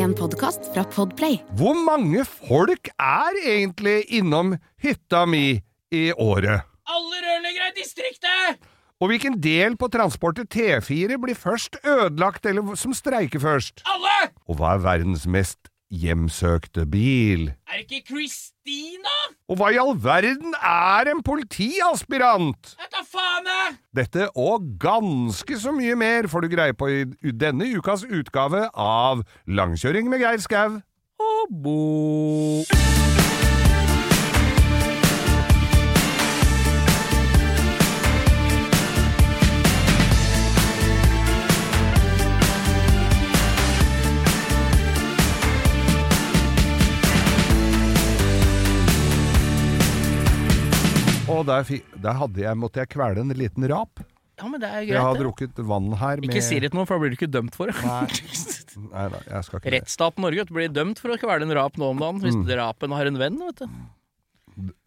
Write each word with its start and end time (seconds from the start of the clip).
En 0.00 0.14
podkast 0.16 0.70
fra 0.72 0.80
Podplay. 0.88 1.42
Hvor 1.58 1.76
mange 1.76 2.22
folk 2.24 2.88
er 2.94 3.36
egentlig 3.42 4.06
innom 4.16 4.54
hytta 4.80 5.26
mi 5.28 5.60
i 5.92 6.04
året? 6.14 6.64
Alle 6.88 7.20
rørleggere 7.26 7.68
i 7.68 7.74
distriktet! 7.76 8.62
Og 9.00 9.10
hvilken 9.12 9.36
del 9.44 9.76
på 9.80 9.90
transportet 9.92 10.48
T4 10.54 11.18
blir 11.20 11.36
først 11.36 11.76
ødelagt, 11.84 12.48
eller 12.48 12.72
som 12.80 12.96
streiker 12.96 13.44
først? 13.44 13.84
Alle! 13.88 14.30
Og 14.48 14.56
hva 14.60 14.74
er 14.78 14.84
verdens 14.86 15.26
mest 15.28 15.69
hjemsøkte 15.90 16.86
bil? 16.90 17.50
Er 17.68 17.80
det 17.80 17.86
ikke 17.90 18.14
Christina? 18.14 19.16
Og 19.50 19.58
hva 19.58 19.70
i 19.74 19.78
all 19.82 19.96
verden 19.98 20.54
er 20.56 21.10
en 21.10 21.22
politiaspirant? 21.26 22.74
Jeg 22.78 22.92
tar 22.94 23.06
faen 23.10 23.50
jeg! 23.50 23.78
Dette 24.00 24.28
og 24.38 24.68
ganske 24.82 25.58
så 25.58 25.74
mye 25.74 25.96
mer 25.98 26.30
får 26.30 26.46
du 26.46 26.52
greie 26.54 26.76
på 26.76 26.90
i 26.90 27.34
denne 27.34 27.66
ukas 27.76 28.06
utgave 28.06 28.68
av 28.74 29.24
Langkjøring 29.50 30.10
med 30.10 30.22
Geir 30.22 30.42
Skau. 30.46 30.78
Og 31.20 31.58
Bo. 31.64 33.19
Og 51.40 51.46
der, 51.48 51.64
der 52.04 52.18
hadde 52.20 52.42
jeg, 52.44 52.58
måtte 52.60 52.82
jeg 52.82 52.90
kvele 52.92 53.24
en 53.24 53.32
liten 53.36 53.66
rap. 53.72 54.02
Ja, 54.40 54.48
men 54.48 54.60
det 54.62 54.68
er 54.70 54.80
greit. 54.86 54.94
Jeg 54.94 55.04
har 55.04 55.18
drukket 55.20 55.58
vann 55.68 55.90
her 56.00 56.16
med 56.22 56.30
Ikke 56.30 56.40
si 56.44 56.56
det 56.62 56.70
til 56.72 56.78
noen, 56.78 56.86
for 56.88 56.96
da 56.96 57.02
blir 57.02 57.12
du 57.12 57.16
ikke 57.18 57.28
dømt 57.28 57.56
for 57.58 57.68
det. 57.68 57.76
Nei, 57.84 58.06
nei, 59.12 59.20
jeg 59.26 59.44
skal 59.48 59.60
ikke. 59.60 59.72
Rettsstaten 59.74 60.24
Norge 60.24 60.46
du, 60.48 60.52
blir 60.56 60.70
dømt 60.72 61.00
for 61.02 61.12
å 61.12 61.18
kvele 61.20 61.44
en 61.44 61.52
rap 61.58 61.76
nå 61.80 61.90
om 61.92 62.00
dagen, 62.00 62.22
hvis 62.24 62.38
Mm. 62.38 62.46
rapen 62.62 62.94
har 62.96 63.10
en 63.10 63.18
venn, 63.20 63.36
vet 63.50 63.60
du. 63.64 63.66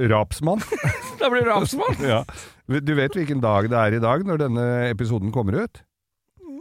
Rapsmann. 0.09 0.61
Da 1.21 1.29
blir 1.31 1.45
du 1.45 1.49
rapsmann. 1.53 2.01
ja. 2.13 2.23
Du 2.67 2.93
vet 2.97 3.13
hvilken 3.15 3.39
dag 3.43 3.69
det 3.71 3.77
er 3.79 3.95
i 3.95 4.01
dag, 4.03 4.25
når 4.27 4.41
denne 4.41 4.63
episoden 4.89 5.31
kommer 5.31 5.61
ut? 5.63 5.83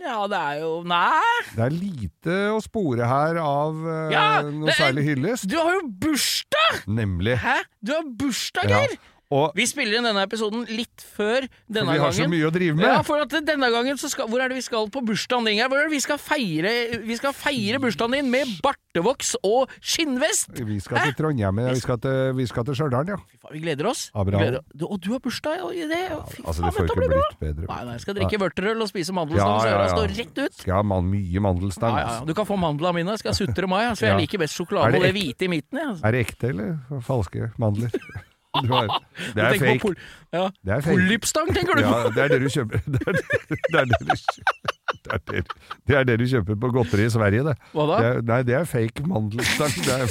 Ja, 0.03 0.21
det 0.31 0.39
er 0.39 0.61
jo 0.61 0.71
Nei! 0.87 1.41
Det 1.55 1.62
er 1.65 1.75
lite 1.75 2.37
å 2.53 2.59
spore 2.62 3.06
her 3.06 3.39
av 3.43 3.77
uh, 3.87 4.11
Ja, 4.12 4.27
noe 4.47 4.69
er- 4.71 4.79
særlig 4.79 5.05
hyllest. 5.09 5.47
Du 5.51 5.56
har 5.59 5.77
jo 5.79 5.83
bursdag! 6.05 6.83
Nemlig. 6.91 7.37
Hæ? 7.43 7.56
Du 7.83 7.95
har 7.97 8.06
bursdag, 8.21 8.71
Ja. 8.71 8.84
Og 9.33 9.55
Vi 9.56 9.64
spiller 9.70 9.97
inn 10.02 10.05
denne 10.05 10.22
episoden 10.27 10.66
litt 10.69 11.00
før 11.16 11.47
denne 11.66 11.86
gangen. 11.86 11.86
for 11.88 11.92
vi 11.97 12.05
har 12.05 12.12
så 12.19 12.27
mye 12.28 12.48
å 12.48 12.52
drive 12.52 12.77
med. 12.77 12.84
Ja, 12.84 12.98
for 13.06 13.22
at 13.25 13.33
denne 13.48 13.70
gangen 13.72 13.97
så 14.00 14.11
skal 14.12 14.28
Hvor 14.28 14.42
er 14.44 14.52
det 14.52 14.58
vi 14.58 14.64
skal 14.66 14.91
på 14.92 15.00
bursdagen 15.08 15.47
din? 15.48 15.61
Hvor 15.64 15.78
er 15.80 15.88
det 15.88 15.94
vi 15.94 16.00
skal 16.05 16.19
feire 16.20 16.72
Vi 17.06 17.16
skal 17.16 17.33
feire 17.33 17.80
bursdagen 17.80 18.12
din 18.19 18.28
med 18.30 18.50
bartevoks 18.62 19.34
og 19.42 19.70
skinnvest! 19.80 20.53
Vi 20.60 20.77
skal 20.84 21.00
til 21.08 21.14
Trondheim, 21.16 21.62
vi 21.72 21.80
skal 21.80 21.98
til, 22.03 22.33
vi 22.36 22.47
skal 22.50 22.66
til 22.69 22.77
Stjørdal, 22.77 23.08
ja. 23.14 23.16
Fy 23.30 23.38
faen, 23.41 23.55
vi 23.56 23.62
gleder 23.64 23.88
oss. 23.88 24.10
Ja, 24.14 24.25
gleder- 24.28 24.60
Du, 24.77 24.84
og 24.86 25.00
du 25.00 25.10
har 25.12 25.20
bursdag 25.25 25.64
i 25.72 25.86
det? 25.88 26.03
Fy 26.34 26.42
Altså, 26.44 26.62
det 26.69 26.75
dette 26.83 26.98
blir 27.00 27.08
bra! 27.14 27.22
bedre. 27.41 27.66
Nei, 27.70 27.84
nei, 27.88 27.92
jeg 27.97 28.05
skal 28.05 28.14
drikke 28.20 28.41
vørterøl 28.42 28.83
og 28.84 28.88
spise 28.92 29.12
mandelstang, 29.16 29.48
Ja, 29.48 29.64
ja, 29.64 29.70
ja, 29.72 29.88
så 29.88 29.88
ja. 29.88 29.97
står 29.97 30.16
rett 30.19 30.42
ut. 30.44 30.55
Skal 30.60 30.75
ha 30.77 30.83
man, 30.83 31.08
mye 31.10 31.41
mandelstang. 31.48 31.97
Ja, 31.97 32.03
ja, 32.05 32.10
altså. 32.19 32.27
Du 32.27 32.34
kan 32.34 32.47
få 32.53 32.58
mandlene 32.60 32.94
mine. 33.00 33.16
Jeg 33.16 33.25
skal 33.25 33.34
sutre 33.34 33.66
meg, 33.69 33.97
så 33.97 34.06
jeg 34.10 34.20
liker 34.27 34.38
best 34.44 34.58
sjokolade 34.60 34.97
og 35.00 35.03
det 35.08 35.14
hvite 35.16 35.48
i 35.48 35.48
midten. 35.48 35.78
Jeg. 35.80 35.97
Er 36.05 36.12
det 36.12 36.27
ekte 36.27 36.53
eller 36.53 37.00
falske 37.00 37.50
mandler? 37.58 37.91
Du 38.53 38.69
har, 38.69 38.91
det 39.33 39.41
er 39.42 39.55
fake. 39.56 39.78
pol 39.81 39.95
ja. 40.33 40.42
Det 40.61 40.72
er 40.75 40.81
fake. 40.84 40.92
Polypstang, 40.98 41.48
tenker 41.56 41.78
du 41.78 41.81
Ja, 41.86 41.92
det 42.12 42.20
er 42.20 42.28
det 42.34 42.41
du 42.42 42.48
kjøper 42.53 42.83
Det 42.92 43.00
er 43.09 43.12
det, 43.17 43.97
du, 44.03 44.12
kjøper. 44.12 44.75
det, 44.92 45.12
er 45.12 45.19
det, 45.33 45.44
det 45.89 45.97
er 45.97 46.05
det 46.11 46.17
du 46.20 46.27
kjøper 46.34 46.59
på 46.61 46.70
godteri 46.77 47.06
i 47.09 47.12
Sverige, 47.14 47.47
det. 47.48 47.56
Hva 47.72 47.86
da? 47.89 47.97
det 48.03 48.11
er, 48.11 48.20
nei, 48.28 48.41
det 48.50 48.55
er 48.61 48.69
fake 48.69 49.06
mandelstang. 49.09 49.72
Det 49.86 49.94
er 49.97 50.06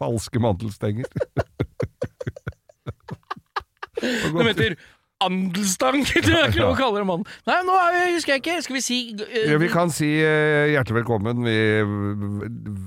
falske 0.00 0.40
mandelstenger. 0.40 1.04
På 3.96 4.00
De 4.00 4.32
godteri. 4.32 4.48
heter 4.52 4.76
andelstang. 5.24 6.02
Det 6.26 6.32
er 6.32 6.50
ikke 6.50 6.60
lov 6.62 6.74
å 6.74 6.78
kalle 6.78 7.00
det 7.00 7.06
mann. 7.08 7.24
Nei, 7.48 7.58
nå 7.66 7.76
er 7.80 7.94
vi- 7.94 8.14
husker 8.16 8.36
jeg 8.36 8.42
ikke. 8.42 8.56
Skal 8.66 8.76
vi 8.76 8.82
si 8.84 8.98
uh, 9.16 9.36
Ja, 9.48 9.58
vi 9.60 9.70
kan 9.72 9.92
si 9.94 10.08
uh, 10.20 10.66
hjertelig 10.72 11.00
velkommen 11.00 11.44
vi, 11.46 11.56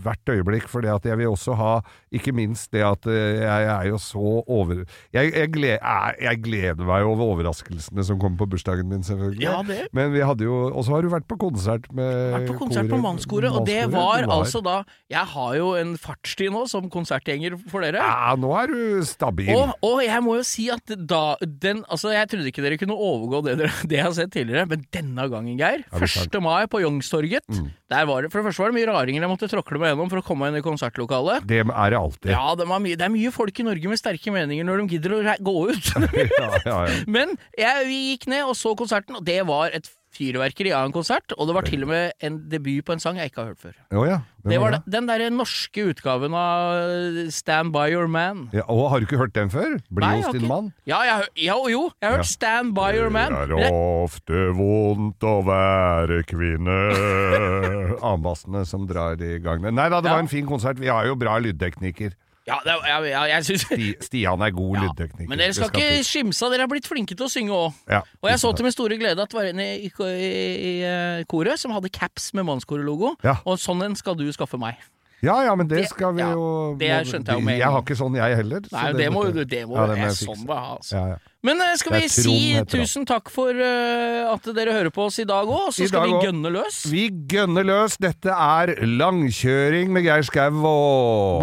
hvert 0.04 0.34
øyeblikk, 0.34 0.68
for 0.70 0.86
det 0.86 0.92
at 0.94 1.08
jeg 1.10 1.20
vil 1.20 1.32
også 1.32 1.56
ha 1.60 1.72
ikke 2.16 2.34
minst 2.36 2.72
det 2.76 2.84
at 2.86 3.08
uh, 3.10 3.14
jeg 3.14 3.70
er 3.74 3.90
jo 3.90 4.00
så 4.02 4.44
over... 4.46 4.84
Jeg, 5.16 5.34
jeg, 5.34 5.52
gled, 5.54 5.78
jeg, 5.78 6.16
jeg 6.26 6.42
gleder 6.46 6.86
meg 6.88 7.08
over 7.08 7.34
overraskelsene 7.36 8.06
som 8.06 8.20
kommer 8.22 8.44
på 8.44 8.50
bursdagen 8.54 8.90
min, 8.90 9.04
selvfølgelig. 9.06 9.44
Ja, 9.44 9.60
det. 9.66 9.88
Men 9.96 10.14
vi 10.14 10.24
hadde 10.26 10.46
jo 10.46 10.70
Og 10.70 10.84
så 10.86 10.96
har 10.96 11.06
du 11.06 11.10
vært 11.12 11.28
på 11.30 11.38
konsert 11.40 11.88
med 11.96 12.34
Vært 12.36 12.50
på 12.52 12.58
konsert 12.62 12.90
på 12.92 13.00
Mannskoret, 13.02 13.50
og 13.54 13.66
det 13.68 13.82
var, 13.92 14.26
var 14.28 14.40
altså 14.40 14.62
da 14.66 14.78
Jeg 15.12 15.26
har 15.34 15.56
jo 15.58 15.72
en 15.80 15.96
fartstid 16.00 16.54
nå 16.54 16.66
som 16.70 16.90
konsertgjenger 16.92 17.58
for 17.70 17.86
dere. 17.86 18.02
Ja, 18.04 18.36
nå 18.40 18.52
er 18.58 18.72
du 18.72 19.06
stabil. 19.08 19.52
Og, 19.56 19.74
og 19.86 20.02
jeg 20.06 20.24
må 20.26 20.38
jo 20.40 20.46
si 20.46 20.68
at 20.74 20.94
da 21.10 21.24
den, 21.42 21.84
altså 21.90 22.12
Jeg 22.14 22.19
trodde 22.28 22.52
ikke 22.52 22.64
dere 22.66 22.78
kunne 22.82 22.96
overgå 22.96 23.40
det, 23.46 23.56
dere, 23.62 23.72
det 23.90 23.98
jeg 24.00 24.06
har 24.06 24.16
sett 24.18 24.34
tidligere, 24.34 24.66
men 24.70 24.84
denne 24.94 25.28
gangen, 25.32 25.56
Geir. 25.60 25.86
Ja, 25.86 26.02
vi 26.04 26.10
sant. 26.12 26.36
1. 26.36 26.44
mai 26.44 26.68
på 26.72 26.82
Youngstorget. 26.84 27.46
Der 27.90 28.10
var 28.10 28.22
det, 28.26 28.32
for 28.34 28.42
det 28.42 28.50
første 28.50 28.66
var 28.66 28.74
det 28.74 28.78
mye 28.80 28.90
raringer 28.90 29.26
jeg 29.26 29.32
måtte 29.32 29.50
tråkle 29.52 29.82
meg 29.82 29.94
gjennom 29.94 30.12
for 30.12 30.22
å 30.22 30.26
komme 30.26 30.50
inn 30.50 30.60
i 30.60 30.66
konsertlokalet. 30.66 31.48
Det 31.50 31.64
er 31.64 31.94
det 31.96 32.02
alltid. 32.02 32.34
Ja, 32.34 32.44
det, 32.60 32.68
var 32.70 32.84
mye, 32.84 33.00
det 33.00 33.08
er 33.08 33.14
mye 33.14 33.32
folk 33.34 33.64
i 33.64 33.66
Norge 33.70 33.94
med 33.94 34.02
sterke 34.02 34.34
meninger 34.36 34.68
når 34.68 34.84
de 34.84 34.98
gidder 34.98 35.16
å 35.18 35.38
gå 35.50 35.56
ut. 35.72 35.94
ja, 36.20 36.52
ja, 36.66 36.78
ja. 36.90 37.00
Men 37.08 37.38
jeg, 37.58 37.88
vi 37.90 38.02
gikk 38.12 38.30
ned 38.34 38.50
og 38.50 38.58
så 38.60 38.76
konserten, 38.78 39.18
og 39.20 39.26
det 39.26 39.42
var 39.50 39.74
et 39.76 39.90
fyrverkeri 40.20 40.74
av 40.76 40.90
en 40.90 40.96
konsert. 40.96 41.34
Og 41.38 41.50
det 41.50 41.56
var 41.56 41.68
til 41.68 41.86
og 41.86 41.92
med 41.94 42.12
en 42.26 42.42
debut 42.52 42.84
på 42.86 42.96
en 42.96 43.02
sang 43.04 43.20
jeg 43.20 43.32
ikke 43.32 43.44
har 43.44 43.54
hørt 43.54 43.64
før. 43.64 43.80
Oh, 43.96 44.06
ja. 44.08 44.20
Det 44.50 44.60
var 44.62 44.72
det? 44.72 44.80
den, 44.88 45.08
derre 45.10 45.28
norske 45.34 45.84
utgaven 45.92 46.36
av 46.38 47.28
Stand 47.36 47.74
By 47.76 47.90
Your 47.92 48.08
Man. 48.12 48.46
Ja, 48.56 48.64
og 48.72 48.88
har 48.94 49.02
du 49.02 49.08
ikke 49.08 49.20
hørt 49.20 49.36
den 49.36 49.52
før? 49.52 49.76
Bli 49.92 50.06
Nei, 50.06 50.22
hos 50.24 50.36
din 50.36 50.48
mann? 50.48 50.72
Ja, 50.88 51.02
jeg, 51.08 51.28
ja, 51.50 51.58
jo, 51.72 51.90
jeg 52.00 52.08
har 52.08 52.22
hørt. 52.22 52.30
Stand 52.32 52.74
By 52.78 52.94
Your 52.96 53.12
Man. 53.14 53.36
Det 53.52 53.60
er 53.68 53.76
ofte 53.76 54.46
vondt 54.56 55.28
å 55.28 55.36
være 55.48 56.22
kvinne 56.30 56.78
Anbassene 58.14 58.64
som 58.68 58.88
drar 58.90 59.20
i 59.20 59.38
gang 59.44 59.62
Nei 59.70 59.90
da, 59.92 60.00
det 60.00 60.12
var 60.12 60.24
en 60.24 60.32
fin 60.32 60.48
konsert. 60.48 60.80
Vi 60.80 60.88
har 60.92 61.08
jo 61.10 61.20
bra 61.20 61.36
lydtekniker. 61.44 62.16
Ja, 62.50 62.60
det, 62.66 62.76
ja, 62.90 63.00
ja, 63.06 63.24
jeg 63.36 63.48
synes... 63.50 63.66
Sti, 63.70 63.90
Stian 64.10 64.42
er 64.46 64.54
god 64.56 64.78
lydtekniker. 64.84 65.30
Men 65.30 65.42
dere 65.42 65.56
skal 65.56 65.70
skal 65.72 65.86
ikke 65.86 66.06
skimse 66.08 66.46
av, 66.46 66.54
dere 66.56 66.66
har 66.66 66.72
blitt 66.72 66.90
flinke 66.90 67.18
til 67.18 67.28
å 67.28 67.32
synge 67.32 67.56
òg. 67.56 67.82
ja, 67.92 68.04
Og 68.24 68.32
jeg 68.32 68.42
så 68.42 68.54
til 68.58 68.68
min 68.68 68.76
store 68.76 68.98
glede 69.02 69.26
at 69.26 69.32
det 69.32 69.38
var 69.38 69.50
en 69.52 69.62
i, 69.64 69.72
i, 69.88 69.92
i, 70.10 70.30
i 70.72 70.76
eh, 70.90 71.26
koret 71.30 71.62
som 71.62 71.74
hadde 71.76 71.92
caps 71.94 72.32
med 72.38 72.48
mannskorelogo. 72.50 73.16
Ja. 73.26 73.38
Og 73.46 73.62
sånn 73.62 73.86
en 73.86 73.98
skal 74.00 74.18
du 74.20 74.26
skaffe 74.36 74.60
meg. 74.62 74.80
Ja, 75.22 75.44
ja, 75.44 75.56
men 75.56 75.68
det 75.68 75.78
Det- 75.84 75.90
skal 75.90 76.14
vi 76.16 76.22
ja, 76.22 76.32
jo 76.32 76.76
det 76.80 76.90
skjønte 77.08 77.28
jeg 77.34 77.40
jo 77.40 77.46
med 77.46 77.58
Jeg 77.60 77.68
har 77.70 77.82
ikke 77.82 77.96
sånn, 77.98 78.16
jeg 78.16 78.36
heller. 78.40 78.62
Nei, 78.72 78.94
det, 78.94 79.10
må 79.12 79.24
måtte- 79.24 79.36
jo 79.36 79.44
det 79.44 79.64
må 79.68 79.76
Ja, 79.76 79.88
det 79.88 79.98
må 79.98 80.06
jeg 80.06 80.16
sånn 80.20 80.46
må 80.48 80.54
ha. 80.56 80.76
Altså. 80.78 80.94
Ja, 80.96 81.08
ja. 81.08 81.16
Men 81.42 81.62
eh, 81.62 81.76
skal 81.80 81.94
vi 81.94 82.08
si 82.12 82.64
tusen 82.68 83.06
takk 83.08 83.30
for 83.32 83.50
uh, 83.56 84.34
at 84.34 84.44
dere 84.56 84.74
hører 84.76 84.90
på 84.92 85.06
oss 85.08 85.20
i 85.20 85.24
dag 85.24 85.48
òg, 85.48 85.70
så 85.72 85.84
I 85.84 85.88
skal 85.88 86.04
vi 86.08 86.12
også. 86.18 86.26
gønne 86.28 86.50
løs. 86.52 86.80
Vi 86.92 87.10
gønner 87.32 87.64
løs. 87.64 87.96
Dette 87.98 88.28
er 88.28 88.76
langkjøring 88.84 89.88
med 89.90 90.04
Geir 90.04 90.22
Skau 90.28 90.52
og 90.66 91.42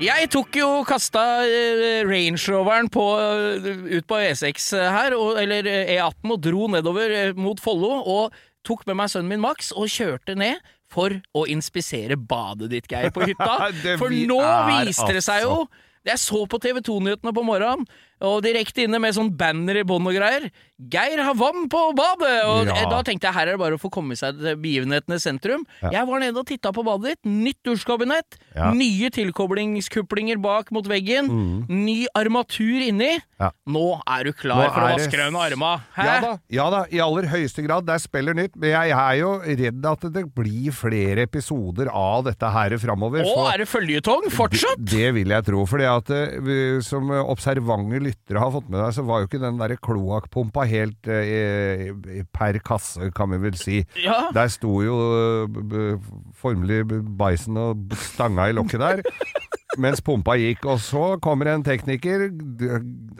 Jeg 0.00 0.30
tok 0.32 0.56
jo 0.56 0.68
kasta 0.88 1.22
eh, 1.44 2.00
Range 2.08 2.40
Roveren 2.48 2.88
på, 2.92 3.02
eh, 3.20 3.66
ut 3.98 4.06
på 4.08 4.16
E6 4.16 4.70
her, 4.80 5.12
og, 5.12 5.34
eller 5.42 5.66
eh, 5.68 5.90
E18, 5.98 6.24
og 6.32 6.38
dro 6.40 6.68
nedover 6.72 7.12
eh, 7.12 7.32
mot 7.36 7.60
Follo. 7.60 7.98
Og 8.08 8.38
tok 8.64 8.86
med 8.88 8.96
meg 8.96 9.10
sønnen 9.12 9.28
min 9.34 9.42
Max 9.44 9.68
og 9.76 9.92
kjørte 9.92 10.38
ned 10.40 10.56
for 10.90 11.12
å 11.36 11.44
inspisere 11.52 12.16
badet 12.16 12.70
ditt, 12.72 12.88
Geir, 12.88 13.12
på 13.12 13.28
hytta. 13.28 13.68
For 14.00 14.08
nå 14.08 14.40
viste 14.72 15.12
det 15.14 15.22
seg 15.22 15.44
jo 15.44 15.66
Jeg 16.08 16.18
så 16.18 16.40
på 16.48 16.58
TV 16.64 16.80
2-nyhetene 16.80 17.36
på 17.36 17.44
morgenen, 17.44 17.84
og 18.20 18.42
direkte 18.44 18.84
inne 18.84 18.98
med 19.00 19.14
sånn 19.16 19.30
banner 19.36 19.80
i 19.80 19.84
bånn 19.88 20.06
og 20.10 20.14
greier. 20.16 20.50
Geir 20.92 21.20
har 21.24 21.34
vann 21.36 21.66
på 21.72 21.80
badet! 21.96 22.44
Og 22.48 22.66
Ja. 22.68 22.74
eh, 22.80 22.88
da 22.88 23.02
tenkte 23.04 23.28
jeg 23.28 23.34
her 23.36 23.48
er 23.48 23.56
det 23.56 23.60
bare 23.60 23.76
å 23.76 23.80
få 23.80 23.90
komme 23.92 24.16
seg 24.16 24.38
til 24.40 24.56
begivenhetenes 24.56 25.22
sentrum. 25.24 25.64
Ja. 25.82 25.90
Jeg 25.98 26.06
var 26.08 26.20
nede 26.20 26.38
og 26.40 26.46
titta 26.48 26.72
på 26.72 26.84
badet 26.84 27.14
ditt. 27.16 27.24
Nytt 27.30 27.58
dusjkabinett. 27.68 28.38
Ja. 28.56 28.70
Nye 28.72 29.10
tilkoblingskuplinger 29.12 30.40
bak 30.40 30.70
mot 30.72 30.86
veggen. 30.88 31.28
Ny 31.68 32.06
armatur 32.16 32.80
inni. 32.86 33.18
Mm. 33.40 33.52
Nå 33.72 33.84
er 34.08 34.24
du 34.28 34.32
klar 34.36 34.66
Nå 34.66 34.72
for 34.74 34.84
å 34.84 34.90
vaske 34.96 35.16
deg 35.16 35.26
under 35.28 35.46
arma. 35.50 35.72
Hæ? 35.96 36.04
Ja 36.06 36.16
da, 36.24 36.32
ja 36.50 36.66
da, 36.72 36.80
i 36.92 37.00
aller 37.04 37.28
høyeste 37.30 37.64
grad. 37.66 37.86
Det 37.88 37.96
er 37.96 38.02
spiller 38.04 38.36
nytt. 38.36 38.56
Men 38.60 38.72
jeg 38.74 38.94
er 38.96 39.14
jo 39.20 39.32
redd 39.44 39.86
at 39.92 40.06
det 40.12 40.24
blir 40.36 40.72
flere 40.76 41.24
episoder 41.28 41.88
av 41.92 42.24
dette 42.28 42.50
her 42.52 42.76
framover. 42.80 43.24
Å, 43.24 43.48
er 43.52 43.64
det 43.64 43.68
føljetong 43.70 44.28
fortsatt? 44.32 44.80
Det, 44.80 44.90
det 45.00 45.12
vil 45.16 45.32
jeg 45.36 45.46
tro. 45.48 45.64
For 45.70 45.80
vi, 45.80 46.58
som 46.84 47.10
observante 47.10 48.00
lyttere 48.10 48.42
har 48.44 48.52
fått 48.58 48.68
med 48.68 48.80
deg, 48.82 48.92
så 48.98 49.04
var 49.08 49.22
jo 49.22 49.30
ikke 49.30 49.40
den 49.42 49.58
der 49.62 49.76
kloakkpumpa 49.80 50.66
helt 50.70 51.08
eh, 51.10 51.90
per 52.36 52.58
kasse, 52.66 53.08
kan 53.16 53.30
vi 53.32 53.40
vel 53.48 53.56
si. 53.60 53.80
Ja. 54.04 54.26
Der 54.36 54.50
sto 54.52 54.80
jo 54.84 54.98
eh, 55.46 56.10
formelig 56.42 56.82
bæsjen 57.20 57.56
og 57.60 57.94
stanga 58.10 58.50
i 58.50 58.56
lokket 58.58 58.82
der. 58.84 59.02
mens 59.80 60.00
pumpa 60.02 60.34
gikk. 60.36 60.64
Og 60.66 60.80
så 60.82 61.12
kommer 61.22 61.46
en 61.52 61.62
tekniker. 61.64 62.26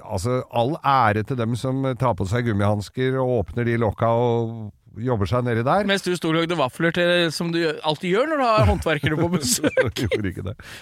Altså, 0.03 0.41
all 0.51 0.75
ære 0.83 1.23
til 1.29 1.39
dem 1.39 1.55
som 1.57 1.85
tar 2.01 2.17
på 2.19 2.27
seg 2.29 2.49
gummihansker 2.51 3.17
og 3.23 3.37
åpner 3.45 3.69
de 3.71 3.79
lokka 3.81 4.11
og 4.11 4.69
jobber 5.01 5.29
seg 5.31 5.45
nedi 5.47 5.63
der. 5.65 5.87
Mens 5.87 6.03
du 6.03 6.11
sto 6.19 6.33
og 6.33 6.41
lagde 6.41 6.57
vafler 6.59 6.91
til, 6.97 7.29
som 7.33 7.53
du 7.55 7.61
alltid 7.87 8.11
gjør 8.11 8.27
når 8.33 8.41
du 8.43 8.47
har 8.49 8.67
håndverkere 8.73 9.21
på 9.21 9.29
besøk. 9.39 10.03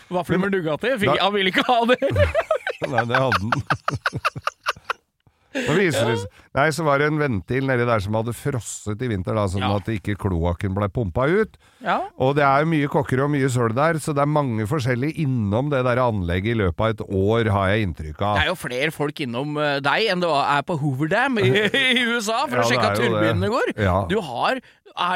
Vafler 0.09 0.41
med. 0.41 0.57
Fikk- 0.57 1.05
Da- 1.13 1.19
Han 1.27 1.35
ville 1.37 1.53
ikke 1.53 1.67
ha 1.69 1.77
det. 1.93 1.99
Nei, 2.93 3.05
det 3.11 3.19
hadde 3.19 3.39
den. 3.43 3.53
Så 5.59 5.73
viser 5.75 6.11
det 6.13 6.19
Nei, 6.59 6.67
så 6.75 6.83
var 6.87 6.99
det 7.01 7.07
en 7.09 7.19
ventil 7.21 7.65
nedi 7.69 7.85
der 7.87 8.01
som 8.03 8.17
hadde 8.19 8.33
frosset 8.35 9.01
i 9.05 9.09
vinter, 9.11 9.35
da, 9.37 9.45
sånn 9.51 9.63
Ja. 9.63 9.71
at 9.79 9.87
ikke 9.93 10.17
kloakken 10.19 10.73
ble 10.75 10.89
pumpa 10.91 11.27
ut. 11.31 11.55
Ja. 11.85 12.01
Og 12.19 12.35
det 12.35 12.43
er 12.43 12.67
mye 12.67 12.89
kokker 12.91 13.23
og 13.25 13.31
mye 13.31 13.47
søl 13.53 13.71
der, 13.77 13.99
så 14.03 14.11
det 14.17 14.25
er 14.25 14.31
mange 14.33 14.67
forskjellige 14.67 15.23
innom 15.23 15.71
det 15.71 15.85
der 15.87 16.01
anlegget 16.03 16.57
i 16.57 16.59
løpet 16.59 16.81
av 16.83 16.95
et 16.97 17.03
år, 17.15 17.51
har 17.55 17.69
jeg 17.71 17.87
inntrykk 17.87 18.23
av. 18.27 18.41
Det 18.41 18.43
er 18.45 18.51
jo 18.51 18.57
flere 18.59 18.91
folk 18.97 19.23
innom 19.23 19.55
eh, 19.63 19.77
deg 19.87 20.09
enn 20.13 20.25
det 20.25 20.33
er 20.35 20.67
på 20.67 20.79
Hoover 20.83 21.13
Dam 21.15 21.39
i, 21.39 21.47
i 21.85 22.05
USA 22.11 22.41
for 22.49 22.59
Ja, 22.59 22.65
å 22.65 22.69
sjekke 22.73 22.91
at 22.91 22.99
turbinene 22.99 23.53
går. 23.55 23.73
Du 24.11 24.19
har 24.25 24.59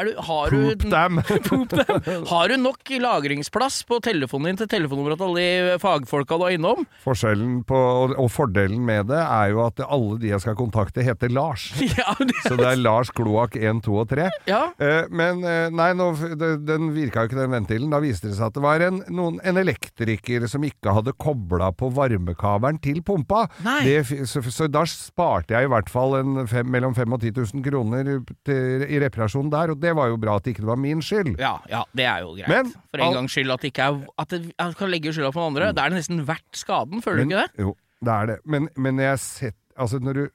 du, 0.07 0.13
har 0.17 0.53
Poop 0.53 1.69
du. 1.69 2.27
Har 2.31 2.49
du 2.49 2.55
nok 2.57 2.89
lagringsplass 3.03 3.83
på 3.87 3.99
telefonen 4.03 4.53
din 4.53 4.61
til 4.63 4.69
telefonnummeret 4.71 5.19
til 5.19 5.27
alle 5.27 5.43
de 5.43 5.77
fagfolka 5.83 6.37
du 6.39 6.45
er 6.47 6.55
innom? 6.57 6.85
Forskjellen 7.03 7.61
på, 7.67 7.79
og, 8.15 8.29
fordelen 8.33 8.81
med 8.85 9.09
det 9.11 9.19
er 9.21 9.51
jo 9.53 9.63
at 9.65 9.81
alle 9.83 10.17
de 10.21 10.31
jeg 10.31 10.43
skal 10.43 10.57
kontakte, 10.59 11.03
heter 11.05 11.31
Lars. 11.33 11.69
Ja, 11.93 12.15
det, 12.17 12.33
Så 12.47 12.55
det 12.57 12.65
er 12.65 12.79
Lars 12.79 13.11
Kloak 13.13 13.57
1, 13.59 13.83
2 13.85 13.97
og 14.01 14.09
3. 14.09 14.29
ja. 14.49 14.63
Eh, 14.81 15.03
men 15.13 15.43
eh, 15.45 15.67
nei, 15.73 15.91
nå, 15.97 16.09
den 16.39 16.89
virka 16.95 17.23
jo 17.23 17.29
ikke, 17.29 17.37
den 17.41 17.53
ventilen. 17.53 17.91
Da 17.93 17.99
viste 18.03 18.31
det 18.31 18.37
seg 18.39 18.49
at 18.49 18.57
det 18.57 18.63
var 18.63 18.83
en, 18.87 19.01
noen, 19.13 19.37
en 19.45 19.59
elektriker 19.61 20.47
som 20.49 20.63
ikke 20.65 20.95
hadde 20.95 21.13
kobla 21.21 21.69
på 21.77 21.91
varmekabelen 21.93 22.79
til 22.83 23.03
pumpa. 23.05 23.45
Det, 23.85 23.99
så, 24.29 24.41
så 24.47 24.69
da 24.71 24.85
sparte 24.89 25.55
jeg 25.55 25.67
i 25.67 25.71
hvert 25.71 25.91
fall 25.91 26.17
en 26.21 26.47
fem, 26.49 26.67
mellom 26.73 26.95
5 26.97 27.17
og 27.17 27.21
10 27.21 27.35
000 27.53 27.65
kroner 27.67 28.11
til, 28.47 28.87
i 28.87 29.01
reparasjon 29.03 29.51
der, 29.53 29.72
og 29.73 29.81
det 29.83 29.91
var 29.97 30.07
jo 30.11 30.17
bra 30.21 30.35
at 30.39 30.45
det 30.45 30.53
ikke 30.55 30.65
var 30.69 30.79
min 30.79 31.01
skyld. 31.03 31.33
Ja, 31.41 31.55
ja, 31.71 31.81
det 31.97 32.05
er 32.09 32.23
jo 32.23 32.33
greit. 32.37 32.49
Men, 32.51 32.71
For 32.93 33.03
en 33.03 33.17
gangs 33.17 33.35
skyld 33.35 33.51
at 33.55 33.61
det 33.65 33.71
ikke 33.73 33.87
er 33.89 33.99
At 34.23 34.33
det 34.33 34.41
kan 34.79 34.91
legge 34.93 35.13
skylda 35.15 35.33
på 35.35 35.41
noen 35.43 35.51
andre. 35.55 35.73
Da 35.75 35.85
er 35.87 35.93
det 35.93 35.99
nesten 36.01 36.23
verdt 36.27 36.59
skaden, 36.61 37.03
føler 37.03 37.23
du 37.23 37.29
ikke 37.29 37.43
det? 37.43 37.65
Jo, 37.65 37.75
det 38.03 38.15
er 38.15 38.31
det. 38.33 38.39
Men, 38.45 38.69
men 38.77 39.01
jeg 39.03 39.19
sett, 39.23 39.57
altså 39.77 39.99
når 40.03 40.13
du 40.21 40.25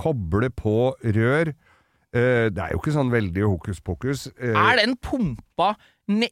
kobler 0.00 0.48
på 0.56 0.92
rør 1.04 1.52
eh, 1.52 2.48
Det 2.52 2.58
er 2.60 2.72
jo 2.74 2.80
ikke 2.80 2.94
sånn 2.94 3.12
veldig 3.12 3.44
hokus 3.48 3.80
pokus. 3.84 4.26
eh, 4.38 4.52
Er 4.56 4.80
den 4.84 4.96
pumpa 5.00 5.74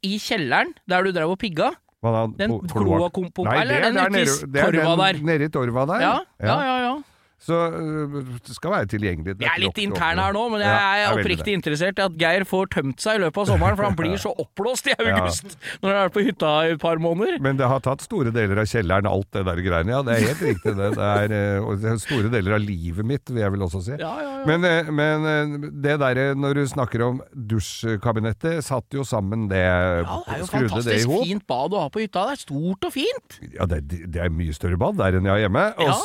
i 0.02 0.16
kjelleren 0.20 0.74
der 0.88 1.06
du 1.06 1.12
drev 1.16 1.30
og 1.36 1.38
pigga? 1.40 1.70
den 2.00 2.54
kloa 2.64 3.10
kloakk? 3.12 3.38
eller 3.44 3.74
er 3.76 3.82
den 3.90 3.94
der 3.98 4.08
ute 4.08 4.20
i 4.20 4.24
nede- 4.24 4.52
det 4.52 4.60
er 4.62 4.72
torva 4.72 4.96
der? 5.12 5.18
Nede 5.22 5.44
i 5.44 5.48
torva 5.52 5.82
der. 5.86 6.00
Ja, 6.00 6.14
ja, 6.40 6.56
ja. 6.64 6.76
ja. 6.86 6.92
Så 7.40 7.56
øh, 7.72 8.16
det 8.44 8.52
skal 8.52 8.74
være 8.74 8.88
tilgjengelig. 8.92 9.34
Jeg 9.40 9.48
er 9.48 9.62
litt 9.62 9.78
intern 9.80 10.18
her 10.20 10.34
nå, 10.36 10.42
men 10.52 10.60
jeg 10.60 11.04
er 11.06 11.14
oppriktig 11.14 11.54
interessert 11.56 11.96
i 11.96 12.04
at 12.04 12.16
Geir 12.20 12.44
får 12.48 12.68
tømt 12.74 13.00
seg 13.00 13.16
i 13.16 13.22
løpet 13.22 13.40
av 13.40 13.46
sommeren, 13.48 13.78
for 13.78 13.88
han 13.88 13.96
blir 13.96 14.18
så 14.26 14.32
oppblåst 14.44 14.90
i 14.92 14.96
august 14.98 15.56
når 15.80 15.88
han 15.88 16.00
er 16.02 16.12
på 16.12 16.24
hytta 16.26 16.50
i 16.68 16.74
et 16.74 16.82
par 16.82 17.00
måneder. 17.00 17.38
Men 17.40 17.56
det 17.56 17.70
har 17.70 17.80
tatt 17.86 18.04
store 18.04 18.32
deler 18.34 18.60
av 18.60 18.68
kjelleren, 18.68 19.08
alt 19.08 19.30
det 19.32 19.46
der 19.48 19.62
greiene. 19.64 19.94
Ja, 19.94 20.02
det 20.04 20.18
er 20.18 20.26
helt 20.28 20.44
riktig 20.50 20.74
det. 20.76 20.90
Det 20.98 21.08
er, 21.08 21.34
øh, 21.62 21.94
store 22.04 22.32
deler 22.34 22.58
av 22.58 22.64
livet 22.66 23.08
mitt, 23.08 23.24
vil 23.32 23.40
jeg 23.40 23.56
vel 23.56 23.64
også 23.64 23.82
si. 23.88 23.96
Ja, 23.96 24.12
ja, 24.20 24.36
ja. 24.36 24.44
Men, 24.50 24.68
øh, 24.68 24.92
men 25.00 25.66
det 25.80 25.96
derre 26.04 26.28
når 26.36 26.60
du 26.60 26.62
snakker 26.68 27.06
om 27.08 27.22
dusjkabinettet, 27.32 28.60
satt 28.68 29.00
jo 29.00 29.06
sammen 29.06 29.48
det 29.48 29.64
Ja, 29.64 30.04
det 30.04 30.36
er 30.36 30.44
jo 30.44 30.50
fantastisk 30.52 31.16
fint 31.24 31.48
bad 31.48 31.72
å 31.72 31.86
ha 31.86 31.88
på 31.88 32.04
hytta. 32.04 32.28
Det 32.28 32.36
er 32.36 32.44
stort 32.44 32.84
og 32.90 32.94
fint. 32.94 33.40
Ja, 33.56 33.64
det, 33.70 33.80
det 33.88 34.20
er 34.28 34.28
mye 34.28 34.52
større 34.56 34.76
bad 34.80 35.00
der 35.00 35.16
enn 35.16 35.24
jeg 35.24 35.38
har 35.38 35.44
hjemme. 35.46 35.66
Ja. 35.80 35.96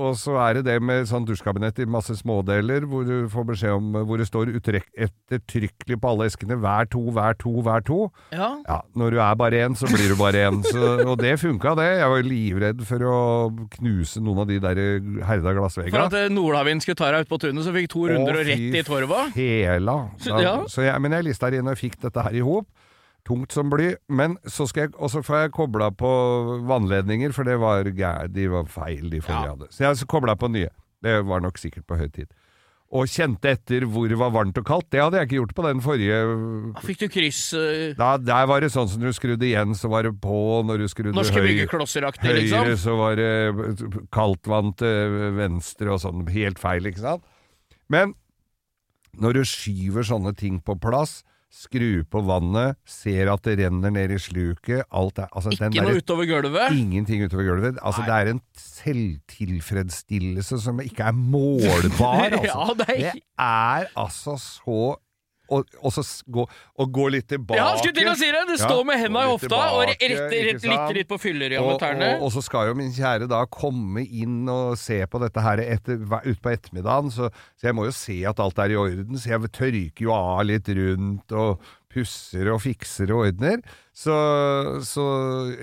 Og 0.00 0.18
så 0.18 0.34
er 0.42 0.58
det 0.58 0.66
det 0.66 0.79
med 0.82 1.08
sånn 1.10 1.26
dusjkabinett 1.28 1.78
i 1.82 1.86
masse 1.90 2.14
smådeler, 2.18 2.86
hvor 2.88 3.04
du 3.06 3.28
får 3.32 3.46
beskjed 3.52 3.76
om 3.76 3.92
hvor 4.08 4.20
det 4.20 4.26
står 4.28 4.52
ettertrykkelig 4.56 5.98
på 6.00 6.10
alle 6.10 6.28
eskene 6.30 6.56
hver 6.60 6.88
to, 6.92 7.02
hver 7.14 7.36
to, 7.40 7.52
hver 7.64 7.84
to. 7.86 7.98
Ja. 8.34 8.50
Ja, 8.66 8.80
når 8.98 9.14
du 9.16 9.20
er 9.22 9.38
bare 9.40 9.62
én, 9.66 9.76
så 9.78 9.88
blir 9.90 10.12
du 10.12 10.16
bare 10.18 10.44
én. 10.48 10.60
Og 11.06 11.16
det 11.20 11.36
funka, 11.42 11.74
det. 11.78 11.88
Jeg 12.00 12.12
var 12.14 12.26
livredd 12.26 12.84
for 12.88 13.06
å 13.06 13.16
knuse 13.76 14.22
noen 14.24 14.42
av 14.44 14.50
de 14.50 14.58
der 14.62 14.82
herda 15.28 15.54
For 15.70 16.00
at 16.06 16.16
eh, 16.18 16.28
Nordhavind 16.32 16.84
skulle 16.84 17.00
ta 17.00 17.10
deg 17.14 17.26
ut 17.26 17.32
på 17.32 17.40
tunet, 17.42 17.64
så 17.66 17.74
fikk 17.74 17.90
to 17.92 18.06
runder 18.10 18.40
og 18.40 18.46
rett 18.48 18.78
i 18.80 18.84
torva. 18.86 19.26
Fela. 19.34 19.98
Så, 20.20 20.36
Ja. 20.40 20.54
så 20.70 20.86
jeg, 20.86 21.00
men 21.02 21.12
jeg 21.12 21.26
lista 21.30 21.50
inn 21.52 21.68
og 21.68 21.78
fikk 21.78 21.98
dette 22.00 22.22
her 22.24 22.36
i 22.36 22.44
hop. 22.44 22.66
Tungt 23.30 23.54
som 23.54 23.70
bly. 23.70 23.92
Men 24.10 24.36
så 24.48 24.66
skal 24.66 24.88
jeg, 24.88 24.96
og 24.98 25.12
så 25.12 25.22
får 25.22 25.44
jeg 25.44 25.54
kobla 25.54 25.92
på 25.94 26.10
vannledninger, 26.66 27.32
for 27.36 27.46
det 27.46 27.56
var 27.62 27.86
de 27.86 28.50
var 28.50 28.66
feil, 28.70 29.06
de 29.10 29.22
forrige 29.22 29.46
Ja. 29.46 29.54
hadde. 29.54 29.70
Så 29.70 29.86
jeg 29.86 30.08
kobla 30.10 30.34
på 30.36 30.50
nye. 30.50 30.70
Det 31.00 31.24
var 31.24 31.40
nok 31.40 31.58
sikkert 31.58 31.86
på 31.86 31.96
høy 31.96 32.08
tid. 32.12 32.28
Og 32.90 33.06
kjente 33.06 33.46
etter 33.52 33.84
hvor 33.86 34.08
det 34.10 34.18
var 34.18 34.32
varmt 34.34 34.58
og 34.58 34.64
kaldt. 34.66 34.88
Det 34.90 34.98
hadde 34.98 35.20
jeg 35.20 35.28
ikke 35.28 35.38
gjort 35.38 35.54
på 35.54 35.62
den 35.62 35.80
forrige 35.80 36.16
Fikk 36.82 36.98
du 36.98 37.06
kryss 37.08 37.52
eh, 37.54 37.94
da, 37.94 38.16
Der 38.18 38.48
var 38.50 38.64
det 38.64 38.72
sånn 38.74 38.88
som 38.90 39.00
du 39.00 39.12
skrudde 39.14 39.46
igjen, 39.46 39.76
så 39.78 39.88
var 39.92 40.02
det 40.02 40.16
på. 40.20 40.64
Når 40.66 40.82
du 40.82 40.88
skrudde 40.90 41.14
norske 41.14 41.38
høy, 41.38 41.68
høyre, 41.68 42.34
liksom? 42.34 42.74
så 42.82 42.96
var 42.98 43.14
det 43.14 43.30
kaldt 44.10 44.50
vann 44.50 44.74
til 44.74 45.30
venstre 45.38 45.94
og 45.94 46.02
sånn. 46.02 46.26
Helt 46.34 46.58
feil, 46.58 46.90
ikke 46.90 47.04
sant? 47.04 47.22
Men 47.86 48.16
når 49.22 49.38
du 49.38 49.44
skyver 49.46 50.02
sånne 50.06 50.34
ting 50.34 50.58
på 50.58 50.74
plass, 50.82 51.20
skrur 51.50 52.04
på 52.06 52.20
vannet, 52.28 52.76
ser 52.86 53.26
at 53.32 53.42
det 53.42 53.56
renner 53.58 53.90
ned 53.90 54.12
i 54.14 54.18
sluket 54.22 54.84
alt 54.94 55.18
er, 55.18 55.26
altså, 55.34 55.50
den 55.58 55.72
Ikke 55.74 55.82
noe 55.82 55.96
der, 55.96 56.02
utover 56.04 56.26
gulvet? 56.30 56.70
Ingenting 56.78 57.24
utover 57.26 57.42
gulvet. 57.48 57.74
Altså, 57.82 58.04
det 58.06 58.14
er 58.20 58.26
en 58.36 58.40
selvtilfredsstillelse 58.56 60.60
som 60.62 60.78
ikke 60.84 61.02
er 61.10 61.14
målbar, 61.16 62.30
altså. 62.38 62.46
Ja, 62.46 62.74
det 62.78 62.88
er- 62.88 62.94
det 63.18 63.22
er 63.38 63.86
altså 63.98 64.36
så 64.38 64.94
og, 65.50 65.72
og 65.82 65.94
så 65.94 66.04
gå, 66.30 66.44
og 66.46 66.92
gå 66.94 67.06
litt 67.16 67.28
tilbake. 67.32 67.58
Ja, 67.60 67.72
skulle 67.78 67.96
til 67.98 68.10
å 68.10 68.16
si 68.18 68.30
det! 68.32 68.44
Du 68.50 68.54
står 68.60 68.84
med 68.88 69.00
henda 69.02 69.24
i 69.26 69.30
hofta 69.30 69.60
og 69.74 69.82
retter 69.90 70.14
rett, 70.14 70.36
rett, 70.48 70.68
litt, 70.70 70.94
litt 71.00 71.10
på 71.10 71.18
og, 71.18 71.24
fylleriameterne. 71.24 72.12
og, 72.18 72.28
og 72.28 72.34
så 72.36 72.44
skal 72.46 72.70
jo 72.70 72.78
min 72.78 72.92
kjære 72.94 73.28
da 73.30 73.42
komme 73.50 74.04
inn 74.06 74.44
og 74.50 74.78
se 74.80 75.02
på 75.10 75.22
dette 75.22 75.44
her 75.44 75.62
etter, 75.66 76.00
utpå 76.00 76.54
ettermiddagen, 76.54 77.12
så, 77.14 77.28
så 77.58 77.70
jeg 77.70 77.76
må 77.78 77.88
jo 77.88 77.96
se 77.96 78.20
at 78.30 78.40
alt 78.42 78.62
er 78.62 78.74
i 78.74 78.80
orden, 78.80 79.18
så 79.20 79.34
jeg 79.34 79.52
tørker 79.52 80.06
jo 80.06 80.16
av 80.16 80.46
litt 80.48 80.70
rundt 80.80 81.36
og 81.36 81.60
pusser 81.90 82.46
og 82.52 82.60
fikser 82.62 83.10
og 83.10 83.26
ordner. 83.26 83.62
Så, 84.00 84.14
så 84.86 85.04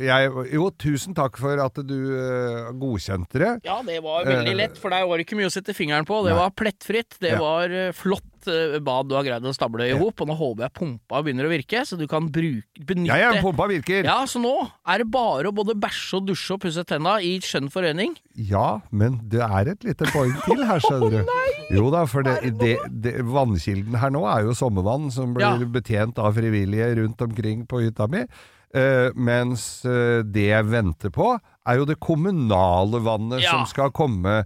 jeg 0.03 0.29
Jo, 0.53 0.67
tusen 0.77 1.15
takk 1.17 1.39
for 1.41 1.59
at 1.63 1.79
du 1.87 1.95
uh, 2.11 2.73
godkjente 2.77 3.41
det. 3.41 3.53
Ja, 3.65 3.79
det 3.85 4.01
var 4.05 4.27
veldig 4.27 4.51
Eh, 4.53 4.59
lett, 4.59 4.77
for 4.79 4.93
der 4.93 5.07
var 5.07 5.17
det 5.17 5.25
ikke 5.25 5.39
mye 5.39 5.49
å 5.49 5.53
sette 5.53 5.73
fingeren 5.77 6.05
på. 6.07 6.19
Det 6.27 6.35
Nei. 6.35 6.41
var 6.43 6.53
plettfritt. 6.53 7.17
Det 7.23 7.33
Ja. 7.33 7.39
var 7.41 7.71
uh, 7.71 7.91
flott 7.95 8.27
eh, 8.47 8.79
bad 8.83 9.09
du 9.09 9.15
har 9.17 9.23
greid 9.27 9.45
å 9.45 9.53
stable 9.55 9.85
i 9.85 9.91
Ja. 9.93 9.99
og 9.99 10.27
nå 10.27 10.35
håper 10.37 10.65
jeg 10.67 10.73
pumpa 10.79 11.21
begynner 11.23 11.47
å 11.47 11.51
virke, 11.51 11.83
så 11.85 11.97
du 11.99 12.07
kan 12.07 12.27
bruke, 12.31 12.63
benytte 12.85 13.13
Ja, 13.13 13.31
ja, 13.33 13.41
pumpa 13.41 13.67
virker. 13.69 14.03
Ja, 14.07 14.19
så 14.25 14.41
nå 14.41 14.53
er 14.87 15.03
det 15.03 15.09
bare 15.11 15.49
å 15.51 15.55
både 15.55 15.75
bæsje 15.75 16.17
og 16.21 16.27
dusje 16.27 16.53
og 16.57 16.61
pusse 16.65 16.83
tenna 16.87 17.17
i 17.21 17.37
skjønn 17.43 17.69
forening. 17.71 18.17
Ja, 18.35 18.81
men 18.91 19.19
det 19.29 19.41
er 19.45 19.73
et 19.73 19.83
lite 19.83 20.05
poeng 20.13 20.35
til 20.45 20.63
her, 20.65 20.79
skjønner 20.79 21.19
du. 21.19 21.23
Jo 21.77 21.89
da, 21.91 22.05
for 22.07 22.23
det, 22.23 22.53
det, 22.61 22.77
det, 22.87 23.17
vannkilden 23.27 23.97
her 23.99 24.11
nå 24.15 24.21
er 24.31 24.45
jo 24.47 24.53
sommervann 24.55 25.09
som 25.11 25.33
blir 25.35 25.59
Ja. 25.59 25.67
betjent 25.67 26.17
av 26.17 26.37
frivillige 26.37 26.93
rundt 27.01 27.19
omkring 27.21 27.65
på 27.67 27.81
hytta 27.83 28.07
mi. 28.07 28.21
Uh, 28.75 29.09
mens 29.15 29.83
uh, 29.87 30.23
det 30.27 30.49
jeg 30.49 30.65
venter 30.67 31.11
på, 31.11 31.33
er 31.67 31.77
jo 31.79 31.85
det 31.87 31.99
kommunale 32.03 32.99
vannet 33.03 33.41
Ja. 33.43 33.51
som 33.51 33.65
skal 33.65 33.91
komme 33.95 34.41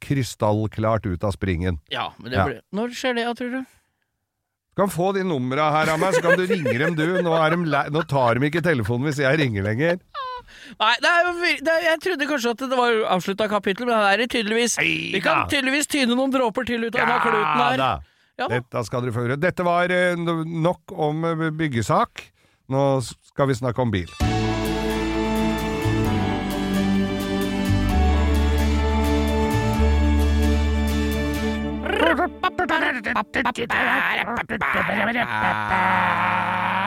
krystallklart 0.00 1.06
ut 1.06 1.24
av 1.24 1.32
springen. 1.32 1.78
Ja, 1.90 2.12
men 2.18 2.30
det 2.30 2.38
Ja. 2.38 2.44
blir 2.46 2.60
Når 2.72 2.88
skjer 2.94 3.14
det, 3.16 3.26
tror 3.38 3.50
du? 3.50 3.64
Du 4.72 4.80
kan 4.82 4.88
få 4.90 5.12
de 5.14 5.22
numra 5.24 5.70
her 5.70 5.92
av 5.92 5.98
meg, 6.00 6.14
så 6.14 6.22
kan 6.22 6.38
du 6.38 6.46
ringe 6.46 6.78
dem 6.78 6.94
du. 6.96 7.22
Nå, 7.22 7.50
de 7.50 7.56
le... 7.68 7.82
nå 7.92 8.02
tar 8.08 8.34
de 8.38 8.46
ikke 8.48 8.62
telefonen 8.64 9.04
hvis 9.08 9.18
jeg 9.20 9.38
ringer 9.38 9.62
lenger. 9.62 9.98
Nei, 10.80 10.94
det 11.00 11.08
er 11.10 11.28
det 11.60 11.68
er, 11.68 11.82
jeg 11.92 12.00
trodde 12.00 12.26
kanskje 12.26 12.50
at 12.50 12.58
det 12.58 12.78
var 12.78 12.92
avslutta 13.16 13.48
kapittel, 13.48 13.86
men 13.86 13.94
her 13.94 14.14
er 14.14 14.16
det 14.24 14.30
tydeligvis 14.30 14.78
Vi 14.78 15.20
kan 15.20 15.46
tydeligvis 15.48 15.86
tyne 15.86 16.16
noen 16.16 16.32
dråper 16.32 16.64
til 16.66 16.84
ut 16.88 16.94
av 16.96 17.00
denne 17.06 17.20
kluten 17.20 17.62
her. 17.62 17.76
da. 17.76 17.92
Ja 18.38 18.48
da. 18.48 18.58
Dette 18.58 18.84
skal 18.88 19.02
dere 19.04 19.12
få 19.12 19.26
høre. 19.26 19.36
Dette 19.36 19.62
var 19.62 19.92
eh, 19.92 20.16
no- 20.16 20.42
nok 20.44 20.80
om 20.96 21.24
eh, 21.24 21.50
byggesak. 21.52 22.24
Nå 22.72 23.02
skal 23.04 23.46
vi 23.52 23.54
snakke 23.60 23.78
om 23.84 23.90
bil. 23.92 24.08
Bye. 35.42 36.78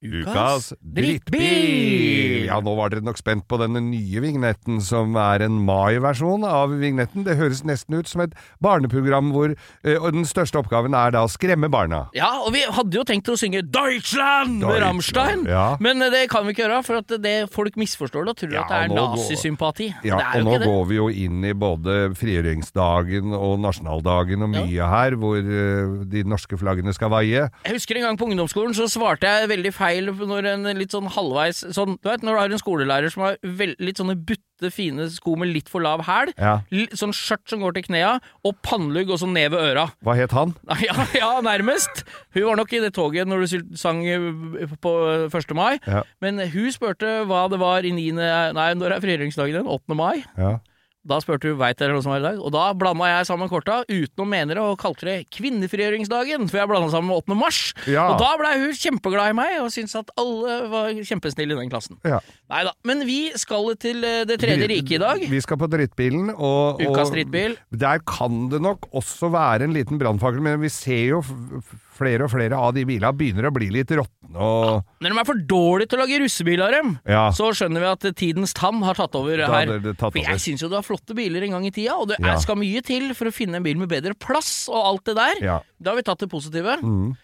Ukas 0.00 0.70
drittbil! 0.80 2.46
Ja, 2.46 2.56
nå 2.64 2.72
var 2.78 2.88
dere 2.88 3.04
nok 3.04 3.18
spent 3.20 3.44
på 3.50 3.58
denne 3.60 3.82
nye 3.84 4.22
vignetten, 4.24 4.78
som 4.80 5.12
er 5.20 5.44
en 5.44 5.58
mai-versjon 5.66 6.46
av 6.48 6.72
vignetten. 6.80 7.26
Det 7.26 7.34
høres 7.36 7.60
nesten 7.68 7.98
ut 7.98 8.08
som 8.08 8.22
et 8.24 8.32
barneprogram 8.64 9.28
hvor 9.34 9.52
eh, 9.52 10.06
den 10.16 10.24
største 10.24 10.56
oppgaven 10.62 10.96
er 10.96 11.12
da 11.12 11.26
å 11.26 11.28
skremme 11.28 11.68
barna. 11.68 12.06
Ja, 12.16 12.30
og 12.40 12.54
vi 12.54 12.62
hadde 12.64 12.96
jo 12.96 13.04
tenkt 13.04 13.28
å 13.28 13.36
synge 13.36 13.60
Deutschland 13.68 14.64
med 14.64 14.80
Rammstein, 14.80 15.44
ja. 15.44 15.74
men 15.84 16.00
eh, 16.06 16.12
det 16.16 16.22
kan 16.32 16.48
vi 16.48 16.56
ikke 16.56 16.64
gjøre, 16.64 16.80
for 16.88 17.02
at 17.02 17.14
det, 17.20 17.34
folk 17.52 17.76
misforstår 17.80 18.24
det 18.24 18.34
og 18.34 18.40
tror 18.40 18.56
Ja, 18.56 18.64
at 18.64 18.72
det 18.72 18.80
er 18.86 18.96
nazisympati. 18.96 19.90
Ja, 20.08 20.16
det 20.16 20.30
er 20.30 20.40
og 20.40 20.48
nå 20.48 20.56
det. 20.56 20.70
går 20.72 20.88
vi 20.94 21.00
jo 21.02 21.10
inn 21.26 21.44
i 21.44 21.52
både 21.52 21.98
frigjøringsdagen 22.16 23.36
og 23.36 23.60
nasjonaldagen 23.66 24.48
og 24.48 24.54
mye 24.56 24.90
her, 24.96 25.20
hvor 25.20 25.44
eh, 25.44 26.00
de 26.16 26.24
norske 26.24 26.56
flaggene 26.56 26.96
skal 26.96 27.12
vaie. 27.12 27.46
Jeg 27.68 27.76
husker 27.76 28.00
en 28.00 28.08
gang 28.08 28.20
på 28.24 28.32
ungdomsskolen 28.32 28.72
så 28.80 28.88
svarte 28.88 29.28
jeg 29.28 29.52
veldig 29.52 29.76
feil 29.76 29.89
når 29.98 30.46
en 30.54 30.68
litt 30.78 30.90
sånn 30.94 31.08
halvveis 31.10 31.64
sånn, 31.74 31.98
Du 32.02 32.08
vet 32.08 32.22
når 32.22 32.32
du 32.36 32.38
har 32.40 32.50
en 32.54 32.58
skolelærer 32.62 33.10
som 33.12 33.22
har 33.26 33.36
vel, 33.42 33.74
litt 33.78 33.98
sånne 33.98 34.14
butte 34.16 34.70
fine 34.70 35.08
sko 35.10 35.36
med 35.40 35.48
litt 35.54 35.68
for 35.72 35.80
lav 35.80 36.02
hæl, 36.04 36.32
Ja. 36.38 36.60
sånn 36.92 37.12
skjørt 37.16 37.48
som 37.48 37.60
går 37.60 37.74
til 37.74 37.82
knea, 37.88 38.20
og 38.44 38.56
pannelugg 38.62 39.10
og 39.10 39.18
sånn 39.18 39.32
ned 39.32 39.50
ved 39.52 39.60
øra. 39.76 39.86
Hva 40.04 40.14
het 40.16 40.30
han? 40.32 40.54
Ja, 40.86 40.94
ja, 41.14 41.40
nærmest. 41.40 42.04
Hun 42.34 42.44
var 42.44 42.56
nok 42.56 42.72
i 42.72 42.80
det 42.80 42.92
toget 42.94 43.26
når 43.26 43.46
du 43.46 43.76
sang 43.76 44.04
eh, 44.06 44.66
på 44.80 44.92
1. 45.32 45.54
mai, 45.54 45.78
Ja. 45.86 46.02
men 46.20 46.38
hun 46.38 46.70
spurte 46.70 47.24
hva 47.26 47.48
det 47.50 47.58
var 47.58 47.80
i 47.84 47.90
9. 47.92 48.12
Nei, 48.54 48.74
når 48.74 48.92
er 48.96 49.00
frigjøringsdagen 49.00 49.56
igjen? 49.62 49.66
8. 49.68 49.94
mai? 49.96 50.24
Ja. 50.38 50.58
Da 51.00 51.16
spurte 51.22 51.48
hun 51.48 51.56
veit 51.56 51.78
dere 51.80 51.94
noe 51.96 52.04
som 52.04 52.12
er 52.12 52.20
i 52.20 52.24
dag, 52.26 52.40
og 52.44 52.52
da 52.52 52.66
blanda 52.76 53.06
jeg 53.08 53.28
sammen 53.30 53.48
korta 53.48 53.78
uten 53.88 54.20
å 54.20 54.26
mene 54.28 54.52
det, 54.52 54.60
og 54.60 54.76
kalte 54.82 55.06
det 55.08 55.14
kvinnefrigjøringsdagen, 55.32 56.44
for 56.50 56.60
jeg 56.60 56.68
blanda 56.68 56.90
sammen 56.92 57.08
med 57.08 57.22
8. 57.22 57.38
mars. 57.40 57.60
Ja. 57.88 58.04
Og 58.12 58.20
da 58.20 58.34
blei 58.40 58.52
hun 58.60 58.76
kjempeglad 58.76 59.32
i 59.32 59.36
meg, 59.38 59.54
og 59.62 59.72
syntes 59.72 59.96
at 59.96 60.12
alle 60.20 60.58
var 60.68 60.92
kjempesnille 61.00 61.56
i 61.56 61.60
den 61.62 61.72
klassen. 61.72 61.96
Ja. 62.04 62.20
Nei 62.52 62.62
da. 62.68 62.74
Men 62.84 63.04
vi 63.08 63.20
skal 63.40 63.72
til 63.80 64.04
eh, 64.04 64.22
Det 64.28 64.36
tredje 64.42 64.68
riket 64.68 64.98
i 64.98 65.02
dag. 65.02 65.24
Vi 65.32 65.40
skal 65.40 65.60
på 65.60 65.70
drittbilen, 65.72 66.34
og, 66.36 66.82
Ukas 66.84 67.12
drittbil. 67.14 67.56
der 67.72 68.04
kan 68.04 68.50
det 68.52 68.60
nok 68.60 68.90
også 68.92 69.32
være 69.32 69.70
en 69.70 69.76
liten 69.76 70.00
brannfakkel, 70.00 70.44
men 70.44 70.60
vi 70.60 70.68
ser 70.68 71.06
jo 71.14 71.22
flere 72.00 72.24
og 72.26 72.32
flere 72.32 72.56
av 72.56 72.72
de 72.76 72.86
bilene 72.88 73.12
begynner 73.20 73.48
å 73.50 73.52
bli 73.54 73.68
litt 73.76 73.92
råtne 74.00 74.40
og 74.40 74.84
Når 75.04 75.12
de 75.14 75.20
er 75.22 75.28
for 75.28 75.40
dårlige 75.52 75.90
til 75.92 75.98
å 75.98 76.02
lage 76.04 76.20
russebiler, 76.24 76.74
dem, 76.78 76.92
Ja. 77.08 77.28
så 77.36 77.50
skjønner 77.56 77.82
vi 77.84 77.90
at 77.92 78.16
tidens 78.16 78.52
tann 78.56 78.80
har 78.86 78.94
tatt 78.98 79.14
over 79.18 79.36
Da 79.42 79.46
her. 79.52 79.72
tatt 79.94 80.12
For 80.14 80.20
jeg 80.22 80.38
syns 80.42 80.62
jo 80.64 80.68
du 80.70 80.76
har 80.78 80.86
flotte 80.86 81.14
biler 81.18 81.42
en 81.44 81.56
gang 81.58 81.66
i 81.66 81.72
tida, 81.74 81.96
og 81.98 82.08
det 82.08 82.20
Ja. 82.20 82.36
skal 82.38 82.56
mye 82.56 82.82
til 82.82 83.12
for 83.14 83.26
å 83.26 83.34
finne 83.34 83.56
en 83.56 83.62
bil 83.66 83.76
med 83.76 83.88
bedre 83.90 84.14
plass 84.18 84.68
og 84.68 84.78
alt 84.84 85.04
det 85.04 85.16
der. 85.16 85.34
Ja. 85.44 85.58
Da 85.82 85.90
har 85.92 85.96
vi 85.96 86.02
tatt 86.02 86.18
det 86.24 86.30
positive. 86.30 86.78
Mm. 86.82 87.16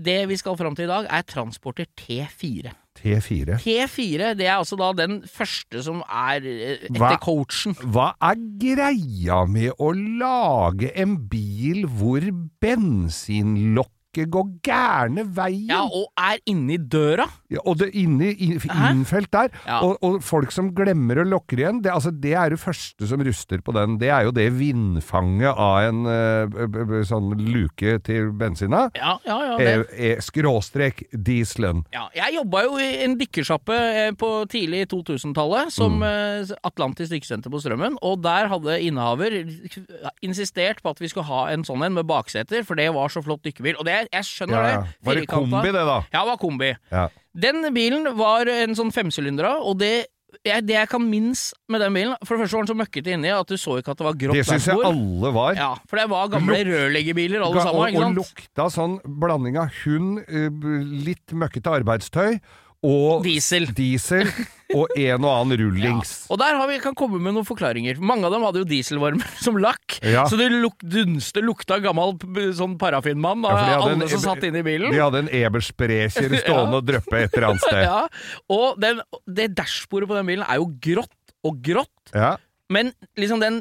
Det 0.00 0.28
vi 0.28 0.36
skal 0.36 0.56
fram 0.56 0.74
til 0.76 0.84
i 0.84 0.92
dag, 0.92 1.06
er 1.10 1.22
Transporter 1.28 1.86
T4. 1.96 2.72
T4. 3.00 3.56
T4 3.60 4.36
det 4.36 4.46
er 4.46 4.58
altså 4.58 4.76
da 4.76 4.92
den 4.92 5.20
første 5.22 5.82
som 5.82 6.02
er 6.10 6.40
eh, 6.44 6.78
etter 6.88 6.98
Hva? 6.98 7.18
coachen. 7.20 7.74
Hva 7.74 8.12
er 8.20 8.36
greia 8.60 9.46
med 9.48 9.72
å 9.80 9.92
lage 10.20 10.90
en 11.00 11.16
bil 11.30 11.86
hvor 11.86 12.20
bensinlokket 14.10 14.30
går 14.30 14.48
gærne 14.64 15.24
veien? 15.34 15.68
Ja, 15.70 15.82
og 15.84 16.10
er 16.18 16.38
inni 16.46 16.76
døra. 16.78 17.26
Ja, 17.50 17.58
og 17.64 17.78
det 17.78 17.90
inni 17.94 18.30
i- 18.32 18.58
innfelt 18.90 19.30
der. 19.32 19.50
Ja. 19.66 19.80
Og, 19.82 19.98
og 20.02 20.22
folk 20.22 20.50
som 20.52 20.72
glemmer 20.74 21.18
å 21.18 21.24
lukke 21.26 21.56
igjen, 21.58 21.82
det, 21.82 21.92
altså, 21.92 22.10
det 22.12 22.32
er 22.34 22.50
det 22.50 22.58
første 22.60 23.06
som 23.06 23.20
ruster 23.20 23.60
på 23.62 23.72
den. 23.72 23.98
Det 23.98 24.08
er 24.10 24.24
jo 24.24 24.30
det 24.32 24.48
vindfanget 24.52 25.54
av 25.56 25.88
en 25.88 26.06
eh, 26.06 26.66
b- 26.66 27.02
sånn 27.06 27.30
luke 27.38 27.98
til 28.02 28.30
bensina. 28.32 28.88
Ja, 28.96 29.18
ja, 29.26 29.38
ja. 29.44 29.56
Det. 29.58 29.88
E, 29.96 30.12
e, 30.16 30.20
skråstrek 30.20 31.04
dieselen. 31.12 31.84
Ja, 31.92 32.08
jeg 32.14 32.34
jobba 32.38 32.64
jo 32.66 32.78
i 32.78 32.90
en 33.04 33.16
dykkersjappe 33.18 33.74
eh, 34.06 34.10
på 34.18 34.32
tidlig 34.50 34.86
2000-tallet 34.90 35.70
som 35.72 35.98
mm. 36.00 36.54
Atlantis 36.66 37.10
dykkesenter 37.10 37.50
på 37.50 37.60
Strømmen, 37.62 37.96
og 38.02 38.22
der 38.24 38.48
hadde 38.50 38.78
innehaver 38.82 39.34
insistert 40.24 40.80
på 40.82 40.90
at 40.92 41.00
vi 41.00 41.08
skulle 41.10 41.28
ha 41.28 41.46
en 41.52 41.64
sånn 41.66 41.82
en 41.84 41.94
med 41.96 42.06
bakseter, 42.08 42.64
for 42.66 42.78
det 42.78 42.88
var 42.94 43.10
så 43.12 43.22
flott 43.24 43.42
dykkebil. 43.46 43.76
Og 43.80 43.86
det, 43.88 43.99
jeg 44.08 44.24
skjønner 44.28 44.64
det. 44.66 44.76
Var 45.06 45.20
det 45.20 45.26
kombi, 45.30 45.66
det, 45.66 45.84
da? 45.88 45.98
Ja, 46.12 46.22
det 46.22 46.28
var 46.30 46.40
kombi. 46.40 46.70
Ja. 46.92 47.08
Den 47.46 47.62
bilen 47.74 48.08
var 48.18 48.48
en 48.50 48.74
sånn 48.78 48.90
femsylindere, 48.94 49.56
og 49.62 49.78
det 49.82 49.92
jeg, 50.46 50.62
det 50.62 50.76
jeg 50.76 50.88
kan 50.88 51.02
minnes 51.02 51.40
med 51.68 51.82
den 51.82 51.92
bilen 51.96 52.12
For 52.22 52.36
det 52.38 52.44
første 52.44 52.54
var 52.56 52.62
den 52.62 52.70
så 52.70 52.76
møkkete 52.78 53.10
inni 53.16 53.32
at 53.34 53.48
du 53.50 53.56
så 53.58 53.74
ikke 53.80 53.90
at 53.92 53.98
det 53.98 54.06
var 54.06 54.14
grått 54.20 54.38
Det 54.38 54.44
syns 54.46 54.68
jeg 54.70 54.78
alle 54.86 55.32
var. 55.34 55.56
Ja, 55.58 55.70
for 55.90 55.98
det 55.98 56.04
var 56.12 56.30
gamle 56.32 56.60
Luk- 56.60 56.70
rørleggerbiler 56.70 57.42
alle 57.44 57.64
sammen, 57.66 57.98
og, 57.98 58.06
og 58.06 58.18
lukta 58.22 58.68
sånn 58.72 58.94
blanding 59.20 59.58
av 59.60 59.74
hund, 59.82 60.22
eh, 60.30 60.48
litt 61.10 61.34
møkkete 61.34 61.74
arbeidstøy 61.80 62.38
og 62.86 63.22
Diesel. 63.26 63.66
diesel 63.76 64.28
og 64.72 64.88
en 64.96 65.24
og 65.26 65.30
annen 65.34 65.58
rullings. 65.62 66.12
Og 66.30 66.38
der 66.40 66.54
har 66.56 66.68
vi, 66.70 66.78
kan 66.80 66.94
komme 66.96 67.18
med 67.20 67.34
noen 67.36 67.44
forklaringer. 67.44 67.98
Mange 68.00 68.24
av 68.24 68.32
dem 68.32 68.44
hadde 68.46 68.62
jo 68.62 68.68
dieselvarme 68.70 69.26
som 69.44 69.58
lakk, 69.60 69.98
Ja. 70.06 70.22
så 70.30 70.38
det 70.40 70.46
luk, 70.54 70.78
dunste 70.80 71.42
lukta 71.44 71.76
gammel 71.84 72.14
sånn 72.56 72.78
parafinmann 72.80 73.44
av 73.44 73.58
Ja, 73.58 73.80
alle 73.82 73.96
en- 73.98 74.08
som 74.08 74.22
satt 74.24 74.46
inne 74.48 74.62
i 74.62 74.66
bilen. 74.66 74.94
De 74.94 75.02
hadde 75.02 75.24
en 75.26 75.32
Ebersprecher 75.42 76.30
stående 76.44 76.80
og 76.80 76.86
dryppe 76.88 77.18
et 77.24 77.34
eller 77.36 77.50
annet 77.50 77.66
sted. 77.66 77.82
Ja, 77.84 78.06
og 78.48 78.78
den, 78.80 79.02
det 79.28 79.50
dashbordet 79.58 80.08
på 80.08 80.16
den 80.16 80.30
bilen 80.32 80.46
er 80.48 80.62
jo 80.62 80.70
grått 80.80 81.34
og 81.44 81.60
grått, 81.66 82.14
Ja. 82.16 82.36
men 82.72 82.94
liksom 83.18 83.40
den 83.44 83.60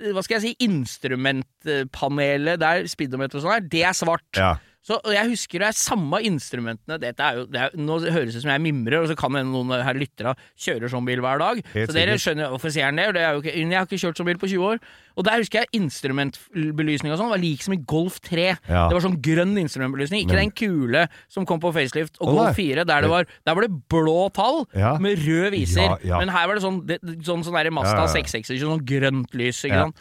hva 0.00 0.22
skal 0.24 0.38
jeg 0.38 0.54
si, 0.56 0.64
instrumentpanelet 0.64 2.56
der 2.62 2.86
speedometer 2.88 3.36
og 3.36 3.42
sånn 3.44 3.52
her, 3.52 3.64
det 3.68 3.82
er 3.84 3.96
svart. 3.96 4.38
Så 4.80 4.96
og 4.96 5.12
jeg 5.12 5.28
husker 5.28 5.60
det 5.60 5.66
er 5.68 5.76
samme 5.76 6.22
instrumentene 6.24 6.96
Dette 7.02 7.20
er 7.20 7.34
jo, 7.36 7.42
det 7.52 7.60
er, 7.60 7.74
Nå 7.76 7.98
høres 8.00 8.32
det 8.32 8.40
ut 8.40 8.44
som 8.46 8.52
jeg 8.54 8.62
mimrer, 8.64 9.02
og 9.02 9.10
så 9.10 9.16
kan 9.18 9.36
hende 9.36 9.52
noen 9.52 9.74
her 9.84 9.98
lyttere 10.00 10.32
kjører 10.56 10.88
sånn 10.88 11.04
bil 11.04 11.20
hver 11.20 11.36
dag. 11.42 11.60
Helt 11.74 11.90
så 11.90 11.96
dere 11.98 12.14
skjønner 12.16 12.48
hvorfor 12.54 12.72
sier 12.72 12.88
han 12.88 12.96
det. 12.96 13.10
det 13.18 13.24
ikke, 13.42 13.52
jeg 13.60 13.76
har 13.76 13.84
ikke 13.84 14.00
kjørt 14.00 14.16
sånn 14.22 14.30
bil 14.30 14.40
på 14.40 14.48
20 14.48 14.64
år. 14.70 14.80
Og 15.20 15.26
der 15.26 15.42
husker 15.42 15.60
jeg 15.66 15.82
instrumentbelysning 15.82 17.12
og 17.12 17.20
sånn 17.20 17.32
var 17.32 17.42
lik 17.42 17.60
som 17.64 17.74
i 17.76 17.80
Golf 17.92 18.16
3. 18.24 18.46
Ja. 18.70 18.86
Det 18.88 18.96
var 18.96 19.04
sånn 19.04 19.18
grønn 19.24 19.52
instrumentbelysning, 19.60 20.24
ikke 20.24 20.36
Men- 20.36 20.48
den 20.48 20.54
kule 20.56 21.02
som 21.28 21.44
kom 21.44 21.60
på 21.60 21.72
facelift 21.76 22.16
og 22.20 22.32
Golf 22.38 22.56
4. 22.56 22.84
Der, 22.88 23.02
det 23.04 23.10
var, 23.10 23.26
der 23.44 23.54
var 23.54 23.66
det 23.66 23.72
blå 23.88 24.32
tall 24.32 24.64
Ja. 24.74 24.96
med 24.98 25.18
rød 25.18 25.50
viser. 25.52 25.98
Ja. 26.04 26.18
Men 26.18 26.28
her 26.32 26.46
var 26.46 26.54
det 26.56 26.62
sånn, 26.64 26.86
det, 26.86 27.00
sånn, 27.02 27.44
sånn 27.44 27.52
der 27.52 27.70
Mazda 27.70 28.00
Ja, 28.00 28.06
ja, 28.06 28.16
ja. 28.16 28.24
660, 28.24 28.64
sånn 28.64 28.84
grønt 28.86 29.34
lys. 29.34 29.60
Ikke 29.64 29.84
sant? 29.84 29.96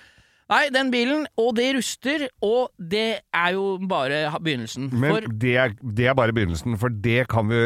Nei, 0.49 0.63
den 0.73 0.89
bilen, 0.89 1.27
og 1.37 1.51
det 1.59 1.67
ruster, 1.77 2.23
og 2.41 2.71
det 2.81 3.21
er 3.21 3.49
jo 3.53 3.77
bare 3.89 4.23
begynnelsen. 4.41 4.87
Men 4.89 5.11
For 5.13 5.27
det 5.43 5.55
er, 5.61 5.75
det 5.81 6.07
er 6.09 6.15
bare 6.17 6.33
begynnelsen, 6.33 6.77
for 6.81 6.89
det 6.89 7.27
kan 7.29 7.51
vi 7.51 7.59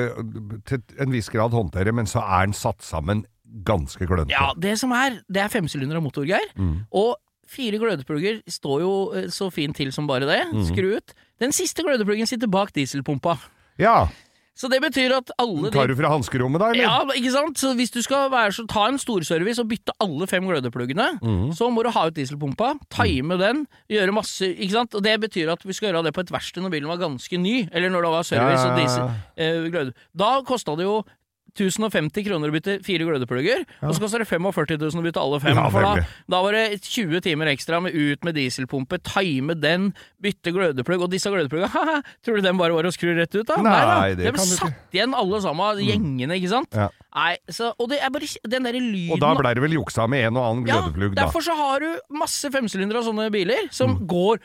til 0.68 0.82
en 1.00 1.14
viss 1.16 1.32
grad 1.32 1.56
håndtere, 1.56 1.96
men 1.96 2.10
så 2.10 2.26
er 2.26 2.50
den 2.50 2.58
satt 2.58 2.84
sammen 2.84 3.24
ganske 3.64 4.04
klønete. 4.10 4.34
Ja, 4.34 4.52
det 4.58 4.76
som 4.82 4.92
er, 4.98 5.22
det 5.32 5.46
er 5.46 5.54
femsylinder 5.54 6.00
og 6.02 6.08
motor, 6.10 6.28
Geir. 6.28 6.52
Mm. 6.58 6.84
Og 6.92 7.16
fire 7.48 7.80
glødeplugger 7.80 8.42
står 8.50 8.84
jo 8.84 8.94
eh, 9.16 9.30
så 9.32 9.50
fint 9.54 9.78
til 9.78 9.94
som 9.96 10.10
bare 10.10 10.28
det. 10.28 10.42
Mm. 10.52 10.64
Skru 10.68 10.90
ut. 10.98 11.16
Den 11.44 11.56
siste 11.56 11.86
glødepluggen 11.86 12.28
sitter 12.30 12.52
bak 12.52 12.74
dieselpumpa. 12.76 13.38
Ja. 13.82 14.08
Så 14.54 14.70
det 14.70 14.78
betyr 14.84 15.16
at 15.18 15.32
alle 15.42 15.72
Tar 15.74 15.90
du 15.90 15.96
fra 15.98 16.12
hanskerommet 16.14 16.62
da, 16.62 16.68
eller? 16.70 16.86
ja, 16.86 17.16
ikke 17.18 17.32
sant? 17.34 17.58
Så 17.58 17.72
hvis 17.78 17.94
du 17.94 18.00
skal 18.06 18.28
være 18.30 18.54
så, 18.54 18.66
ta 18.70 18.86
en 18.86 19.00
storservice 19.02 19.62
og 19.64 19.72
bytte 19.72 19.96
alle 20.04 20.28
fem 20.30 20.46
glødepluggene, 20.46 21.08
mm. 21.24 21.48
så 21.58 21.72
må 21.74 21.82
du 21.86 21.90
ha 21.96 22.06
ut 22.10 22.18
dieselpumpa, 22.18 22.76
time 22.94 23.40
den, 23.42 23.66
gjøre 23.90 24.14
masse 24.14 24.46
Ikke 24.54 24.76
sant? 24.76 24.94
Og 24.94 25.02
det 25.06 25.16
betyr 25.26 25.50
at 25.56 25.66
vi 25.66 25.74
skal 25.74 25.90
gjøre 25.90 26.06
det 26.06 26.14
på 26.14 26.22
et 26.22 26.32
verksted 26.34 26.62
når 26.62 26.76
bilen 26.76 26.92
var 26.92 27.02
ganske 27.02 27.42
ny, 27.42 27.56
eller 27.74 27.94
når 27.94 28.06
det 28.06 28.14
var 28.14 28.30
service 28.30 28.62
Ja, 28.62 28.70
og 28.70 28.80
diesel. 28.80 29.20
Eh, 29.36 29.68
gløde. 29.74 29.98
Da 30.14 30.32
kosta 30.46 30.78
det 30.78 30.86
jo 30.86 31.02
1050 31.54 32.26
kroner 32.26 32.50
å 32.50 32.56
bytte 32.56 32.80
fire 32.86 33.06
glødeplugger, 33.06 33.64
og 33.86 33.92
så 33.94 34.02
koster 34.02 34.24
det 34.24 34.28
45 34.30 34.78
000 34.82 35.02
å 35.02 35.06
bytte 35.06 35.22
alle 35.22 35.40
fem. 35.44 35.58
Ja, 35.60 35.68
for 35.70 35.86
da, 35.86 36.06
da 36.34 36.40
var 36.42 36.58
det 36.58 36.80
20 36.82 37.22
timer 37.28 37.52
ekstra 37.52 37.78
med 37.84 37.94
ut 37.94 38.26
med 38.26 38.34
dieselpumpe, 38.40 38.98
time 39.06 39.54
den, 39.62 39.92
bytte 40.24 40.54
glødeplugg, 40.56 41.06
og 41.06 41.14
disse 41.14 41.30
glødeplugga, 41.30 41.70
tror 42.26 42.40
du 42.40 42.48
den 42.48 42.58
bare 42.58 42.74
var 42.74 42.90
å 42.90 42.94
skru 42.96 43.14
rett 43.18 43.38
ut, 43.38 43.46
da? 43.50 43.60
Nei, 43.62 43.78
da. 43.78 44.00
det 44.18 44.26
De 44.26 44.34
ikke. 44.34 44.48
satt 44.58 44.98
igjen 44.98 45.14
alle 45.18 45.42
sammen, 45.46 45.84
gjengene, 45.86 46.40
ikke 46.42 46.52
sant? 46.56 46.74
Ja. 46.74 46.90
Nei, 47.14 47.36
så, 47.54 47.70
og 47.78 47.92
det 47.92 48.00
er 48.02 48.10
bare 48.10 48.26
den 48.50 48.66
derre 48.66 48.80
lyden 48.82 49.14
Og 49.14 49.20
da 49.22 49.36
blei 49.38 49.52
det 49.54 49.62
vel 49.62 49.76
juksa 49.78 50.08
med 50.10 50.26
en 50.32 50.40
og 50.42 50.48
annen 50.48 50.66
glødeplugg, 50.66 51.14
da. 51.14 51.28
Derfor 51.28 51.46
så 51.46 51.54
har 51.60 51.84
du 51.86 52.18
masse 52.18 52.50
femsylindere 52.50 53.04
av 53.04 53.10
sånne 53.12 53.30
biler 53.34 53.68
som 53.70 54.00
går 54.10 54.42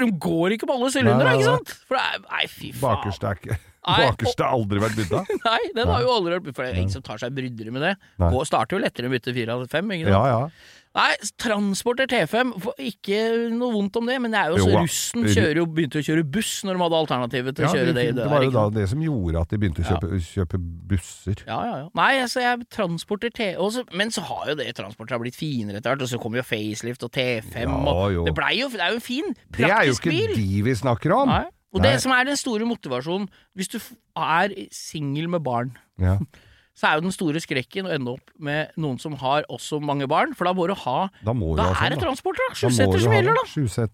De 0.00 0.08
går 0.26 0.56
ikke 0.56 0.66
på 0.66 0.74
alle 0.74 0.90
sylindere, 0.90 1.30
Nei, 1.30 1.36
nei, 1.36 1.38
ikke 1.38 1.52
sant? 1.52 1.74
For 1.86 1.98
det 2.00 2.02
er 2.08 2.24
Nei, 2.26 2.46
fy 2.50 2.72
faen. 2.72 2.82
Bakerst 2.82 3.26
er 3.30 3.38
ikke 3.38 3.58
Nei, 3.80 4.00
Bakerst 4.04 4.42
har 4.44 4.52
aldri 4.52 4.82
vært 4.82 4.98
bytta. 4.98 5.22
Nei, 5.48 5.60
den 5.76 5.88
har 5.88 6.02
jo 6.04 6.10
aldri 6.12 6.36
vært 6.36 6.50
For 6.52 6.66
det 6.66 6.74
er 6.74 6.82
ingen 6.82 6.92
som 6.92 7.04
tar 7.06 7.22
seg 7.22 7.32
brydere 7.36 7.72
med 7.72 7.86
det. 7.86 7.94
Nei. 8.20 8.28
Gå, 8.34 8.42
starter 8.48 8.76
jo 8.76 8.82
lettere 8.84 9.08
å 9.08 9.14
bytte 9.14 9.32
fire 9.36 9.56
av 9.56 9.64
fem, 9.72 9.96
ikke 9.96 10.10
sant? 10.10 10.18
Ja, 10.18 10.26
ja. 10.28 10.76
Nei, 10.90 11.12
Transporter 11.38 12.08
T5, 12.10 12.48
ikke 12.82 13.18
noe 13.54 13.70
vondt 13.76 13.94
om 14.00 14.08
det, 14.10 14.16
men 14.18 14.32
det 14.34 14.40
er 14.40 14.50
jo 14.50 14.56
så 14.58 14.72
jo, 14.72 14.80
russen 14.82 15.28
kjører 15.28 15.60
begynte 15.70 16.00
å 16.00 16.02
kjøre 16.02 16.24
buss 16.34 16.50
når 16.66 16.74
de 16.74 16.82
hadde 16.82 16.98
alternativet 16.98 17.54
til 17.54 17.62
ja 17.62 17.68
å 17.70 17.76
kjøre 17.76 17.92
det, 17.92 17.94
det, 17.94 18.06
det, 18.16 18.24
det 18.24 18.32
var 18.32 18.42
jo 18.42 18.50
da 18.56 18.64
det 18.74 18.86
som 18.90 19.04
gjorde 19.04 19.44
at 19.44 19.54
de 19.54 19.60
begynte 19.62 19.84
å 19.84 19.86
kjøpe, 19.86 20.18
kjøpe 20.26 20.60
busser. 20.90 21.44
Ja, 21.46 21.60
ja, 21.68 21.76
ja. 21.84 21.86
Nei, 22.00 22.10
altså, 22.24 22.42
jeg 22.42 22.66
transporter 22.74 23.30
T... 23.38 23.52
Også, 23.62 23.86
men 23.94 24.10
så 24.10 24.26
har 24.26 24.50
jo 24.50 24.58
det 24.58 24.66
transporter 24.80 25.22
blitt 25.22 25.38
finere 25.38 25.78
etter 25.78 25.94
hvert, 25.94 26.02
og 26.08 26.10
så 26.10 26.18
kommer 26.18 26.42
jo 26.42 26.46
facelift 26.50 27.06
og 27.06 27.14
T5 27.14 27.62
Ja, 27.62 27.78
og 27.94 28.04
jo. 28.16 28.26
Det 28.26 28.34
jo 28.58 28.68
Det 28.74 28.82
er 28.82 28.90
jo 28.90 28.98
en 28.98 29.06
fin, 29.06 29.32
praktisk 29.54 29.54
bil. 29.54 29.62
Det 29.62 29.72
er 29.78 29.86
jo 29.92 29.98
ikke 30.00 30.16
bil. 30.18 30.36
de 30.42 30.66
vi 30.66 30.78
snakker 30.82 31.14
om. 31.20 31.30
Nei. 31.30 31.46
Og 31.70 31.80
Nei. 31.82 31.92
det 31.92 32.02
som 32.02 32.12
er 32.16 32.26
den 32.26 32.38
store 32.38 32.66
motivasjonen, 32.66 33.28
hvis 33.54 33.68
du 33.70 33.78
er 34.18 34.54
singel 34.74 35.28
med 35.30 35.44
barn, 35.46 35.76
Ja. 36.00 36.16
så 36.80 36.88
er 36.88 36.96
jo 36.96 37.04
den 37.04 37.12
store 37.12 37.40
skrekken 37.42 37.84
å 37.84 37.92
ende 37.92 38.14
opp 38.14 38.30
med 38.40 38.70
noen 38.80 38.96
som 39.02 39.12
har 39.20 39.44
også 39.52 39.80
mange 39.84 40.06
barn, 40.08 40.32
for 40.34 40.48
da 40.48 40.54
må 40.56 40.64
du 40.70 40.72
ha 40.72 41.10
Da 41.26 41.34
må 41.36 41.50
Da 41.58 41.66
er 41.70 41.76
sånn, 41.76 41.92
det 41.92 41.98
transport, 42.00 42.40
da! 42.40 42.46
Sjuseter 42.56 43.02
som 43.04 43.12
gjelder, 43.12 43.36
da. 43.36 43.44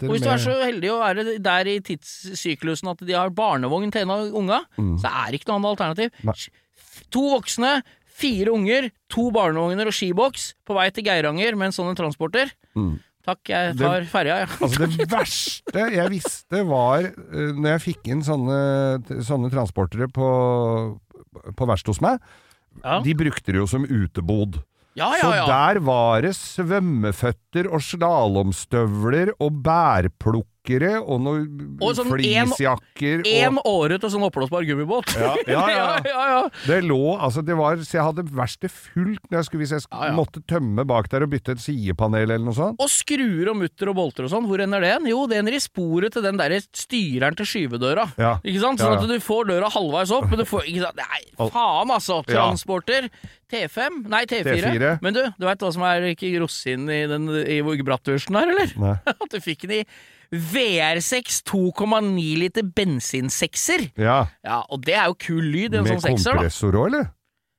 Og 0.07 0.15
hvis 0.15 0.23
du 0.23 0.31
er 0.31 0.43
så 0.45 0.55
heldig 0.63 0.93
å 0.95 1.01
være 1.03 1.25
der 1.43 1.71
i 1.73 1.81
tidssyklusen 1.89 2.93
at 2.93 3.03
de 3.03 3.17
har 3.17 3.33
barnevogn 3.35 3.91
til 3.91 4.07
en 4.07 4.15
av 4.15 4.39
unga, 4.39 4.61
så 5.03 5.11
er 5.11 5.33
det 5.35 5.41
ikke 5.41 5.51
noe 5.51 5.59
annet 5.59 5.73
alternativ. 5.75 6.13
Mm. 6.23 6.31
Nei. 6.31 7.03
To 7.17 7.25
voksne, 7.35 7.73
fire 8.17 8.55
unger, 8.55 8.89
to 9.13 9.27
barnevogner 9.35 9.91
og 9.91 9.97
skiboks 9.97 10.55
på 10.65 10.77
vei 10.79 10.87
til 10.95 11.05
Geiranger 11.05 11.59
med 11.59 11.73
en 11.73 11.77
sånn 11.77 11.99
transporter. 11.99 12.55
Mm. 12.79 12.95
Takk, 13.27 13.41
jeg 13.51 13.75
Det- 13.77 13.83
tar 13.83 14.05
ferja, 14.11 14.37
jeg. 14.45 14.49
Altså 14.63 14.87
Det 14.97 15.07
verste 15.11 15.87
jeg 15.97 16.11
visste 16.13 16.61
var 16.69 17.09
uh, 17.11 17.53
Når 17.57 17.69
jeg 17.75 17.83
fikk 17.89 18.11
inn 18.15 18.23
sånne, 18.23 18.61
sånne 19.27 19.51
transportere 19.51 20.07
på, 20.15 20.29
på 21.59 21.67
verkstedet 21.69 21.97
hos 21.97 22.03
meg, 22.07 22.21
Ja. 22.85 23.01
de 23.03 23.15
brukte 23.19 23.51
det 23.53 23.57
jo 23.63 23.67
som 23.67 23.85
utebod. 23.89 24.61
Ja, 24.97 25.11
Så 25.21 25.29
ja, 25.35 25.45
Så 25.45 25.49
der 25.51 25.81
var 25.85 26.21
det 26.25 26.35
svømmeføtter 26.39 27.67
og 27.73 27.81
slalåmstøvler 27.85 29.33
og 29.41 29.59
bærplukkere 30.67 31.01
og 31.07 31.21
noen 31.23 31.79
Og 31.81 31.95
sånn 31.97 32.07
en- 32.11 32.51
fleecejakker 32.51 33.23
og 33.57 33.61
året 33.67 34.05
og 34.05 34.11
sånn 34.13 34.25
oppblåsbar 34.27 34.65
gummibåt. 34.67 35.15
Ja, 35.17 35.35
ja, 35.47 35.67
ja. 35.71 36.01
ja, 36.05 36.25
ja. 36.33 36.49
Det 36.67 36.83
lå 36.85 37.19
altså 37.21 37.43
det 37.45 37.57
var, 37.57 37.77
Så 37.77 37.99
jeg 37.99 38.05
hadde 38.07 38.25
verkstedet 38.27 38.71
fullt 38.73 39.23
når 39.31 39.39
jeg 39.39 39.45
skulle, 39.49 39.63
hvis 39.65 39.75
jeg 39.77 39.85
sk- 39.85 39.93
Ja, 39.97 40.07
ja. 40.11 40.17
måtte 40.17 40.43
tømme 40.47 40.85
bak 40.87 41.09
der 41.13 41.23
og 41.27 41.31
bytte 41.31 41.53
et 41.57 41.63
sidepanel 41.63 42.27
eller 42.31 42.45
noe 42.45 42.55
sånt. 42.57 42.81
Og 42.81 42.89
skruer 42.91 43.51
og 43.53 43.57
mutter 43.61 43.89
og 43.93 43.97
bolter 43.97 44.25
og 44.27 44.31
sånn, 44.33 44.47
hvor 44.49 44.61
ender 44.63 44.81
det 44.81 44.93
hen? 44.97 45.07
Jo, 45.11 45.27
det 45.27 45.39
ender 45.39 45.57
i 45.57 45.63
sporet 45.63 46.13
til 46.17 46.23
den 46.27 46.37
derre 46.41 46.61
styreren 46.61 47.37
til 47.37 47.47
skyvedøra. 47.47 48.09
Ikke 48.43 48.61
sant? 48.63 48.81
Sånn 48.83 48.97
at 48.99 49.07
du 49.09 49.17
får 49.23 49.49
døra 49.53 49.71
halvveis 49.73 50.11
opp, 50.15 50.29
men 50.31 50.39
du 50.43 50.47
får 50.49 50.67
ikke 50.67 50.87
sant? 50.89 50.97
Nei, 50.97 51.23
faen 51.53 51.91
altså! 51.95 52.23
Transporter. 52.27 53.11
T5? 53.47 54.01
Nei, 54.11 54.25
T4. 54.27 54.57
T4. 54.59 54.89
Men 55.05 55.15
du, 55.15 55.21
du 55.39 55.45
veit 55.47 55.61
hva 55.63 55.71
som 55.75 55.85
er 55.87 56.03
ikke 56.11 56.33
rosinen 56.43 56.91
i, 56.91 57.05
den, 57.07 57.29
i 57.47 57.61
bratwursten 57.87 58.35
her, 58.35 58.51
eller? 58.51 58.73
Nei. 58.83 58.95
At 59.13 59.31
du 59.31 59.39
fikk 59.43 59.63
den 59.69 59.85
i 59.85 59.85
VR6 60.33 61.43
2,9 61.47 62.39
liter 62.39 62.63
bensinsekser. 62.63 63.91
Ja. 63.97 64.27
Ja, 64.45 64.63
og 64.71 64.83
det 64.87 64.95
er 64.95 65.07
jo 65.11 65.15
kul 65.19 65.45
lyd 65.45 65.75
en 65.75 65.85
Med 65.85 65.93
sånn 65.97 66.03
sekser, 66.09 66.35
Med 66.35 66.43
kompressor 66.47 66.73
òg, 66.81 66.87
eller? 66.93 67.13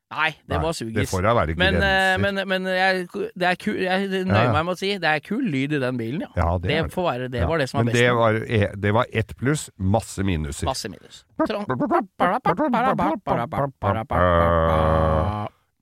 Nei, 0.07 0.29
det 0.47 0.55
Nei, 0.55 0.59
var 0.63 0.71
Det 0.95 1.03
får 1.11 1.21
da 1.25 1.31
være 1.35 1.55
Men, 1.59 1.75
eh, 1.75 1.81
grenser. 1.81 2.21
men, 2.23 2.47
men 2.47 2.67
jeg, 2.71 3.07
det 3.35 3.47
er 3.49 3.55
kul, 3.59 3.75
jeg 3.83 4.07
nøyer 4.07 4.29
Ja, 4.31 4.43
ja. 4.45 4.51
meg 4.55 4.63
med 4.69 4.71
å 4.71 4.79
si 4.79 4.91
det 5.03 5.09
er 5.09 5.19
kul 5.19 5.43
lyd 5.51 5.73
i 5.75 5.79
den 5.83 5.97
bilen, 5.99 6.21
ja. 6.23 6.29
Ja, 6.37 6.45
det 6.63 6.69
det 6.69 6.93
får 6.93 7.03
være, 7.09 7.27
det 7.33 7.41
var 7.49 7.57
det 7.59 7.67
som 7.67 7.79
var 7.81 7.83
Men 7.83 7.91
best. 7.91 8.03
det 8.05 8.13
var, 8.15 8.33
eh, 8.47 8.67
det 8.87 8.93
var 8.95 9.05
ett 9.11 9.35
pluss, 9.37 9.69
masse 9.77 10.23
minuser. 10.23 10.63
Masse 10.65 10.87
minus. 10.87 11.25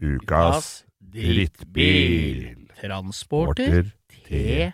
Ukas 0.02 0.84
drittbil. 1.00 2.68
Transporter 2.82 3.92
T4. 4.26 4.74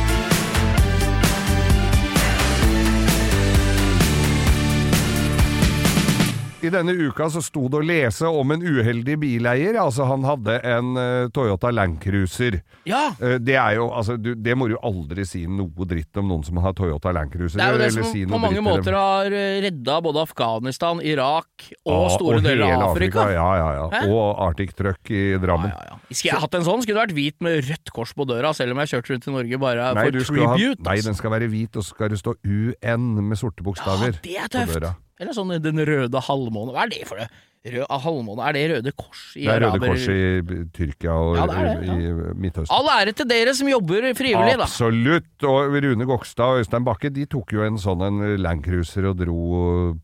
I 6.61 6.69
denne 6.69 6.93
uka 6.93 7.25
så 7.33 7.41
sto 7.41 7.65
det 7.71 7.79
å 7.79 7.85
lese 7.85 8.29
om 8.29 8.53
en 8.53 8.61
uheldig 8.61 9.15
bileier. 9.21 9.77
Altså, 9.81 10.05
han 10.09 10.25
hadde 10.27 10.59
en 10.67 10.91
uh, 10.97 11.29
Toyota 11.33 11.71
Landcruiser. 11.73 12.59
Ja! 12.85 13.07
Uh, 13.17 13.37
det 13.41 13.55
er 13.57 13.79
jo, 13.79 13.87
altså, 13.97 14.17
du, 14.21 14.33
det 14.37 14.53
må 14.57 14.67
du 14.69 14.75
aldri 14.77 15.25
si 15.27 15.43
noe 15.49 15.87
dritt 15.89 16.21
om 16.21 16.29
noen 16.29 16.45
som 16.45 16.59
har 16.61 16.75
Toyota 16.77 17.13
Landcruiser. 17.17 17.57
Det 17.57 17.65
er 17.65 17.77
jo 17.77 17.81
det 17.81 17.89
som 17.97 18.09
si 18.11 18.25
på 18.29 18.41
mange 18.41 18.61
måter 18.63 18.95
har 18.95 19.33
eh, 19.33 19.57
redda 19.65 19.97
både 20.05 20.21
Afghanistan, 20.27 21.01
Irak 21.01 21.67
og 21.81 21.91
Ja, 21.91 22.13
store 22.15 22.39
deler 22.45 22.75
av 22.77 22.85
Afrika. 22.91 23.25
Ja, 23.33 23.49
ja, 23.57 23.69
ja. 23.79 23.89
Hæ? 23.95 24.05
Og 24.13 24.45
Arctic 24.45 24.75
Truck 24.77 25.11
i 25.11 25.23
Drammen. 25.41 25.73
ja, 25.73 25.91
ja. 25.91 25.99
Skulle 26.11 26.33
jeg 26.35 26.43
hatt 26.43 26.57
en 26.59 26.67
sånn, 26.67 26.83
skulle 26.83 26.99
det 26.99 27.07
vært 27.07 27.17
hvit 27.17 27.37
med 27.43 27.61
rødt 27.69 27.93
kors 27.95 28.13
på 28.17 28.27
døra, 28.29 28.53
selv 28.57 28.75
om 28.75 28.83
jeg 28.83 28.93
kjørte 28.93 29.15
rundt 29.15 29.29
i 29.29 29.37
Norge 29.37 29.61
bare 29.65 29.91
Nei, 29.97 30.07
for 30.07 30.29
tribute. 30.29 30.81
ha, 30.81 30.89
nei, 30.91 30.97
den 31.05 31.17
skal 31.17 31.33
være 31.33 31.47
hvit, 31.51 31.77
og 31.79 31.87
så 31.87 31.95
skal 31.95 32.11
det 32.13 32.19
stå 32.21 32.35
UN 32.43 33.07
med 33.25 33.39
sorte 33.39 33.65
bokstaver 33.65 34.19
Ja, 34.27 34.49
det 34.51 34.67
på 34.67 34.77
døra. 34.77 34.97
Eller 35.21 35.37
sånn 35.37 35.53
Den 35.61 35.81
røde 35.85 36.25
halvmåne. 36.27 36.73
Hva 36.75 36.87
er 36.87 36.93
det 36.95 37.05
for 37.09 37.21
det? 37.21 37.29
Rød 37.61 37.91
halvmåne, 38.01 38.41
er 38.41 38.55
det 38.57 38.61
Røde 38.71 38.91
Kors 38.97 39.19
i 39.37 39.43
Det 39.45 39.51
er 39.53 39.61
Røde 39.61 39.79
Kors 39.83 40.05
i 40.09 40.61
Tyrkia 40.73 41.13
og 41.13 41.35
Ja, 41.37 41.43
det 41.45 41.59
det, 41.61 41.89
ja. 41.91 41.93
i 41.93 42.31
Midtøsten. 42.41 42.73
All 42.73 42.87
ære 42.89 43.13
til 43.13 43.27
dere 43.29 43.53
som 43.53 43.69
jobber 43.69 44.07
frivillig, 44.17 44.55
da. 44.57 44.65
Absolutt! 44.65 45.45
Og 45.45 45.75
Rune 45.85 46.07
Gokstad 46.09 46.55
og 46.55 46.63
Øystein 46.63 46.87
Bakke 46.87 47.11
de 47.13 47.27
tok 47.29 47.53
jo 47.53 47.61
en 47.67 47.77
sånn 47.77 48.01
en 48.07 48.17
Landcruiser 48.41 49.05
og 49.11 49.21
dro 49.21 49.43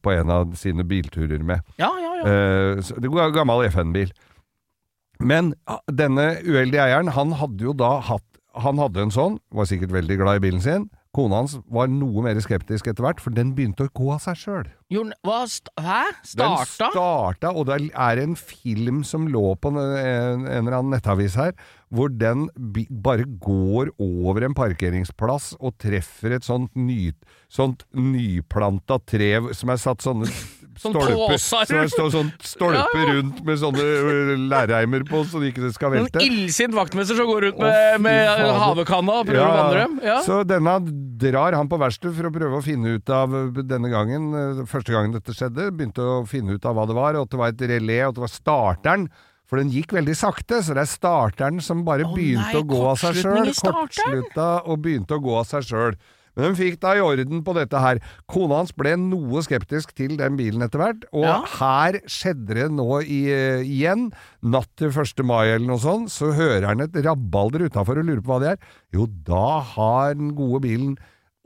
på 0.06 0.14
en 0.14 0.34
av 0.36 0.54
sine 0.62 0.86
bilturer 0.86 1.42
med. 1.42 1.66
Ja, 1.82 1.90
ja, 1.98 2.14
ja. 2.20 2.36
Eh, 2.78 2.94
det 3.02 3.10
var 3.10 3.34
gammel 3.34 3.66
FN-bil. 3.72 4.14
Men 5.18 5.56
ah, 5.66 5.82
denne 5.90 6.36
uheldige 6.46 6.86
eieren, 6.86 7.10
han 7.18 7.34
hadde 7.42 7.66
jo 7.66 7.74
da 7.74 7.96
hatt 8.06 8.24
Han 8.58 8.80
hadde 8.82 9.04
en 9.06 9.12
sånn, 9.14 9.36
var 9.54 9.68
sikkert 9.70 9.92
veldig 9.94 10.16
glad 10.18 10.40
i 10.40 10.46
bilen 10.48 10.62
sin. 10.62 10.88
Kona 11.18 11.40
hans 11.42 11.56
var 11.74 11.90
noe 11.90 12.22
mer 12.22 12.38
skeptisk 12.44 12.92
etter 12.92 13.02
hvert, 13.02 13.22
for 13.24 13.34
den 13.34 13.56
begynte 13.58 13.88
å 13.88 13.94
gå 13.98 14.12
av 14.14 14.22
seg 14.22 14.38
sjøl. 14.38 14.68
St 14.88 15.72
Hæ? 15.82 16.04
Den 16.38 16.54
Starta? 16.62 16.92
starta, 16.94 17.50
og 17.58 17.66
det 17.72 17.80
er 17.90 18.22
en 18.22 18.36
film 18.38 19.02
som 19.08 19.26
lå 19.34 19.56
på 19.58 19.72
en, 19.74 19.80
en, 19.82 20.46
en 20.46 20.62
eller 20.62 20.78
annen 20.78 20.94
nettavis 20.94 21.36
her, 21.40 21.56
hvor 21.90 22.12
den 22.14 22.46
bare 23.04 23.26
går 23.42 23.90
over 23.98 24.46
en 24.46 24.56
parkeringsplass 24.58 25.56
og 25.58 25.80
treffer 25.82 26.38
et 26.38 26.46
sånt, 26.46 26.76
ny, 26.78 27.16
sånt 27.50 27.88
nyplanta 27.98 29.00
tre 29.08 29.32
som 29.58 29.74
er 29.74 29.82
satt 29.82 30.06
sånne 30.06 30.30
Sånn 30.78 30.94
stolper, 30.94 31.40
så 31.42 31.62
det 31.70 31.86
står 31.94 32.10
sånn 32.14 32.32
stolper 32.46 32.78
Ja, 32.78 32.86
ja. 33.02 33.14
rundt 33.18 33.40
med 33.48 33.60
sånne 33.62 33.84
ø, 33.84 34.36
lærreimer 34.52 35.06
på, 35.08 35.24
så 35.26 35.42
de 35.42 35.50
ikke 35.52 35.72
skal 35.74 35.94
velte. 35.96 36.22
En 36.22 36.28
illsint 36.28 36.76
vaktmester 36.78 37.18
som 37.18 37.30
går 37.30 37.48
rundt 37.48 37.62
med, 37.64 37.78
fy 37.98 38.02
med 38.06 38.42
havekanna 38.62 39.16
og 39.22 39.30
prøver 39.30 39.46
å 39.46 39.56
vanne 39.58 39.80
dem. 39.82 39.96
Ja. 40.06 40.18
Så 40.26 40.42
denne 40.48 40.78
drar 41.22 41.58
han 41.58 41.70
på 41.72 41.80
verkstedet 41.82 42.14
for 42.20 42.30
å 42.30 42.34
prøve 42.36 42.60
å 42.60 42.66
finne 42.66 42.98
ut 42.98 43.10
av 43.14 43.34
denne 43.58 43.90
gangen, 43.94 44.30
eh, 44.38 44.66
første 44.70 44.94
gangen 44.94 45.16
dette 45.18 45.34
skjedde, 45.34 45.72
begynte 45.74 46.06
å 46.06 46.20
finne 46.30 46.58
ut 46.58 46.70
av 46.70 46.78
hva 46.78 46.86
det 46.90 46.98
var, 46.98 47.18
og 47.18 47.28
at 47.28 47.34
det 47.34 47.42
var 47.42 47.56
et 47.56 47.66
relé, 47.74 48.00
og 48.06 48.14
at 48.14 48.20
det 48.20 48.26
var 48.28 48.36
starteren 48.36 49.10
For 49.48 49.62
den 49.62 49.70
gikk 49.72 49.94
veldig 49.96 50.12
sakte, 50.20 50.58
så 50.60 50.74
det 50.76 50.82
er 50.84 50.90
starteren 50.92 51.62
som 51.64 51.86
bare 51.88 52.04
oh, 52.04 52.12
begynte 52.12 52.52
nei, 52.52 52.60
å 52.60 52.66
gå 52.68 52.82
av 52.90 52.98
seg 53.00 53.16
sjøl. 53.22 53.54
Kortslutta 53.56 54.48
og 54.68 54.82
begynte 54.84 55.16
å 55.16 55.22
gå 55.24 55.38
av 55.40 55.46
seg 55.48 55.64
sjøl. 55.64 55.96
Men 56.38 56.54
de 56.54 56.60
fikk 56.60 56.80
da 56.84 56.94
i 56.96 57.02
orden 57.02 57.42
på 57.44 57.56
dette 57.58 57.82
her. 57.82 58.00
Kona 58.30 58.62
hans 58.62 58.72
ble 58.78 58.94
noe 59.02 59.42
skeptisk 59.46 59.96
til 59.98 60.16
den 60.20 60.38
bilen 60.38 60.62
etter 60.62 60.84
hvert, 60.84 61.08
og 61.12 61.26
Ja. 61.26 61.42
her 61.58 62.00
skjedde 62.06 62.54
det 62.60 62.70
nå 62.72 63.02
i, 63.02 63.24
igjen, 63.66 64.12
natt 64.44 64.70
til 64.78 64.94
1. 64.94 65.26
mai 65.26 65.48
eller 65.50 65.66
noe 65.66 65.82
sånt, 65.82 66.14
så 66.14 66.30
hører 66.38 66.68
han 66.70 66.82
et 66.86 66.94
rabalder 67.04 67.66
utafor 67.68 67.98
og 67.98 68.06
lurer 68.06 68.22
på 68.22 68.32
hva 68.36 68.40
det 68.46 68.52
er. 68.54 68.60
Jo, 68.94 69.08
da 69.08 69.60
har 69.74 70.14
den 70.14 70.36
gode 70.38 70.62
bilen 70.62 70.98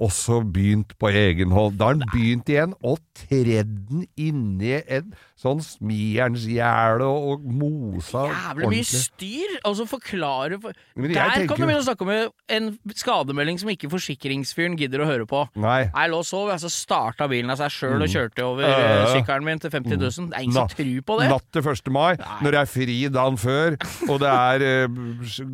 også 0.02 0.40
begynt 0.54 0.96
på 1.00 1.12
egen 1.14 1.52
hånd. 1.54 1.78
Da 1.80 1.92
har 1.92 1.98
han 2.00 2.08
begynt 2.14 2.50
igjen, 2.50 2.74
og 2.82 2.98
tredd 3.18 3.70
den 3.92 4.08
inni 4.20 4.80
en 4.82 5.12
sånn 5.42 5.62
smijernsgjerde 5.66 7.06
og, 7.08 7.42
mosa 7.58 8.28
Jævlig 8.30 8.70
mye 8.76 8.86
styr! 8.86 9.54
Altså 9.66 9.86
forklare 9.90 10.60
for... 10.62 10.76
Der 10.96 11.10
tenker 11.12 11.56
kan 11.56 11.62
du 11.62 11.66
begynne 11.66 11.82
å 11.82 11.86
snakke 11.88 12.06
om 12.06 12.12
en 12.58 12.68
skademelding 12.98 13.58
som 13.62 13.72
ikke 13.74 13.90
forsikringsfyren 13.92 14.78
gidder 14.80 15.02
å 15.02 15.08
høre 15.10 15.26
på. 15.30 15.44
Nei. 15.62 15.88
Jeg 15.90 16.12
lå 16.14 16.20
og 16.22 16.28
sov, 16.30 16.52
jeg 16.54 16.62
så 16.64 16.72
starta 16.74 17.28
bilen 17.32 17.50
av 17.54 17.60
seg 17.62 17.74
sjøl 17.74 18.06
og 18.06 18.12
kjørte 18.14 18.46
over 18.46 18.68
Øh. 18.72 19.08
sykkelen 19.16 19.48
min 19.48 19.62
til 19.64 19.74
50 19.74 19.98
000. 19.98 20.30
Det 20.32 20.38
er 20.38 20.46
ingen 20.46 20.56
som 20.58 20.70
tror 20.72 21.02
på 21.10 21.18
det. 21.22 21.30
Natt 21.34 21.48
til 21.58 21.72
1. 21.74 21.92
mai, 21.94 22.14
når 22.46 22.56
det 22.58 22.62
er 22.62 22.70
fri 22.72 22.98
dagen 23.12 23.38
før, 23.42 23.78
og 24.10 24.22
det 24.22 24.32
er 24.32 24.68
uh, 24.86 25.02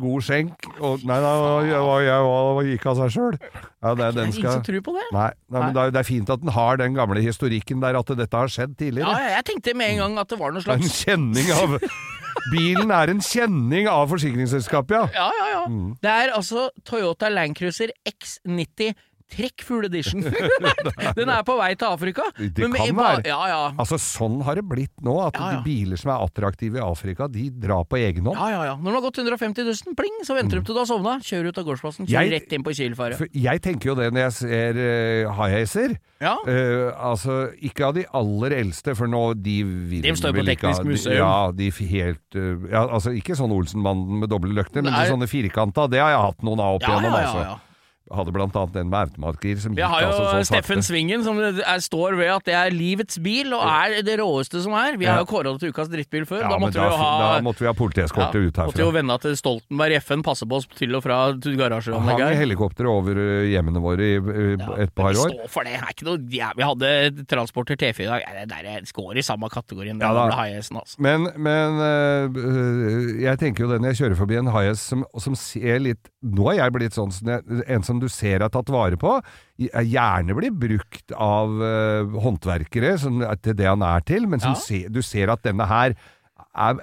god 0.04 0.28
skjenk 0.28 0.68
og 0.78 1.04
Nei, 1.08 1.16
nei, 1.22 1.32
jeg, 1.70 1.80
var- 1.88 2.04
jeg, 2.04 2.28
var- 2.28 2.68
gikk 2.68 2.86
av 2.92 2.98
seg 3.02 3.14
sjøl. 3.16 3.36
Ja, 3.78 3.94
det, 3.94 3.98
Det 3.98 4.06
er 4.08 4.16
den 4.18 4.32
ingen 4.38 4.52
som 4.58 4.62
tror 4.66 4.84
på 4.86 4.94
det. 4.96 5.06
Nei, 5.14 5.30
nei, 5.50 5.60
men 5.66 5.74
det 5.92 6.02
er- 6.02 6.08
fint 6.08 6.30
at 6.30 6.40
den 6.44 6.52
har 6.54 6.76
den 6.80 6.94
gamle 6.94 7.22
historikken 7.24 7.80
der, 7.84 7.98
at 7.98 8.06
dette 8.06 8.36
har 8.36 8.48
skjedd 8.48 8.76
tidligere. 8.78 9.10
ja, 9.12 9.34
jeg 9.38 9.44
tenkte 9.50 9.74
med 9.76 9.90
en 9.94 9.98
gang 10.04 10.18
at 10.24 10.28
det 10.28 10.38
var 10.38 10.52
noe 10.54 10.62
er 10.62 10.72
en 10.78 10.82
slags 10.82 11.04
kjenning 11.04 11.50
av 11.52 11.78
Bilen 12.52 12.90
er 12.94 13.10
en 13.10 13.20
kjenning 13.20 13.88
av 13.90 14.08
forsikringsselskapet, 14.12 14.94
ja. 14.94 15.06
Ja, 15.12 15.30
ja, 15.34 15.46
ja. 15.56 15.62
Mm. 15.68 15.96
Det 16.00 16.10
er 16.10 16.32
altså 16.36 16.68
Toyota 16.86 17.28
Landcruiser 17.32 17.90
X90 18.06 18.94
Trekkfugl 19.32 19.86
Edition. 19.88 20.22
Den 21.18 21.28
er 21.30 21.42
på 21.46 21.56
vei 21.58 21.70
til 21.78 21.88
Afrika. 21.88 22.24
Det 22.38 22.64
Men 22.64 22.74
kan 22.78 22.96
være. 22.96 23.24
Ja, 23.28 23.38
ja. 23.50 23.58
Altså, 23.78 23.98
sånn 24.00 24.40
har 24.46 24.56
det 24.58 24.64
blitt 24.68 24.94
nå, 25.04 25.14
at 25.26 25.36
Ja, 25.38 25.50
de 25.58 25.62
biler 25.66 26.00
som 26.00 26.12
er 26.14 26.24
attraktive 26.24 26.80
i 26.80 26.84
Afrika, 26.84 27.28
de 27.30 27.48
drar 27.52 27.84
på 27.88 27.98
egen 28.00 28.24
hånd. 28.26 28.38
Ja, 28.40 28.48
ja, 28.56 28.62
ja. 28.70 28.74
Når 28.78 28.88
den 28.88 28.98
har 28.98 29.04
gått 29.08 29.20
150 29.22 29.68
000, 29.68 29.96
pling, 29.98 30.16
så 30.26 30.36
venter 30.38 30.58
de 30.60 30.64
til 30.66 30.78
du 30.78 30.82
har 30.82 30.88
sovna. 30.90 31.16
Kjører 31.24 31.52
ut 31.52 31.60
av 31.62 31.68
gårdsplassen, 31.68 32.06
kjører 32.08 32.18
Mm. 32.18 32.30
Jeg- 32.30 32.32
rett 32.42 32.52
inn 32.56 32.64
på 32.66 32.72
Kielferja. 32.74 33.28
Jeg 33.32 33.62
tenker 33.62 33.90
jo 33.92 33.94
det 34.00 34.08
når 34.12 34.24
jeg 34.28 34.32
ser 34.38 34.80
uh, 35.28 35.32
high-acer. 35.38 35.96
Ja. 36.24 36.34
Uh, 36.48 36.90
altså, 37.12 37.36
ikke 37.62 37.84
av 37.86 37.94
de 37.94 38.04
aller 38.18 38.56
eldste, 38.58 38.96
for 38.98 39.06
nå 39.06 39.22
de 39.38 39.58
vil 39.62 40.02
De 40.02 40.14
står 40.18 40.32
på 40.34 40.40
vel 40.40 40.48
ikke 40.56 40.66
Teknisk 40.66 40.82
de- 40.82 40.88
museum. 40.96 41.16
Ja, 41.20 41.52
de 41.54 41.70
helt 41.70 42.34
uh, 42.34 42.66
ja, 42.72 42.82
Altså, 42.88 43.12
ikke 43.14 43.36
sånn 43.38 43.52
Olsenmannen 43.54 44.18
med 44.24 44.30
doble 44.32 44.50
løkter, 44.56 44.82
men 44.82 44.92
de 44.96 45.06
sånne 45.12 45.28
firkanta, 45.30 45.86
det 45.90 46.00
har 46.02 46.10
jeg 46.16 46.24
hatt 46.26 46.42
noen 46.48 46.58
av 46.64 46.78
opp 46.80 46.82
igjennom, 46.88 47.12
ja, 47.12 47.20
ja, 47.20 47.28
altså. 47.28 47.64
Ja. 48.08 48.16
Hadde 48.18 48.32
blant 48.32 48.56
annet 48.56 48.76
en 48.80 48.88
med 48.88 48.98
automatgir 49.08 49.58
som 49.60 49.74
Vi 49.76 49.82
gikk 49.82 49.90
har 49.92 50.02
jo 50.02 50.08
altså 50.08 50.44
Steffen 50.48 50.82
sakte. 50.82 50.88
Svingen, 50.88 51.24
som 51.24 51.38
er, 51.40 51.60
står 51.84 52.16
ved 52.18 52.30
at 52.32 52.44
det 52.48 52.54
er 52.54 52.70
livets 52.74 53.18
bil, 53.22 53.52
og 53.54 53.62
er 53.68 54.02
det 54.06 54.18
råeste 54.20 54.62
som 54.64 54.72
er. 54.78 54.96
Vi 54.98 55.06
har 55.06 55.20
jo 55.22 55.26
kåra 55.28 55.52
det 55.52 55.60
til 55.60 55.72
ukas 55.74 55.88
drittbil 55.92 56.24
før. 56.28 56.42
Ja, 56.46 56.48
da 56.54 56.58
måtte 56.58 56.78
vi 56.80 56.86
jo 56.88 56.96
ha 56.98 57.10
da 57.36 57.42
måtte 57.44 57.64
vi 57.64 57.68
ha 57.70 57.74
politieskorte 57.76 58.42
ut 58.48 58.56
måtte 58.68 58.82
jo 58.82 58.90
vende 58.94 59.18
til 59.22 59.36
Stoltenberg 59.38 59.98
FN 60.02 60.22
passe 60.26 60.46
på 60.48 60.56
oss 60.58 60.66
til 60.78 60.94
og 60.96 61.02
fra 61.04 61.18
garasjeanlegget. 61.36 62.26
her. 62.28 62.38
helikopteret 62.42 62.88
over 62.90 63.20
hjemmene 63.48 63.80
våre 63.82 64.08
i 64.08 64.16
eh, 64.16 64.82
et 64.84 64.94
par 64.94 65.12
Vi 65.12 65.18
år. 65.22 65.32
står 65.34 65.48
for 65.52 65.64
det. 65.64 65.72
det 65.76 65.82
er 65.82 65.92
ikke 65.94 66.08
noe, 66.08 66.18
ja, 66.32 66.50
vi 66.56 66.66
hadde 66.66 67.26
Transporter 67.28 67.76
T4 67.76 68.02
i 68.02 68.08
dag. 68.08 68.22
Ja, 68.24 68.44
Det 68.46 68.48
der 68.48 68.92
går 68.94 69.18
i 69.18 69.22
samme 69.22 69.48
kategorien. 69.52 69.98
Ja, 70.00 70.08
Ja, 70.08 70.14
da. 70.14 70.28
da. 70.30 70.48
Altså. 70.58 70.96
Men, 70.98 71.28
men 71.36 71.80
øh, 71.80 73.22
jeg 73.22 73.38
tenker 73.38 73.64
jo 73.64 73.70
det 73.72 73.80
når 73.82 73.92
jeg 73.92 74.00
kjører 74.02 74.18
forbi 74.18 74.38
en 74.40 74.50
Hayes 74.54 74.80
som, 74.80 75.04
som 75.18 75.36
ser 75.38 75.78
litt 75.84 76.08
Nå 76.22 76.48
er 76.50 76.58
jeg 76.64 76.72
blitt 76.74 76.96
sånn 76.96 77.12
som 77.14 77.28
jeg, 77.30 77.42
en 77.70 77.84
som 77.86 77.97
du 78.02 78.08
ser 78.12 78.42
er 78.44 78.52
tatt 78.52 78.70
vare 78.72 78.98
på. 79.00 79.16
Gjerne 79.58 80.36
blir 80.38 80.54
brukt 80.54 81.14
av 81.14 81.56
øh, 81.62 82.14
håndverkere 82.22 82.94
som, 83.00 83.18
til 83.42 83.56
det 83.58 83.66
han 83.68 83.82
er 83.82 84.04
til, 84.06 84.28
men 84.30 84.40
som 84.42 84.54
Ja. 84.54 84.60
se, 84.62 84.84
du 84.88 85.02
ser 85.02 85.32
at 85.34 85.42
denne 85.42 85.66
her 85.66 85.96
er, 86.58 86.78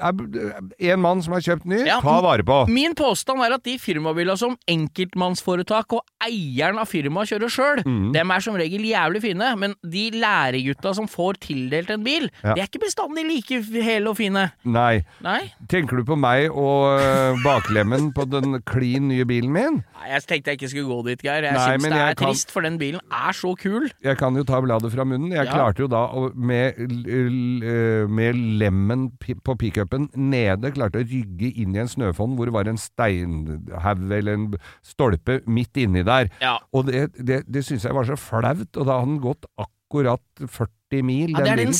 er 0.79 0.93
en 0.95 1.01
mann 1.03 1.21
som 1.25 1.33
har 1.35 1.41
kjøpt 1.45 1.65
ny. 1.69 1.81
Ja, 1.87 1.99
Ta 2.01 2.21
vare 2.23 2.43
på. 2.47 2.61
Min 2.71 2.95
påstand 2.95 3.43
er 3.43 3.55
at 3.57 3.63
de 3.67 3.77
firmabilene 3.81 4.37
som 4.39 4.55
enkeltmannsforetak 4.71 5.93
og 5.97 6.03
eieren 6.25 6.79
av 6.81 6.87
firmaet 6.89 7.29
kjører 7.33 7.51
sjøl, 7.51 7.81
Mm. 7.85 8.11
dem 8.13 8.31
er 8.31 8.39
som 8.39 8.55
regel 8.55 8.81
jævlig 8.87 9.21
fine, 9.21 9.55
men 9.59 9.75
de 9.83 10.09
læregutta 10.11 10.93
som 10.95 11.07
får 11.07 11.37
tildelt 11.43 11.89
en 11.89 12.03
bil, 12.03 12.29
Ja. 12.43 12.53
de 12.53 12.61
er 12.61 12.67
ikke 12.67 12.81
bestandig 12.85 13.25
like 13.27 13.61
hele 13.83 14.09
og 14.09 14.17
fine. 14.17 14.51
Nei. 14.63 15.03
Nei? 15.21 15.51
Tenker 15.69 15.97
du 15.97 16.03
på 16.03 16.17
meg 16.17 16.49
og 16.51 16.99
øh, 16.99 17.35
baklemmen 17.43 18.13
på 18.13 18.25
den 18.29 18.61
klin 18.63 19.07
nye 19.09 19.25
bilen 19.25 19.51
min? 19.51 19.83
Nei, 19.99 20.09
Jeg 20.11 20.21
tenkte 20.27 20.51
jeg 20.51 20.59
ikke 20.59 20.69
skulle 20.69 20.87
gå 20.87 21.05
dit, 21.07 21.21
Geir. 21.21 21.43
Jeg 21.43 21.55
syns 21.57 21.83
det 21.83 21.91
er 21.93 22.13
kan- 22.15 22.27
trist, 22.27 22.51
for 22.51 22.61
den 22.61 22.77
bilen 22.77 23.01
er 23.11 23.31
så 23.33 23.55
kul. 23.57 23.89
Jeg 24.03 24.17
kan 24.17 24.35
jo 24.35 24.43
ta 24.43 24.59
bladet 24.61 24.91
fra 24.91 25.03
munnen. 25.03 25.31
Jeg 25.31 25.45
Ja. 25.45 25.51
klarte 25.53 25.79
jo 25.79 25.87
da 25.87 26.07
å, 26.07 26.33
med, 26.35 26.75
l- 26.77 28.07
med 28.07 28.35
lemmen 28.35 29.11
på 29.19 29.35
på 29.43 29.57
pickupen 29.65 30.09
nede, 30.13 30.71
klarte 30.75 31.01
å 31.01 31.07
rygge 31.07 31.51
inn 31.61 31.75
i 31.75 31.81
en 31.83 31.91
snøfonn 31.91 32.37
hvor 32.37 32.49
det 32.49 32.55
var 32.55 32.69
en 32.69 32.79
steinhaug 32.81 34.05
eller 34.11 34.37
en 34.37 34.47
stolpe 34.85 35.41
midt 35.49 35.81
inni 35.81 36.05
der. 36.05 36.29
Ja. 36.43 36.57
Og 36.75 36.87
det, 36.91 37.07
det, 37.17 37.43
det 37.49 37.65
syns 37.65 37.87
jeg 37.87 37.97
var 37.97 38.07
så 38.07 38.19
flaut, 38.19 38.69
og 38.75 38.85
da 38.85 38.99
hadde 39.01 39.11
den 39.11 39.21
gått 39.23 39.49
akkurat 39.57 40.45
40 40.45 41.05
mil, 41.05 41.33
Ja, 41.33 41.43
det 41.43 41.53
er 41.55 41.63
den 41.63 41.73
bilen. 41.73 41.79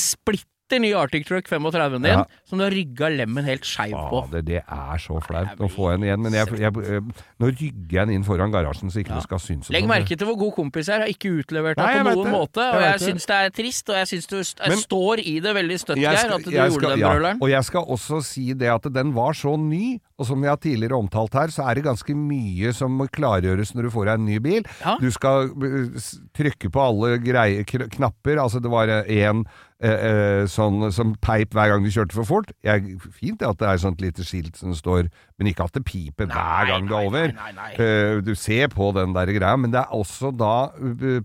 Splitter 0.66 0.82
ny 0.82 0.94
Arctic 0.98 1.26
Truck 1.28 1.48
35 1.48 2.02
din, 2.02 2.12
Ja. 2.12 2.26
som 2.46 2.58
du 2.58 2.64
har 2.64 2.72
rygga 2.72 3.10
lemmen 3.16 3.44
helt 3.46 3.62
skeiv 3.64 3.92
på. 3.94 4.26
Fader, 4.26 4.42
det 4.42 4.64
er 4.68 4.98
så 4.98 5.22
flaut. 5.24 5.58
å 5.60 5.70
få 5.70 5.94
en 5.94 6.02
igjen, 6.04 6.20
men 6.22 6.34
jeg, 6.34 6.48
jeg, 6.58 6.74
jeg, 6.74 7.02
nå 7.40 7.46
rygger 7.52 7.92
jeg 7.92 8.08
den 8.08 8.16
inn 8.16 8.24
foran 8.24 8.52
garasjen 8.52 8.90
så 8.92 9.00
ikke 9.04 9.10
Ja. 9.10 9.16
det 9.16 9.24
skal 9.24 9.40
synes. 9.40 9.70
Legg 9.70 9.86
merke 9.88 10.18
til 10.18 10.26
hvor 10.26 10.38
god 10.38 10.54
kompis 10.56 10.88
jeg 10.88 10.96
er. 10.96 11.00
Har 11.06 11.08
ikke 11.08 11.30
utlevert 11.44 11.78
deg 11.78 12.02
på 12.02 12.16
noen 12.16 12.26
det. 12.26 12.34
måte. 12.34 12.58
Og 12.74 12.82
jeg 12.82 13.00
syns 13.00 13.26
det 13.26 13.36
er 13.36 13.50
trist, 13.50 13.90
og 13.90 13.96
jeg 13.96 14.08
syns 14.08 14.28
du 14.28 14.36
Men- 14.70 14.78
står 14.78 15.20
i 15.26 15.40
det 15.40 15.56
veldig 15.56 15.80
støtt, 15.80 15.98
Geir, 15.98 16.34
at 16.34 16.44
du 16.44 16.50
jeg 16.52 16.70
gjorde 16.70 16.74
skal- 16.74 16.90
den 16.90 17.00
ja, 17.00 17.10
brøleren. 17.14 17.38
Og 17.42 17.50
jeg 17.50 17.64
skal 17.64 17.86
også 17.86 18.24
si 18.24 18.54
det 18.54 18.68
at 18.70 18.92
den 18.94 19.14
var 19.14 19.34
så 19.34 19.58
ny, 19.60 20.00
og 20.16 20.28
som 20.30 20.40
vi 20.40 20.48
har 20.48 20.60
tidligere 20.64 20.96
omtalt 20.96 21.36
her, 21.36 21.52
så 21.52 21.66
er 21.68 21.76
det 21.76 21.86
ganske 21.90 22.16
mye 22.16 22.72
som 22.76 22.94
må 22.96 23.10
klargjøres 23.12 23.74
når 23.76 23.88
du 23.88 23.92
får 23.92 24.08
deg 24.08 24.22
en 24.22 24.28
ny 24.30 24.40
bil. 24.44 24.66
Ja. 24.80 24.96
Du 25.02 25.10
skal 25.12 25.52
uh, 25.52 26.10
trykke 26.38 26.72
på 26.72 26.84
alle 26.90 27.18
greie, 27.24 27.66
knapper. 27.68 28.40
Altså 28.40 28.64
det 28.64 28.72
var 28.72 28.92
én 29.04 29.44
eh, 29.84 29.92
eh, 29.92 30.44
sånn 30.48 30.88
som 30.96 31.14
peip 31.20 31.52
hver 31.56 31.74
gang 31.74 31.84
du 31.84 31.92
kjørte 31.92 32.16
for 32.16 32.28
fort. 32.30 32.54
Jeg, 32.64 32.96
fint 33.18 33.44
at 33.44 33.60
det 33.60 33.68
er 33.68 33.82
sånt 33.84 34.04
lite 34.04 34.24
skilt 34.24 34.56
som 34.56 34.72
står 34.76 35.10
Men 35.36 35.50
ikke 35.52 35.66
at 35.68 35.76
det 35.76 35.84
piper 35.84 36.30
hver 36.32 36.70
gang 36.70 36.86
du 36.88 36.94
er 36.96 37.10
over. 37.10 37.34
nei, 37.36 37.52
nei, 37.52 37.52
nei. 37.58 37.72
Eh, 37.84 38.22
du 38.24 38.32
ser 38.40 38.70
på 38.72 38.94
den 38.96 39.12
der 39.18 39.34
greia, 39.36 39.60
men 39.60 39.74
det 39.74 39.82
er 39.82 39.92
også 39.92 40.32
da 40.32 40.70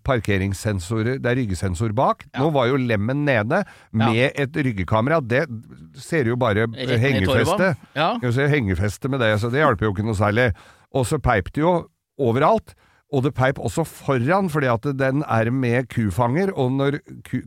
parkeringssensorer 0.02 1.22
Det 1.22 1.30
er 1.30 1.38
ryggesensor 1.38 1.94
bak. 1.94 2.26
Nå 2.34 2.50
var 2.54 2.66
jo 2.72 2.80
lemmen 2.80 3.22
nede 3.28 3.62
med 3.94 4.34
et 4.34 4.56
ryggekamera. 4.56 5.20
Det 5.22 5.46
ser 5.94 6.26
jo 6.26 6.34
bare 6.40 6.66
hengefeste. 6.74 7.74
Ja. 7.94 8.16
Du 8.18 8.32
ser 8.34 8.50
hengefeste 8.50 8.79
med 9.12 9.20
det, 9.22 9.34
så 9.42 9.50
det 9.52 9.60
hjelper 9.62 9.86
jo 9.88 9.92
ikke 9.94 10.06
noe 10.06 10.18
særlig. 10.18 10.50
Og 10.94 11.06
så 11.06 11.18
peip 11.22 11.52
det 11.54 11.62
jo 11.62 11.74
overalt. 12.20 12.74
Og 13.10 13.24
det 13.24 13.32
peip 13.34 13.58
også 13.58 13.82
foran, 13.88 14.46
fordi 14.52 14.68
at 14.70 14.84
den 14.98 15.24
er 15.26 15.48
med 15.50 15.88
kufanger, 15.90 16.52
og 16.54 16.70
når, 16.78 17.00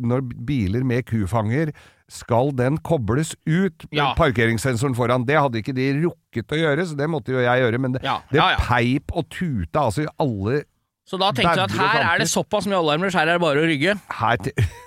når 0.04 0.26
biler 0.46 0.84
med 0.84 1.06
kufanger 1.08 1.72
skal 2.12 2.52
den 2.58 2.78
kobles 2.84 3.32
ut, 3.48 3.86
Ja. 3.96 4.10
parkeringssensoren 4.18 4.94
foran. 4.96 5.24
Det 5.26 5.40
hadde 5.40 5.62
ikke 5.62 5.74
de 5.74 5.88
rukket 6.04 6.52
å 6.52 6.60
gjøre, 6.60 6.84
så 6.86 6.98
det 7.00 7.08
måtte 7.10 7.32
jo 7.32 7.40
jeg 7.40 7.64
gjøre. 7.64 7.80
Men 7.80 7.94
det, 7.96 8.04
Ja, 8.04 8.18
ja, 8.34 8.50
det 8.58 8.66
peip 8.68 9.16
og 9.16 9.30
tuta 9.32 9.88
altså 9.88 10.04
i 10.04 10.12
alle 10.20 10.64
Så 11.04 11.20
da 11.20 11.34
tenkte 11.36 11.58
jeg 11.60 11.68
at 11.68 11.74
her 11.76 12.06
er 12.14 12.22
det 12.24 12.30
såpass 12.32 12.66
mye 12.70 12.80
alarmer, 12.80 13.12
så 13.12 13.22
her 13.22 13.34
er 13.34 13.38
det 13.38 13.44
bare 13.44 13.60
å 13.60 13.68
rygge. 13.68 13.98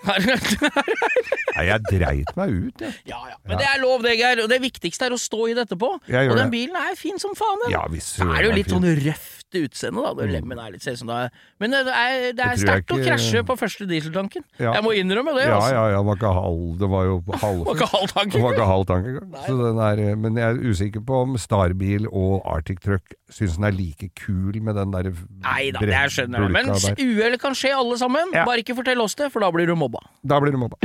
her 0.07 0.17
Nei, 1.57 1.65
jeg 1.69 1.85
dreit 1.91 2.33
meg 2.37 2.53
ut, 2.53 2.83
jeg. 2.85 2.95
ja, 3.09 3.19
ja. 3.31 3.37
Men 3.49 3.61
det 3.61 3.67
er 3.69 3.81
lov, 3.81 4.03
det, 4.05 4.17
Geir. 4.21 4.43
Og 4.45 4.51
det 4.53 4.59
viktigste 4.65 5.09
er 5.09 5.17
å 5.17 5.21
stå 5.21 5.49
i 5.51 5.57
det 5.57 5.67
etterpå. 5.67 5.91
Og 6.01 6.35
den 6.37 6.53
bilen 6.53 6.77
er 6.81 6.97
fin 7.01 7.21
som 7.21 7.37
faen, 7.37 7.65
den. 7.65 7.77
Ja, 7.77 7.85
Så 8.01 8.29
er 8.29 8.43
det 8.43 8.51
jo 8.51 8.57
litt 8.57 8.73
sånn 8.73 8.85
sånn 8.85 8.91
røft 9.55 9.71
utseende, 9.71 10.03
da. 10.03 10.27
Lemmen 10.27 10.59
er 10.59 10.73
litt 10.73 10.83
ser 10.83 10.93
ut 10.97 10.99
som 11.01 11.09
det 11.09 11.17
er 11.17 11.31
Men 11.61 11.71
det 11.71 11.81
er, 11.87 12.33
det 12.37 12.45
er 12.45 12.57
sterkt 12.61 12.93
å 12.93 12.99
krasje 13.01 13.43
på 13.47 13.57
første 13.59 13.87
dieseltanken. 13.89 14.45
Ja. 14.59 14.75
Jeg 14.75 14.85
må 14.85 14.93
innrømme 14.97 15.35
det, 15.37 15.47
Ja, 15.49 15.57
altså. 15.57 15.75
ja, 15.75 15.85
ja, 15.91 15.99
det 16.01 16.07
var 16.07 16.17
ikke 16.17 16.33
halv 16.37 16.79
Det 16.81 16.89
var 16.91 17.05
jo 17.05 17.17
halv 17.45 17.65
Det 17.65 18.43
var 18.43 18.57
ikke 18.57 18.67
halv 18.71 18.87
tank 18.87 19.07
engang. 19.07 19.31
ikke 19.37 20.03
er, 20.07 20.17
men 20.17 20.37
jeg 20.37 20.47
er 20.49 20.71
usikker 20.71 21.05
på 21.07 21.23
om 21.27 21.37
Starbil 21.39 22.09
og 22.11 22.43
Arctic 22.45 22.81
Truck 22.85 23.15
syns 23.31 23.57
den 23.57 23.69
er 23.69 23.75
like 23.77 24.11
kul 24.19 24.61
med 24.63 24.77
den 24.79 24.93
der 24.95 25.11
Nei 25.43 25.71
da, 25.75 25.83
det 25.83 26.03
skjønner 26.15 26.47
jeg. 26.47 26.55
Men 26.55 26.71
uhell 26.73 27.39
kan 27.43 27.57
skje 27.57 27.75
alle 27.77 27.99
sammen. 27.99 28.33
Ja. 28.35 28.47
Bare 28.47 28.63
ikke 28.63 28.77
fortell 28.79 29.01
oss 29.03 29.17
det, 29.19 29.31
for 29.35 29.45
da 29.45 29.51
blir 29.55 29.67
du 29.69 29.77
mobba. 29.79 30.03
Da 30.27 30.41
blir 30.43 30.55
du 30.55 30.61
mobba. 30.61 30.79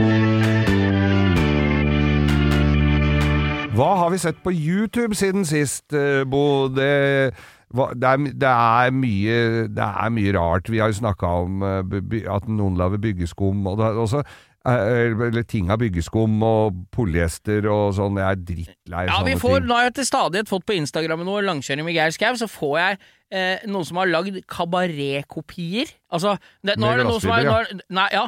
Hva 3.72 3.94
har 4.02 4.10
vi 4.12 4.20
sett 4.20 4.42
på 4.44 4.52
YouTube 4.52 5.16
siden 5.16 5.46
sist, 5.48 5.94
eh, 5.96 6.26
Bo? 6.28 6.68
Det, 6.68 7.32
det, 7.72 8.08
er, 8.08 8.24
det, 8.44 8.52
er 8.52 8.94
mye, 8.96 9.42
det 9.72 9.90
er 9.90 10.14
mye 10.14 10.32
rart. 10.36 10.72
Vi 10.72 10.82
har 10.82 10.92
jo 10.92 11.02
snakka 11.02 11.34
om 11.46 11.66
eh, 11.66 12.24
at 12.32 12.48
noen 12.52 12.80
lager 12.80 13.02
byggeskum, 13.02 13.64
og 13.70 13.80
det 13.80 13.92
også 14.04 14.24
eh, 14.24 15.14
eller 15.28 15.46
ting 15.48 15.72
av 15.74 15.82
byggeskum 15.82 16.42
og 16.46 16.84
polyester 16.94 17.68
og 17.72 17.96
sånn. 17.98 18.20
Jeg 18.22 18.28
er 18.28 18.44
drittlei 18.52 19.06
Ja, 19.08 19.22
sånne 19.22 19.40
får, 19.42 19.58
ting. 19.60 19.70
Nå 19.70 19.80
har 19.80 19.90
jeg 19.90 19.98
til 20.02 20.10
stadighet 20.12 20.52
fått 20.52 20.68
på 20.68 20.78
Instagram 20.78 21.26
noe 21.28 21.46
langkjøring 21.48 21.88
med 21.88 21.98
Geir 21.98 22.16
Skau, 22.16 22.34
så 22.40 22.50
får 22.52 22.76
jeg 22.82 23.00
eh, 23.32 23.64
noen 23.72 23.88
som 23.88 24.02
har 24.02 24.12
lagd 24.12 24.42
kabaretkopier. 24.52 25.96
Altså, 26.12 26.36
det, 26.66 26.78
nå 26.82 26.92
er 26.92 27.02
det 27.02 27.08
noen 27.08 27.24
som 27.24 27.36
har, 27.36 27.48
ja. 27.48 27.80
Nei, 28.02 28.10
ja. 28.16 28.28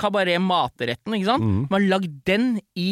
Kabaret 0.00 0.42
matretten, 0.42 1.18
ikke 1.18 1.32
sant? 1.34 1.44
Mm. 1.44 1.62
Man 1.68 1.80
har 1.80 1.88
lagd 1.96 2.18
den 2.28 2.50
i 2.78 2.90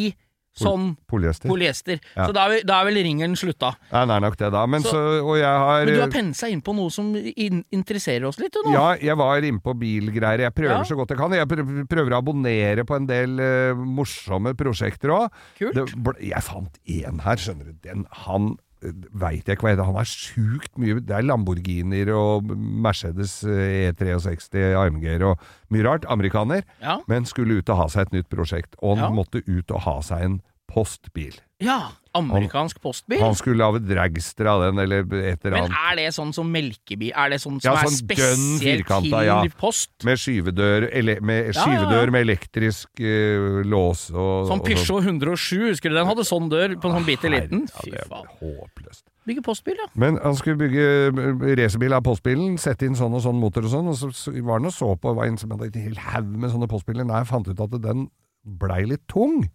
sånn 0.56 0.96
Polyester. 1.06 1.48
polyester. 1.48 2.00
Ja. 2.16 2.26
Så 2.26 2.32
da 2.32 2.46
er, 2.46 2.50
vi- 2.56 2.62
da 2.64 2.80
er 2.80 2.84
vel 2.90 2.94
ringeren 3.04 3.36
slutta. 3.36 3.74
Ja, 3.92 4.04
det 4.06 4.14
er 4.16 4.20
nok 4.20 4.36
det, 4.36 4.50
da. 4.52 4.66
Men 4.66 4.82
Så- 4.82 4.90
så, 4.90 5.36
har 5.44 5.84
Men 5.84 5.94
du 5.94 6.00
har 6.00 6.08
pensa 6.08 6.48
inn 6.50 6.62
på 6.62 6.74
noe 6.74 6.90
som 6.90 7.14
in 7.14 7.64
interesserer 7.72 8.24
oss 8.26 8.38
litt, 8.38 8.54
nå. 8.64 8.72
Ja, 8.72 8.94
jeg 8.96 9.16
var 9.16 9.36
inne 9.42 9.60
på 9.60 9.74
bilgreier. 9.78 10.38
Jeg 10.40 10.54
prøver 10.54 10.78
Ja. 10.78 10.82
så 10.82 10.96
godt 10.96 11.08
jeg 11.10 11.18
kan. 11.18 11.30
Jeg 11.32 11.46
prøver, 11.48 12.10
å 12.12 12.22
abonnere 12.22 12.84
på 12.86 12.96
en 12.96 13.06
del 13.06 13.38
uh, 13.40 13.74
morsomme 13.74 14.54
prosjekter 14.56 15.10
òg. 15.10 15.30
Jeg 15.60 16.42
fant 16.42 16.78
én 16.88 17.20
her, 17.20 17.36
skjønner 17.36 17.64
du. 17.66 17.72
Den, 17.82 18.06
han 18.24 18.56
veit 18.82 19.46
jeg 19.48 19.56
ikke 19.56 19.64
hva 19.66 19.72
heter. 19.74 19.86
Han 19.88 19.96
har 19.98 20.08
sjukt 20.10 20.76
mye 20.78 21.00
Det 21.00 21.14
er 21.16 21.24
Lamborghinier 21.26 22.10
og 22.14 22.50
Mercedes 22.56 23.38
eh, 23.44 23.90
E63 23.92 24.74
AMG-er 24.82 25.24
og 25.30 25.40
mye 25.72 25.84
rart. 25.86 26.04
Amerikaner. 26.12 26.62
Ja. 26.82 26.98
Men 27.08 27.24
skulle 27.24 27.58
ut 27.60 27.68
og 27.72 27.76
ha 27.80 27.86
seg 27.88 28.06
et 28.08 28.12
nytt 28.20 28.28
prosjekt. 28.32 28.76
Og 28.82 28.98
han 28.98 29.10
Ja. 29.12 29.16
måtte 29.22 29.42
ut 29.46 29.70
og 29.70 29.80
ha 29.86 30.00
seg 30.02 30.22
en 30.22 30.40
postbil. 30.68 31.34
ja. 31.60 31.92
Amerikansk 32.18 32.80
postbil. 32.82 33.20
Han 33.22 33.36
skulle 33.38 33.60
lage 33.60 33.82
Dragster 33.86 34.48
av 34.50 34.64
den, 34.66 34.80
eller 34.82 35.04
et 35.04 35.44
eller 35.46 35.58
annet. 35.60 35.72
Men 35.72 35.90
er 35.92 35.98
det 36.00 36.06
sånn 36.16 36.32
som 36.36 36.50
melkebil? 36.52 37.12
Er 37.12 37.32
det 37.34 37.40
sånn 37.42 37.58
som 37.60 37.68
Ja, 37.68 37.76
sånn 37.82 37.92
er 37.92 37.98
spesielt 37.98 38.62
firkanta, 38.64 39.22
ja. 39.26 39.38
post? 39.60 39.92
Med 40.06 40.20
skyvedør, 40.22 40.88
ele, 40.90 41.18
med, 41.20 41.52
Ja, 41.52 41.64
skyvedør 41.64 42.14
med 42.14 42.26
elektrisk 42.28 43.02
uh, 43.02 43.60
lås 43.66 44.08
og 44.12 44.48
Sånn 44.50 44.62
og 44.62 44.70
Peugeot 44.70 45.04
107, 45.04 45.68
husker 45.72 45.92
du 45.92 45.98
den 45.98 46.08
hadde 46.08 46.26
sånn 46.26 46.48
dør 46.52 46.78
på 46.80 46.90
en 46.90 46.98
sånn 47.00 47.08
bitte 47.08 47.32
liten? 47.32 47.66
Fy 47.82 47.94
faen. 47.96 48.32
håpløst. 48.40 49.04
Bygge 49.26 49.42
postbil, 49.42 49.74
ja. 49.80 49.88
Men 49.98 50.20
han 50.22 50.36
skulle 50.38 50.58
bygge 50.60 50.84
eh, 51.10 51.54
racerbil 51.58 51.96
av 51.96 52.04
postbilen, 52.06 52.54
sette 52.62 52.86
inn 52.86 52.94
sånn 52.98 53.16
og 53.18 53.24
sånn 53.24 53.40
motor 53.42 53.66
og 53.66 53.72
sånn, 53.72 53.88
og 53.90 53.98
så, 53.98 54.12
så 54.14 54.34
var 54.36 54.60
han 54.60 54.70
og 54.70 54.74
så 54.76 54.92
på, 55.02 55.14
var 55.18 55.26
en 55.26 55.38
som 55.40 55.50
hadde 55.54 55.72
en 55.72 55.88
hel 55.88 55.98
haug 56.12 56.28
med 56.36 56.52
sånne 56.52 56.68
postbiler. 56.70 57.06
Nei, 57.08 57.24
jeg 57.24 57.30
fant 57.32 57.50
ut 57.50 57.62
at 57.64 57.74
den 57.82 58.06
blei 58.46 58.84
litt 58.86 59.02
tung. 59.10 59.48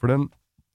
For 0.00 0.08
den 0.08 0.28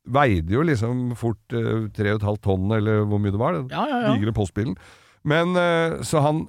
veide 0.06 0.52
jo 0.52 0.64
liksom 0.68 1.14
fort 1.20 1.56
eh, 1.56 1.86
tre 1.96 2.12
og 2.14 2.20
et 2.22 2.28
halvt 2.28 2.44
tonn, 2.44 2.72
eller 2.76 3.06
hvor 3.08 3.22
mye 3.24 3.32
det 3.32 3.40
var, 3.40 3.56
den 3.60 3.70
Ja, 3.72 3.86
ja, 3.88 4.02
ja. 4.08 4.14
digre 4.18 4.34
postbilen. 4.36 4.76
Men 5.24 5.56
eh, 5.56 6.02
så 6.04 6.20
han 6.26 6.48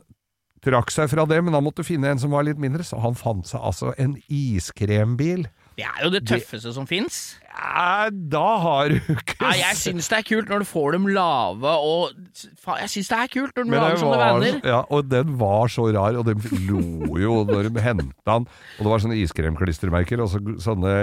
trakk 0.64 0.90
seg 0.90 1.11
fra 1.12 1.27
det, 1.29 1.38
men 1.45 1.55
han 1.55 1.64
måtte 1.67 1.85
finne 1.87 2.09
en 2.11 2.19
som 2.19 2.33
var 2.35 2.47
litt 2.49 2.59
mindre, 2.59 2.83
så 2.87 2.99
han 3.05 3.14
fant 3.19 3.47
seg 3.47 3.61
altså 3.61 3.93
en 4.01 4.17
iskrembil. 4.33 5.45
Det 5.75 5.85
er 5.89 6.05
jo 6.05 6.11
det 6.15 6.23
tøffeste 6.29 6.71
som 6.77 6.87
fins. 6.87 7.23
Ja, 7.55 8.09
da 8.11 8.47
har 8.59 8.89
du 8.91 8.97
ikke 9.15 9.37
Nei, 9.45 9.53
jeg 9.61 9.77
syns 9.79 10.09
det 10.11 10.17
er 10.19 10.25
kult 10.27 10.49
når 10.51 10.65
du 10.65 10.67
får 10.67 10.97
dem 10.97 11.05
lave 11.15 11.71
og 11.87 12.17
Faen, 12.59 12.81
jeg 12.83 12.91
syns 12.97 13.11
det 13.13 13.19
er 13.21 13.29
kult 13.31 13.55
når 13.61 13.69
du 13.69 13.71
lager 13.77 14.01
sånne 14.01 14.17
venner 14.19 14.41
vaner. 14.41 14.57
ja, 14.67 14.81
og 14.91 15.07
den 15.07 15.37
var 15.39 15.71
så 15.71 15.85
rar, 15.95 16.19
og 16.19 16.27
de 16.27 16.35
lo 16.67 17.15
jo 17.23 17.37
når 17.47 17.69
de 17.71 17.85
hentet 17.85 18.11
den. 18.27 18.49
Og 18.51 18.81
det 18.83 18.91
var 18.91 19.05
sånne 19.05 19.19
iskremklistremerker, 19.23 20.23
og 20.25 20.33
så, 20.33 20.41
sånne 20.67 20.95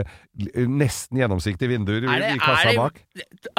nesten 0.71 1.19
gjennomsiktige 1.21 1.71
vinduer 1.71 2.03
Er 2.07 2.23
det, 2.25 2.33
i 2.35 2.41
kassa 2.41 2.73
bak. 2.75 2.99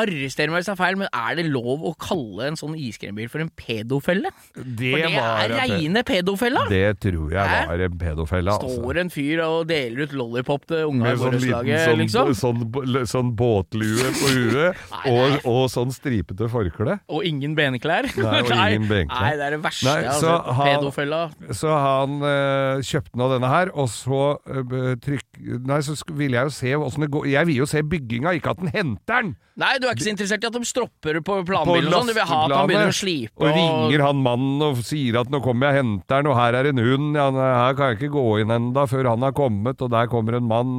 arrester 0.00 0.52
meg 0.52 0.60
hvis 0.60 0.68
jeg 0.68 0.76
er 0.76 0.80
feil, 0.82 1.00
men 1.00 1.08
er 1.12 1.36
det 1.40 1.46
lov 1.48 1.84
å 1.88 1.94
kalle 2.00 2.50
en 2.50 2.60
sånn 2.60 2.76
iskrembil 2.76 3.28
for 3.32 3.40
en 3.44 3.52
pedofelle? 3.56 4.32
Det, 4.56 4.92
For 4.92 5.06
det 5.08 5.24
er 5.24 5.56
reine 5.62 6.04
pedofella! 6.08 6.66
Det 6.72 6.84
tror 7.04 7.32
jeg 7.38 7.66
var 7.72 7.86
en 7.88 7.98
pedofelle, 8.04 8.52
altså. 8.52 8.76
Står 8.82 9.00
en 9.06 9.12
fyr 9.12 9.42
og 9.48 9.66
deler 9.72 10.04
ut 10.04 10.12
lollipop 10.16 10.68
til 10.68 10.84
unga 10.92 11.01
i 11.01 11.01
Med 11.04 11.20
sånn 11.20 11.36
liten 11.38 11.70
sånn, 11.84 12.00
liksom. 12.02 12.32
sånn, 12.38 12.62
sånn, 12.72 13.06
sånn 13.10 13.32
båtlue 13.38 14.12
på 14.18 14.32
huet, 14.36 14.82
og, 15.12 15.36
og 15.48 15.62
sånn 15.72 15.92
stripete 15.94 16.48
forkle. 16.52 16.98
Og 17.12 17.26
ingen 17.28 17.56
benklær. 17.58 18.08
Nei, 18.16 18.42
og 18.42 18.52
ingen 18.58 18.88
benklær. 18.90 19.26
Nei, 19.28 19.32
det 19.40 19.48
er 19.48 19.56
det 19.56 19.62
verste 19.64 19.88
Nei, 19.88 19.96
jeg 20.04 20.12
har 20.12 20.22
sett. 20.22 20.52
Pedofella. 20.62 21.22
Så 21.62 21.72
han 21.72 22.18
øh, 22.20 22.84
kjøpte 22.86 23.22
nå 23.22 23.30
denne 23.34 23.52
her, 23.52 23.74
og 23.74 23.90
så 23.92 24.22
øh, 24.46 24.94
trykk... 25.02 25.26
Nei, 25.40 25.78
så 25.80 25.96
vil 26.12 26.36
jeg 26.36 26.44
jo 26.44 26.52
se 26.52 26.74
åssen 26.76 27.06
det 27.06 27.10
går. 27.12 27.30
Jeg 27.32 27.48
vil 27.48 27.62
jo 27.62 27.66
se 27.66 27.80
bygginga, 27.82 28.34
ikke 28.36 28.52
at 28.52 28.60
den 28.60 28.72
henter 28.74 29.22
den! 29.22 29.32
Nei, 29.60 29.74
du 29.76 29.84
er 29.84 29.92
ikke 29.92 30.06
så 30.06 30.12
interessert 30.14 30.44
i 30.44 30.48
at 30.48 30.54
de 30.56 30.64
stropper 30.64 31.18
på 31.20 31.34
planbilen 31.44 31.90
og 31.90 31.98
sånn. 31.98 32.08
Du 32.08 32.16
vil 32.16 32.24
ha 32.24 32.36
at 32.46 32.52
han 32.56 32.68
begynner 32.70 32.88
å 32.88 32.94
slipe 32.96 33.42
Og 33.44 33.50
ringer 33.52 34.04
han 34.06 34.22
mannen 34.24 34.62
og 34.64 34.78
sier 34.80 35.18
at 35.20 35.28
'nå 35.28 35.42
kommer 35.44 35.68
jeg 35.68 35.76
og 35.76 35.78
henter 35.82 36.22
den', 36.22 36.30
og 36.32 36.38
her 36.38 36.56
er 36.56 36.68
en 36.70 36.80
hund, 36.80 37.18
ja, 37.20 37.26
her 37.36 37.74
kan 37.76 37.90
jeg 37.92 37.98
ikke 37.98 38.14
gå 38.16 38.24
inn 38.40 38.54
enda 38.54 38.86
før 38.88 39.10
han 39.10 39.26
har 39.26 39.34
kommet, 39.36 39.82
og 39.84 39.90
der 39.92 40.08
kommer 40.08 40.38
en 40.38 40.48
mann 40.48 40.72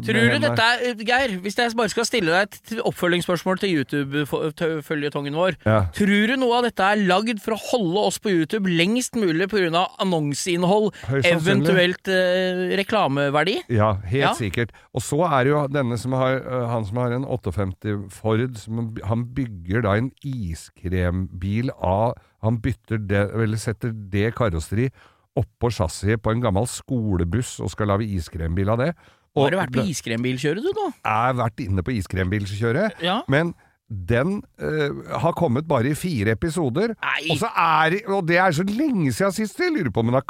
Tror 0.00 0.16
du 0.16 0.20
henne. 0.20 0.40
dette 0.40 0.64
er 0.64 1.04
Geir, 1.04 1.36
hvis 1.44 1.58
jeg 1.60 1.76
bare 1.76 1.92
skal 1.92 2.08
stille 2.08 2.32
deg 2.32 2.48
et 2.48 2.80
oppfølgingsspørsmål 2.80 3.60
til 3.60 3.76
YouTube-føljetongen 3.76 5.36
vår. 5.36 5.60
Ja. 5.66 5.84
Tror 5.92 6.26
du 6.32 6.36
noe 6.40 6.62
av 6.62 6.64
dette 6.64 6.80
er 6.80 7.04
lagd 7.04 7.42
for 7.44 7.56
å 7.56 7.60
holde 7.60 8.06
oss 8.08 8.18
på 8.18 8.32
YouTube 8.32 8.72
lengst 8.72 9.16
mulig 9.20 9.50
pga. 9.52 9.84
annonseinnhold, 10.00 10.94
eventuelt 11.24 12.08
eh, 12.08 12.72
reklameverdi? 12.80 13.60
Ja, 13.68 13.93
helt 14.02 14.22
Ja. 14.22 14.32
sikkert. 14.34 14.70
Og 14.94 15.02
så 15.02 15.20
er 15.26 15.44
det 15.44 15.50
jo 15.52 15.66
denne 15.68 15.98
som 15.98 16.12
har, 16.12 16.40
han 16.70 16.84
som 16.84 16.96
har 16.96 17.12
en 17.12 17.24
58 17.24 18.10
Ford, 18.10 18.56
som, 18.56 18.94
han 19.04 19.24
bygger 19.34 19.82
da 19.82 19.94
en 19.96 20.10
iskrembil 20.24 21.70
av 21.80 22.14
Han 22.44 22.58
bytter 22.60 22.98
det, 23.08 23.22
eller 23.32 23.56
setter 23.56 23.88
det 24.12 24.34
karosseriet 24.36 24.92
oppå 25.34 25.70
chassiset 25.72 26.20
på 26.22 26.30
en 26.30 26.42
gammel 26.44 26.66
skolebuss 26.68 27.56
og 27.64 27.70
skal 27.72 27.88
lage 27.88 28.04
iskrembil 28.04 28.68
av 28.70 28.78
det. 28.82 28.90
Og 29.34 29.46
Har 29.46 29.50
du 29.50 29.56
vært 29.56 29.72
på 29.74 29.82
iskrembilkjøret, 29.90 30.62
du, 30.62 30.68
nå? 30.76 30.84
Jeg 30.92 31.10
har 31.24 31.34
vært 31.40 31.62
inne 31.64 31.82
på 31.82 31.90
iskrembilkjøret, 31.96 33.00
Ja. 33.02 33.22
men 33.26 33.54
den 33.88 34.38
uh, 34.62 35.18
har 35.20 35.34
kommet 35.36 35.66
bare 35.68 35.90
i 35.92 35.94
fire 35.98 36.32
episoder. 36.34 36.94
Nei. 37.04 37.26
Og, 37.34 37.38
så 37.42 37.50
er, 37.52 37.98
og 38.08 38.24
det 38.26 38.38
er 38.40 38.54
så 38.56 38.64
lenge 38.64 39.12
siden 39.12 39.34
sist, 39.36 39.58
jeg 39.60 39.74
lurer 39.74 39.90
på 39.92 40.00
om 40.00 40.08
han 40.14 40.22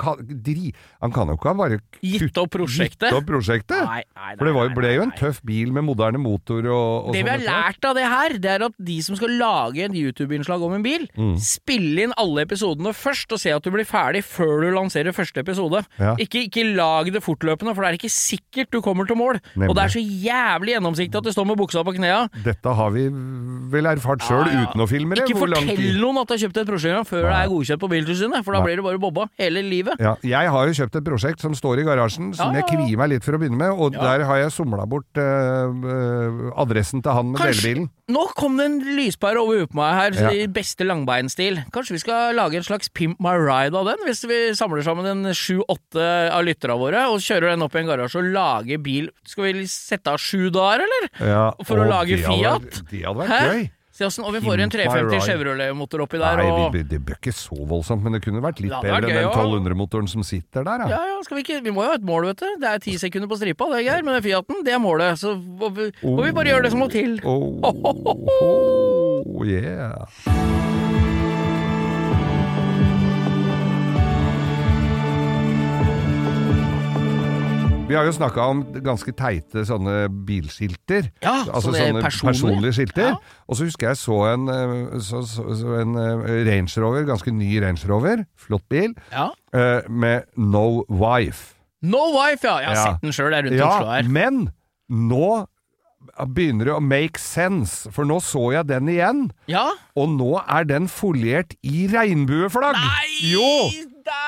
dri, 0.45 0.73
Han 1.01 1.12
kan 1.14 1.31
jo 1.31 1.37
ikke 1.38 1.53
ha 1.53 1.55
bare 1.61 1.79
Gitt 2.03 2.37
opp 2.43 2.51
prosjektet? 2.57 3.07
gitt 3.09 3.14
opp 3.17 3.29
prosjektet. 3.29 3.85
Nei, 3.87 4.03
nei, 4.19 4.33
For 4.40 4.49
det 4.51 4.55
var, 4.57 4.73
ble 4.75 4.90
jo 4.97 5.05
en 5.07 5.12
tøff 5.17 5.38
bil 5.47 5.71
med 5.73 5.87
moderne 5.87 6.19
motor 6.21 6.67
og, 6.67 7.09
og 7.09 7.14
Det 7.14 7.23
vi 7.25 7.31
har 7.31 7.45
lært 7.47 7.87
av 7.88 7.95
det 7.97 8.05
her, 8.11 8.35
det 8.43 8.51
er 8.57 8.64
at 8.67 8.75
de 8.90 8.99
som 9.07 9.17
skal 9.19 9.37
lage 9.38 9.87
en 9.87 9.95
YouTube-innslag 9.97 10.62
om 10.67 10.75
en 10.81 10.85
bil, 10.85 11.07
Mm. 11.14 11.37
spille 11.38 12.05
inn 12.09 12.12
alle 12.19 12.43
episodene 12.47 12.90
først 12.97 13.31
og 13.37 13.38
se 13.40 13.53
at 13.55 13.62
du 13.62 13.71
blir 13.71 13.87
ferdig 13.87 14.25
før 14.27 14.64
du 14.64 14.71
lanserer 14.75 15.14
første 15.14 15.40
episode. 15.45 15.85
Ja. 16.01 16.14
Ikke, 16.21 16.43
ikke 16.49 16.64
lag 16.75 17.07
det 17.14 17.23
fortløpende, 17.23 17.75
for 17.77 17.85
det 17.87 17.93
er 17.93 17.99
ikke 18.01 18.11
sikkert 18.12 18.73
du 18.75 18.81
kommer 18.83 19.07
til 19.07 19.19
mål. 19.21 19.38
Nemlig. 19.55 19.69
Og 19.71 19.77
det 19.79 19.85
er 19.85 19.95
så 19.95 20.03
jævlig 20.03 20.75
gjennomsiktig 20.75 21.21
at 21.21 21.29
du 21.29 21.33
står 21.35 21.47
med 21.53 21.61
buksa 21.61 21.85
på 21.87 21.95
knea. 21.97 22.25
Dette 22.45 22.75
har 22.81 22.90
vi 22.97 23.07
vel 23.74 23.87
erfart 23.90 24.22
sjøl 24.26 24.44
Ja, 24.46 24.52
ja. 24.54 24.64
uten 24.68 24.85
å 24.85 24.87
filme 24.90 25.16
det. 25.18 25.24
Ikke 25.28 25.38
fortell 25.44 25.98
noen 26.00 26.20
at 26.22 26.28
du 26.30 26.35
har 26.37 26.42
kjøpt 26.44 26.61
et 26.62 26.68
prosjekt 26.68 27.09
før 27.11 27.22
det 27.28 27.35
er 27.38 27.50
godkjent 27.52 27.83
på 27.85 27.90
Biltilsynet, 27.92 28.44
for 28.46 28.57
da 28.57 28.62
blir 28.64 28.76
det 28.80 28.85
bare 28.87 29.00
bobba 29.02 29.28
hele 29.40 29.62
livet. 29.66 30.00
Ja, 30.02 30.14
jeg 30.24 30.52
har 30.54 30.68
jo 30.70 30.76
kjøpt 30.80 30.98
et 31.00 31.07
prosjekt 31.07 31.44
som 31.44 31.54
står 31.59 31.83
i 31.83 31.87
garasjen, 31.88 32.33
som 32.37 32.54
jeg 32.57 32.66
kvier 32.70 32.96
meg 33.00 33.12
litt 33.14 33.24
for 33.26 33.37
å 33.37 33.42
begynne 33.42 33.61
med, 33.61 33.74
og 33.74 33.96
der 33.96 34.24
har 34.28 34.42
jeg 34.44 34.52
somla 34.54 34.87
bort 34.88 35.20
eh, 35.20 36.59
adressen 36.61 37.02
til 37.04 37.12
han 37.16 37.33
med 37.33 37.40
Kanskje- 37.40 37.62
delebilen. 37.62 37.90
Nå 38.12 38.26
kom 38.37 38.59
det 38.61 38.66
en 38.68 38.74
lyspære 38.98 39.40
over 39.40 39.62
huet 39.62 39.70
på 39.72 39.78
meg 39.78 39.94
her, 39.96 40.33
i 40.37 40.42
beste 40.52 40.85
langbeinstil. 40.85 41.62
Kanskje 41.72 41.94
vi 41.96 42.02
skal 42.02 42.35
lage 42.37 42.59
en 42.59 42.66
slags 42.66 42.90
Pimp 42.92 43.16
my 43.24 43.33
ride 43.40 43.72
av 43.78 43.87
den, 43.88 44.02
hvis 44.04 44.20
vi 44.28 44.40
samler 44.59 44.85
sammen 44.85 45.09
en 45.09 45.33
sju-åtte 45.33 46.04
av 46.35 46.44
lytterne 46.44 46.76
våre, 46.78 47.07
og 47.09 47.22
kjører 47.24 47.54
den 47.54 47.64
opp 47.64 47.74
i 47.74 47.80
en 47.80 47.88
garasje 47.88 48.20
og 48.20 48.28
lager 48.35 48.83
bil. 48.85 49.09
Skal 49.24 49.48
vi 49.48 49.64
sette 49.72 50.12
av 50.12 50.20
sju 50.20 50.50
dager, 50.52 50.85
eller? 50.85 51.09
Ja, 51.24 51.46
For 51.64 51.80
å 51.80 51.87
og 51.87 51.94
lage 51.94 52.18
Fiat? 52.20 52.83
Det 52.92 53.00
hadde 53.07 53.16
vært? 53.22 53.33
Gøy. 53.42 53.70
Se 53.94 54.03
åssen, 54.03 54.25
og 54.27 54.33
vi 54.35 54.40
får 54.42 54.59
en 54.59 54.70
350. 54.75 55.20
Chevrolet-motor 55.23 56.01
oppi 56.03 56.18
der, 56.18 56.40
Nei, 56.40 56.47
og 56.51 56.75
Nei, 56.75 56.83
det 56.90 56.99
bør 57.07 57.14
ikke 57.14 57.31
så 57.31 57.55
voldsomt, 57.55 58.03
men 58.03 58.16
det 58.16 58.25
kunne 58.25 58.42
vært 58.42 58.59
litt 58.59 58.73
Ja, 58.75 58.81
bedre 58.83 59.07
enn 59.07 59.20
den 59.20 59.29
1200-motoren 59.31 60.11
som 60.11 60.27
sitter 60.27 60.66
der. 60.66 60.83
ja, 60.90 60.99
Ja. 60.99 61.05
ja, 61.12 61.23
skal 61.23 61.38
vi 61.38 61.44
ikke 61.47 61.61
Vi 61.62 61.70
må 61.70 61.85
jo 61.87 61.92
ha 61.92 61.94
et 61.94 62.03
mål, 62.03 62.27
vet 62.33 62.42
du. 62.42 62.49
Det 62.59 62.73
er 62.73 62.83
ti 62.83 62.97
sekunder 62.99 63.31
på 63.31 63.38
stripa, 63.38 63.70
det, 63.70 63.85
Geir. 63.87 64.03
Men 64.03 64.18
Fiaten, 64.20 64.64
det 64.66 64.75
er 64.75 64.83
målet. 64.83 65.14
Så 65.23 65.37
må 65.38 65.70
vi, 65.70 65.92
oh, 66.03 66.18
vi 66.25 66.33
bare 66.35 66.51
gjøre 66.51 66.66
det 66.66 66.75
som 66.75 66.83
må 66.83 66.90
til. 66.90 67.20
Oh, 67.23 67.62
oh, 69.31 69.47
yeah. 69.47 70.74
Vi 77.85 77.92
har 77.94 78.07
jo 78.09 78.14
snakka 78.16 78.44
om 78.49 78.62
ganske 78.81 79.12
teite 79.12 79.61
sånne 79.68 80.07
bilskilter. 80.25 81.11
Ja, 81.23 81.35
altså 81.53 81.75
sånne 81.75 82.01
personlige. 82.01 82.31
personlige 82.33 82.77
skilter. 82.79 83.11
Ja. 83.11 83.40
Og 83.44 83.59
så 83.59 83.66
husker 83.68 83.90
jeg 83.90 83.99
så 84.01 84.16
en, 84.31 84.47
eh, 84.49 84.94
så, 85.05 85.20
så, 85.29 85.44
så 85.61 85.75
en 85.83 85.92
eh, 86.01 86.23
Range 86.49 86.73
Rover, 86.81 87.05
ganske 87.11 87.35
ny 87.37 87.51
Range 87.61 87.85
Rover, 87.90 88.25
flott 88.40 88.64
bil, 88.73 88.94
Ja. 89.12 89.27
eh, 89.53 89.85
med 89.92 90.25
No 90.40 90.85
Wife. 90.88 91.53
No 91.85 92.07
wife, 92.16 92.40
ja. 92.49 92.57
Jeg 92.64 92.73
har 92.73 92.81
sett 92.94 93.03
den 93.05 93.12
sjøl, 93.12 93.31
der 93.37 93.42
er 93.42 93.51
rundt 93.51 93.61
Ja, 93.61 93.68
Oslo 93.77 93.92
her. 93.92 94.09
men 94.09 94.40
nå 94.88 95.29
begynner 96.33 96.64
det 96.70 96.75
å 96.79 96.81
make 96.81 97.20
sense, 97.20 97.90
for 97.92 98.09
nå 98.09 98.16
så 98.25 98.47
jeg 98.57 98.66
den 98.73 98.88
igjen. 98.88 99.27
Ja? 99.53 99.66
Og 99.97 100.09
nå 100.16 100.38
er 100.49 100.64
den 100.73 100.88
foliert 100.88 101.53
i 101.62 101.85
regnbueflagg! 101.92 102.81
Nei! 102.81 103.35
Jo! 103.35 103.51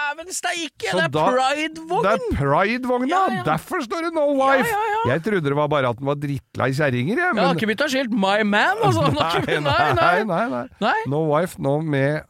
Dæven 0.07 0.31
steike! 0.35 0.92
Det 0.92 1.03
er 1.03 1.11
Pride-vogn! 1.11 2.05
Det 2.07 2.12
er 2.12 2.37
Pride-vogna! 2.38 3.09
Ja, 3.11 3.23
ja. 3.38 3.42
Derfor 3.49 3.83
står 3.83 4.07
det 4.07 4.12
No 4.14 4.27
Wife! 4.38 4.69
Ja, 4.71 4.79
ja, 4.87 4.95
ja. 4.95 5.12
Jeg 5.16 5.25
trodde 5.27 5.51
det 5.51 5.57
var 5.59 5.69
bare 5.73 5.90
at 5.90 5.99
den 5.99 6.07
var 6.07 6.19
drittlei 6.23 6.71
kjerringer, 6.77 7.19
jeg. 7.25 7.35
Jeg 7.40 7.42
har 7.49 7.59
ikke 7.59 7.71
bytta 7.73 7.88
skilt 7.90 8.14
My 8.14 8.38
Man, 8.47 8.83
altså. 8.87 9.11
Nei, 9.66 9.92
nei, 9.99 10.25
nei, 10.31 10.42
nei. 10.55 10.64
Nei. 10.85 10.97
No 11.11 11.25
Wife 11.33 11.59
nå 11.62 11.79
med 11.83 12.23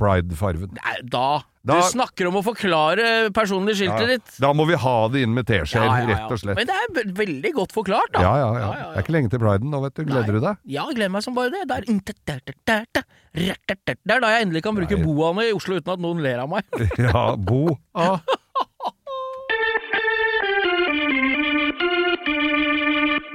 pridefarven. 0.00 0.74
Da. 1.10 1.42
Da- 1.64 1.78
Du 1.80 1.86
snakker 1.88 2.26
om 2.28 2.34
å 2.36 2.42
forklare 2.44 3.30
personlig 3.32 3.72
skiltet 3.78 4.02
Ja. 4.04 4.06
ditt. 4.18 4.34
Da 4.42 4.50
må 4.52 4.66
vi 4.68 4.74
ha 4.76 4.96
det 5.08 5.22
inn 5.24 5.32
med 5.32 5.46
teskjeer, 5.48 5.88
rett 6.10 6.28
og 6.34 6.36
slett. 6.42 6.58
Men 6.58 6.68
det 6.68 6.74
er 6.76 7.12
veldig 7.16 7.52
godt 7.56 7.72
forklart, 7.72 8.12
da. 8.12 8.20
Ja, 8.20 8.32
ja, 8.36 8.50
ja. 8.60 8.72
Det 8.92 8.98
er 8.98 9.04
ikke 9.06 9.14
lenge 9.16 9.30
til 9.32 9.40
priden 9.40 9.70
nå, 9.72 9.80
vet 9.86 9.94
du. 9.96 10.02
Gleder 10.10 10.36
du 10.36 10.40
deg? 10.44 10.58
Ja, 10.74 10.84
gleder 10.92 11.14
meg 11.14 11.24
som 11.24 11.32
bare 11.38 11.48
det. 11.54 11.62
Det 11.64 11.78
er, 12.74 12.84
det 13.34 14.12
er 14.14 14.20
da 14.22 14.28
jeg 14.34 14.44
endelig 14.46 14.60
kan 14.62 14.76
bruke 14.76 14.94
Nei. 14.98 15.04
boaene 15.08 15.46
i 15.48 15.54
Oslo 15.56 15.78
uten 15.80 15.90
at 15.96 16.02
noen 16.04 16.20
ler 16.22 16.42
av 16.44 16.52
meg. 16.52 16.68
Ja, 17.04 17.13
Bo. 17.14 17.78
Ah. 17.94 18.18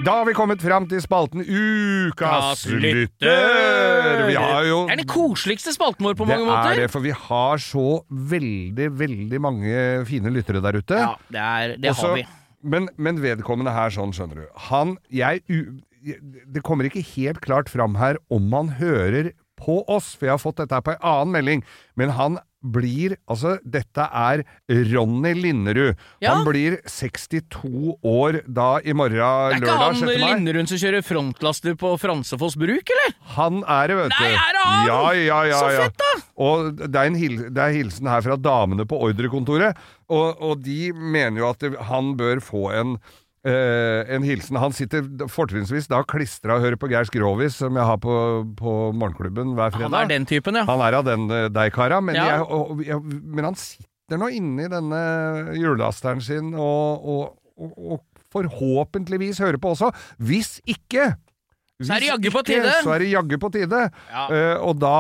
Da 0.05 0.13
har 0.21 0.25
vi 0.29 0.33
kommet 0.37 0.61
fram 0.63 0.85
til 0.89 1.01
spalten 1.03 1.41
Ukas 1.43 2.61
lytter! 2.71 4.23
Vi 4.29 4.35
har 4.39 4.63
jo 4.67 4.77
Det 4.87 4.95
er 4.95 5.01
den 5.01 5.09
koseligste 5.11 5.73
spalten 5.75 6.07
vår 6.07 6.15
på 6.19 6.25
det 6.27 6.37
mange 6.37 6.45
er 6.47 6.51
måter. 6.53 6.79
det, 6.83 6.87
for 6.93 7.03
vi 7.03 7.11
har 7.11 7.59
så 7.61 7.83
veldig, 8.09 8.87
veldig 8.99 9.41
mange 9.43 9.73
fine 10.07 10.31
lyttere 10.33 10.61
der 10.63 10.79
ute. 10.79 10.95
Ja, 11.03 11.11
det, 11.29 11.43
er, 11.43 11.75
det 11.77 11.91
Også- 11.91 12.07
har 12.07 12.15
vi. 12.21 12.25
Men, 12.63 12.89
men 12.99 13.21
vedkommende 13.23 13.71
her, 13.71 13.91
sånn 13.95 14.11
skjønner 14.11 14.41
du 14.41 14.47
Han, 14.67 14.97
jeg 15.15 15.43
u- 15.47 15.79
Det 16.51 16.63
kommer 16.63 16.87
ikke 16.89 17.03
helt 17.15 17.39
klart 17.43 17.69
fram 17.71 17.95
her 17.99 18.17
om 18.29 18.51
han 18.55 18.69
hører 18.79 19.31
på 19.59 19.81
oss, 19.91 20.13
for 20.15 20.27
jeg 20.27 20.33
har 20.37 20.39
fått 20.43 20.55
dette 20.63 20.75
her 20.75 20.81
på 20.83 20.91
en 20.95 21.03
annen 21.03 21.31
melding. 21.35 21.63
Men 21.99 22.09
han 22.15 22.37
blir 22.59 23.15
Altså, 23.29 23.55
dette 23.63 24.03
er 24.03 24.43
Ronny 24.91 25.31
Linderud. 25.37 25.99
Ja. 26.23 26.33
Han 26.35 26.45
blir 26.47 26.79
62 26.89 27.95
år 28.03 28.41
da 28.47 28.69
i 28.83 28.95
morgen, 28.97 29.15
Det 29.19 29.59
er 29.59 29.63
ikke 29.63 29.77
han 29.79 30.11
Linderud 30.23 30.71
som 30.71 30.81
kjører 30.81 31.05
frontlaster 31.05 31.77
på 31.79 31.93
Fransefoss 32.01 32.57
bruk, 32.59 32.93
eller? 32.95 33.15
Han 33.37 33.61
er 33.63 33.91
det, 33.91 33.99
vet 34.01 34.17
du. 34.17 34.23
Nei, 34.23 34.33
er 34.33 34.57
det 34.57 34.65
han? 34.65 34.89
Ja, 34.89 34.99
ja, 35.15 35.39
ja, 35.51 35.61
Så 35.61 35.71
ja. 35.75 35.87
fett, 35.87 36.03
da! 36.03 36.11
Og 36.49 36.69
det 36.81 36.91
er, 36.91 37.07
en 37.09 37.19
hil 37.19 37.39
det 37.47 37.63
er 37.63 37.75
hilsen 37.75 38.11
her 38.11 38.25
fra 38.25 38.37
damene 38.39 38.85
på 38.89 38.99
ordrekontoret, 39.07 39.79
og, 40.09 40.39
og 40.41 40.61
de 40.65 40.91
mener 40.93 41.43
jo 41.43 41.49
at 41.51 41.63
det, 41.63 41.73
han 41.89 42.13
bør 42.19 42.43
få 42.43 42.69
en 42.75 42.97
eh, 43.47 44.15
en 44.15 44.25
hilsen. 44.25 44.59
Han 44.59 44.75
sitter 44.75 45.05
fortrinnsvis 45.31 45.89
da 45.91 46.01
klistra 46.07 46.57
og 46.57 46.65
hører 46.65 46.79
på 46.79 46.89
Geir 46.91 47.07
Skrovis, 47.07 47.59
som 47.61 47.77
jeg 47.79 47.87
har 47.87 48.01
på, 48.03 48.15
på 48.59 48.73
morgenklubben 48.95 49.55
hver 49.57 49.73
fredag. 49.75 49.87
Han 49.89 49.99
er 50.01 50.11
den 50.11 50.27
typen, 50.29 50.59
ja. 50.59 50.65
Han 50.69 50.83
er 50.85 50.99
av 50.99 51.07
den 51.07 51.29
uh, 51.31 51.45
deg, 51.53 51.71
kara. 51.75 52.01
Men, 52.03 52.19
Ja. 52.19 52.27
jeg, 52.33 52.49
og, 52.49 52.83
jeg, 52.85 52.99
men 53.23 53.51
han 53.51 53.57
sitter 53.59 54.19
nå 54.19 54.31
inne 54.35 54.67
i 54.67 54.71
denne 54.71 55.01
hjullasteren 55.59 56.21
sin 56.25 56.53
og, 56.57 57.07
og, 57.07 57.71
og, 57.77 58.05
forhåpentligvis 58.29 59.39
hører 59.41 59.57
på 59.57 59.71
også. 59.73 59.87
Hvis 60.21 60.59
ikke 60.69 61.15
Så 61.81 61.95
er 61.95 62.03
det 62.03 62.03
hvis 62.03 62.09
jaggu 62.11 62.27
på 62.35 62.41
ikke, 62.43 62.59
tide. 62.59 62.73
Så 62.83 62.91
er 62.93 63.01
det 63.01 63.07
jaggu 63.09 63.37
på 63.41 63.49
tide. 63.55 63.79
Ja. 64.11 64.25
Uh, 64.29 64.67
og 64.67 64.75
da 64.83 64.97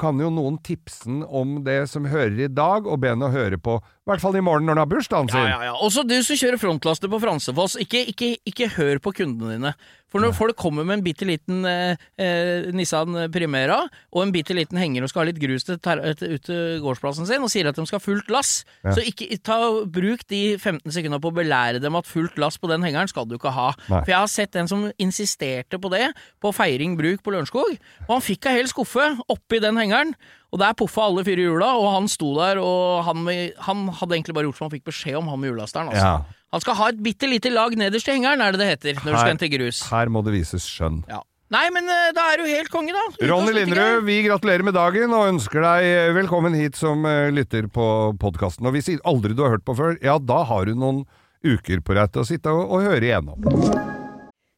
kan 0.00 0.22
jo 0.22 0.30
noen 0.32 0.56
tipse 0.64 1.10
om 1.26 1.58
det 1.66 1.82
som 1.92 2.08
hører 2.08 2.46
i 2.46 2.48
dag, 2.48 2.88
og 2.88 3.02
be 3.02 3.12
å 3.12 3.32
høre 3.34 3.58
på, 3.60 3.76
i 4.06 4.10
hvert 4.12 4.22
fall 4.22 4.36
i 4.38 4.44
morgen 4.44 4.68
når 4.68 4.76
han 4.76 4.84
har 4.84 4.90
bursdagen 4.90 5.28
sin. 5.32 5.42
Ja, 5.42 5.56
ja, 5.58 5.64
ja. 5.72 5.76
Også 5.82 6.04
du 6.06 6.14
som 6.22 6.38
kjører 6.38 6.60
frontlaster 6.62 7.10
på 7.10 7.18
Fransefoss, 7.18 7.74
ikke, 7.82 8.04
ikke, 8.12 8.28
ikke 8.46 8.68
hør 8.76 9.00
på 9.02 9.10
kundene 9.18 9.56
dine. 9.56 9.72
For 10.14 10.22
når 10.22 10.36
folk 10.38 10.54
kommer 10.56 10.86
med 10.86 11.00
en 11.00 11.02
bitte 11.02 11.26
liten 11.26 11.64
eh, 11.66 11.98
eh, 12.22 12.68
Nissan 12.72 13.16
Primera 13.34 13.80
og 14.14 14.20
en 14.22 14.30
bitte 14.32 14.54
liten 14.54 14.78
henger 14.78 15.02
og 15.02 15.10
skal 15.10 15.24
ha 15.24 15.26
litt 15.32 15.40
grus 15.42 15.66
til, 15.66 15.80
til, 15.82 16.04
ut 16.06 16.44
til 16.46 16.78
gårdsplassen 16.84 17.26
sin, 17.26 17.42
og 17.42 17.50
sier 17.52 17.66
at 17.68 17.76
de 17.76 17.84
skal 17.90 17.98
ha 17.98 18.04
fullt 18.04 18.30
lass, 18.32 18.52
Ja. 18.86 18.94
så 18.94 19.02
ikke 19.02 19.26
ta, 19.42 19.58
bruk 19.90 20.22
de 20.30 20.40
15 20.62 20.86
sekundene 20.94 21.18
på 21.20 21.34
å 21.34 21.36
belære 21.40 21.82
dem 21.82 21.98
at 21.98 22.06
fullt 22.06 22.38
lass 22.38 22.56
på 22.62 22.70
den 22.70 22.86
hengeren 22.86 23.10
skal 23.10 23.26
du 23.26 23.34
ikke 23.40 23.50
ha. 23.58 23.72
Nei. 23.90 24.04
For 24.06 24.14
jeg 24.14 24.20
har 24.22 24.30
sett 24.30 24.56
en 24.62 24.70
som 24.70 24.86
insisterte 25.02 25.82
på 25.82 25.90
det 25.92 26.06
på 26.40 26.54
Feiring 26.54 26.94
bruk 26.96 27.26
på 27.26 27.34
Lørenskog, 27.34 27.74
og 28.06 28.14
han 28.14 28.24
fikk 28.24 28.46
ei 28.46 28.60
hel 28.60 28.70
skuffe 28.70 29.10
oppi 29.26 29.58
den 29.66 29.82
hengeren. 29.82 30.14
Og 30.54 30.60
der 30.62 30.74
poffa 30.78 31.06
alle 31.08 31.24
fire 31.26 31.42
hjula, 31.48 31.72
og 31.76 31.88
han 31.96 32.06
sto 32.08 32.30
der, 32.38 32.60
og 32.62 33.04
han, 33.04 33.26
han 33.66 33.86
hadde 33.98 34.14
egentlig 34.14 34.36
bare 34.36 34.46
gjort 34.46 34.60
som 34.60 34.68
han 34.68 34.74
fikk 34.76 34.84
beskjed 34.88 35.18
om, 35.18 35.28
han 35.32 35.40
med 35.42 35.50
hjullasteren. 35.50 35.90
Altså. 35.90 36.04
Ja. 36.06 36.42
Han 36.54 36.62
skal 36.62 36.76
ha 36.78 36.90
et 36.92 37.00
bitte 37.02 37.28
lite 37.28 37.50
lag 37.52 37.74
nederst 37.76 38.08
i 38.08 38.14
hengeren, 38.14 38.40
er 38.40 38.54
det 38.54 38.60
det 38.62 38.68
heter, 38.70 39.00
når 39.02 39.10
du 39.10 39.16
Her- 39.16 39.24
skal 39.24 39.32
hente 39.34 39.50
grus. 39.56 39.80
Her 39.90 40.12
må 40.14 40.22
det 40.24 40.36
vises 40.36 40.68
skjønn. 40.70 41.02
Ja. 41.10 41.20
Nei, 41.50 41.66
men 41.70 41.84
eh, 41.86 42.08
da 42.14 42.24
er 42.32 42.40
du 42.42 42.46
helt 42.50 42.70
konge, 42.72 42.90
da. 42.94 43.02
Ukas 43.12 43.28
Ronny. 43.30 43.52
Linderud, 43.54 44.00
vi 44.06 44.16
gratulerer 44.24 44.64
med 44.66 44.74
dagen 44.74 45.12
og 45.14 45.28
ønsker 45.34 45.62
deg 45.62 45.84
eh, 45.90 46.14
velkommen 46.16 46.56
hit 46.58 46.74
som 46.78 47.04
eh, 47.06 47.28
lytter 47.34 47.68
på 47.70 47.84
podkasten. 48.18 48.66
Og 48.66 48.74
hvis 48.74 48.90
aldri 49.06 49.34
du 49.38 49.44
har 49.44 49.54
hørt 49.54 49.66
på 49.66 49.76
før, 49.78 49.94
ja, 50.02 50.16
da 50.18 50.40
har 50.48 50.66
du 50.66 50.74
noen 50.74 51.04
uker 51.46 51.84
på 51.86 51.94
deg 51.94 52.10
til 52.14 52.24
å 52.24 52.26
sitte 52.26 52.50
og, 52.50 52.66
og 52.66 52.82
høre 52.88 53.02
igjennom. 53.12 54.05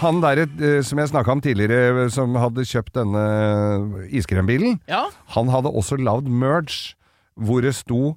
Han 0.00 0.22
der 0.24 0.46
eh, 0.46 0.80
som 0.86 1.00
jeg 1.00 1.10
snakka 1.12 1.34
om 1.34 1.42
tidligere, 1.44 2.08
som 2.12 2.34
hadde 2.40 2.64
kjøpt 2.64 2.94
denne 2.96 3.24
iskrembilen, 4.08 4.80
Ja, 4.88 5.06
han 5.36 5.52
hadde 5.52 5.72
også 5.72 6.00
lagd 6.00 6.28
merge 6.28 6.96
hvor 7.40 7.64
det 7.64 7.74
sto 7.78 8.16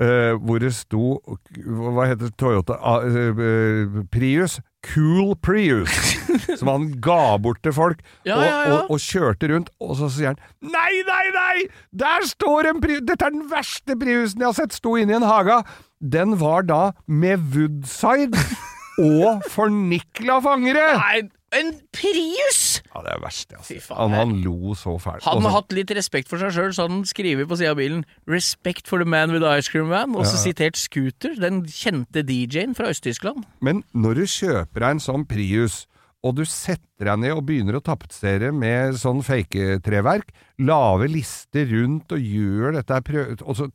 Uh, 0.00 0.32
hvor 0.40 0.56
det 0.56 0.70
sto 0.72 1.18
Hva 1.60 2.06
heter? 2.08 2.30
Toyota 2.40 2.78
uh, 2.80 3.18
uh, 3.36 3.98
Prius? 4.08 4.54
Cool 4.80 5.34
Prius! 5.44 5.92
som 6.58 6.70
han 6.72 6.86
ga 7.04 7.36
bort 7.36 7.60
til 7.60 7.74
folk, 7.76 8.00
Ja, 8.24 8.38
og, 8.38 8.44
ja, 8.46 8.54
ja. 8.64 8.78
Og, 8.78 8.94
og 8.94 9.02
kjørte 9.04 9.50
rundt. 9.52 9.68
Og 9.76 9.98
så 10.00 10.08
sier 10.08 10.32
han 10.32 10.40
Nei, 10.64 11.02
nei, 11.04 11.26
nei! 11.36 11.68
Der 11.92 12.24
står 12.32 12.70
en 12.70 12.80
Prius! 12.80 13.04
Dette 13.04 13.28
er 13.28 13.36
den 13.36 13.44
verste 13.52 13.98
Priusen 14.00 14.40
jeg 14.40 14.48
har 14.48 14.56
sett! 14.56 14.80
Sto 14.80 14.96
inne 14.96 15.12
i 15.12 15.20
en 15.20 15.28
hage. 15.28 15.60
Den 16.00 16.38
var 16.40 16.64
da 16.64 16.82
med 17.04 17.44
Woodside 17.52 18.40
og 18.98 19.44
fornikla 19.50 20.40
fangere! 20.44 20.88
Nei, 20.98 21.28
En 21.50 21.72
Prius! 21.90 22.78
Ja, 22.94 23.00
det 23.02 23.10
er 23.10 23.22
verst, 23.24 23.50
altså. 23.56 23.74
Han, 23.98 24.12
han 24.14 24.34
lo 24.44 24.70
så 24.78 24.92
fælt. 25.02 25.24
Hadde 25.26 25.40
han 25.40 25.48
så- 25.48 25.54
hatt 25.56 25.72
litt 25.74 25.90
respekt 25.98 26.28
for 26.30 26.38
seg 26.38 26.52
sjøl, 26.54 26.70
så 26.70 26.84
hadde 26.84 26.94
han 26.94 27.08
skrevet 27.10 27.48
på 27.50 27.56
sida 27.58 27.72
av 27.72 27.80
bilen 27.80 28.04
'Respect 28.30 28.86
for 28.86 28.98
the 29.02 29.04
man 29.04 29.32
with 29.32 29.42
the 29.42 29.50
ice 29.58 29.66
cream 29.68 29.88
van', 29.90 30.14
og 30.14 30.26
så 30.30 30.38
sitert 30.38 30.76
Scooter, 30.78 31.34
den 31.34 31.64
kjente 31.66 32.22
DJ-en 32.22 32.76
fra 32.78 32.86
Øst-Tyskland. 32.86 33.42
Men 33.60 33.82
når 33.92 34.14
du 34.14 34.22
kjøper 34.30 34.78
deg 34.78 34.90
en 34.90 35.00
sånn 35.02 35.26
Prius, 35.26 35.86
og 36.22 36.36
du 36.36 36.44
setter 36.44 37.08
deg 37.10 37.18
ned 37.18 37.32
og 37.32 37.46
begynner 37.46 37.80
å 37.80 37.82
tapetsere 37.82 38.52
med 38.54 38.94
sånn 38.94 39.22
fake-treverk, 39.24 40.30
lave 40.60 41.08
lister 41.08 41.66
rundt 41.66 42.12
og 42.12 42.20
gjør 42.20 42.76
dette 42.78 43.02
prøv... 43.02 43.42
Og 43.42 43.56
så 43.56 43.66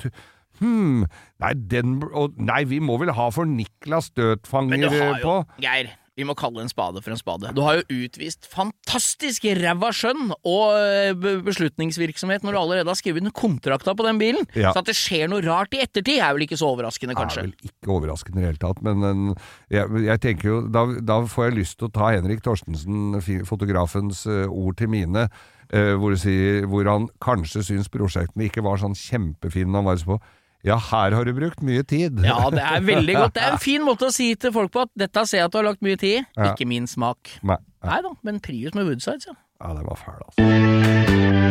Hm, 0.62 1.06
nei, 1.44 1.54
den 1.72 2.00
og, 2.12 2.40
Nei, 2.40 2.64
vi 2.70 2.80
må 2.84 2.98
vel 3.02 3.14
ha 3.16 3.30
for 3.34 3.50
Niklas 3.50 4.12
dødfanger 4.16 4.88
eh, 4.90 5.22
på? 5.24 5.38
Geir, 5.64 5.92
vi 6.16 6.24
må 6.24 6.32
kalle 6.40 6.64
en 6.64 6.72
spade 6.72 7.02
for 7.04 7.12
en 7.12 7.20
spade. 7.20 7.50
Du 7.56 7.60
har 7.66 7.82
jo 7.82 8.04
utvist 8.06 8.48
fantastisk 8.48 9.44
ræva 9.60 9.90
skjønn 9.96 10.30
og 10.32 10.78
eh, 10.80 11.40
beslutningsvirksomhet 11.44 12.46
når 12.46 12.56
du 12.56 12.60
allerede 12.62 12.92
har 12.92 13.00
skrevet 13.00 13.20
under 13.24 13.36
kontrakta 13.36 13.96
på 13.98 14.06
den 14.08 14.22
bilen. 14.22 14.48
Ja. 14.56 14.72
Så 14.72 14.80
at 14.80 14.92
det 14.92 14.96
skjer 14.96 15.28
noe 15.32 15.44
rart 15.44 15.76
i 15.76 15.82
ettertid, 15.84 16.22
er 16.24 16.38
vel 16.38 16.46
ikke 16.48 16.60
så 16.60 16.72
overraskende, 16.72 17.18
kanskje? 17.20 17.44
Det 17.44 17.52
er 17.52 17.52
vel 17.52 17.74
ikke 17.74 17.92
overraskende 17.98 18.40
i 18.40 18.46
det 18.46 18.54
hele 18.54 18.64
tatt, 18.64 18.80
men 18.86 19.10
en, 19.10 19.26
jeg, 19.74 20.06
jeg 20.06 20.24
tenker 20.24 20.52
jo 20.54 20.62
da, 20.72 20.86
da 21.04 21.20
får 21.32 21.50
jeg 21.50 21.58
lyst 21.58 21.80
til 21.82 21.90
å 21.90 21.96
ta 22.00 22.14
Henrik 22.16 22.46
Torstensen, 22.46 23.20
fotografens 23.50 24.24
eh, 24.30 24.48
ord 24.48 24.80
til 24.80 24.92
mine, 24.96 25.28
hvor, 25.66 26.14
sier, 26.22 26.68
hvor 26.70 26.86
han 26.86 27.08
kanskje 27.26 27.64
syns 27.66 27.88
prosjektene 27.90 28.46
ikke 28.46 28.62
var 28.64 28.78
sånn 28.78 28.94
kjempefine 28.96 29.74
han 29.74 29.88
var 29.88 29.98
så 29.98 30.12
på. 30.14 30.18
Ja, 30.66 30.80
her 30.82 31.14
har 31.14 31.28
du 31.28 31.34
brukt 31.38 31.62
mye 31.62 31.84
tid. 31.86 32.18
Ja, 32.26 32.40
det 32.50 32.64
er 32.66 32.82
veldig 32.82 33.16
godt. 33.20 33.36
Det 33.38 33.44
er 33.46 33.52
en 33.54 33.62
fin 33.70 33.84
måte 33.86 34.08
å 34.10 34.14
si 34.16 34.32
til 34.42 34.52
folk 34.56 34.72
på 34.74 34.82
at 34.88 34.92
dette 34.98 35.26
ser 35.30 35.44
jeg 35.44 35.46
at 35.50 35.54
du 35.54 35.60
har 35.62 35.68
lagt 35.70 35.84
mye 35.86 36.00
tid 36.02 36.24
i, 36.24 36.26
Ja. 36.40 36.52
ikke 36.56 36.66
min 36.70 36.88
smak. 36.90 37.36
Nei, 37.46 37.60
ja. 37.84 37.90
Nei 37.92 38.00
da, 38.02 38.16
men 38.26 38.40
Prius 38.42 38.74
med 38.74 38.90
woodsides, 38.90 39.28
ja. 39.30 39.36
Ja, 39.62 39.74
den 39.78 39.86
var 39.86 39.96
fæl, 40.02 40.18
altså. 40.26 41.46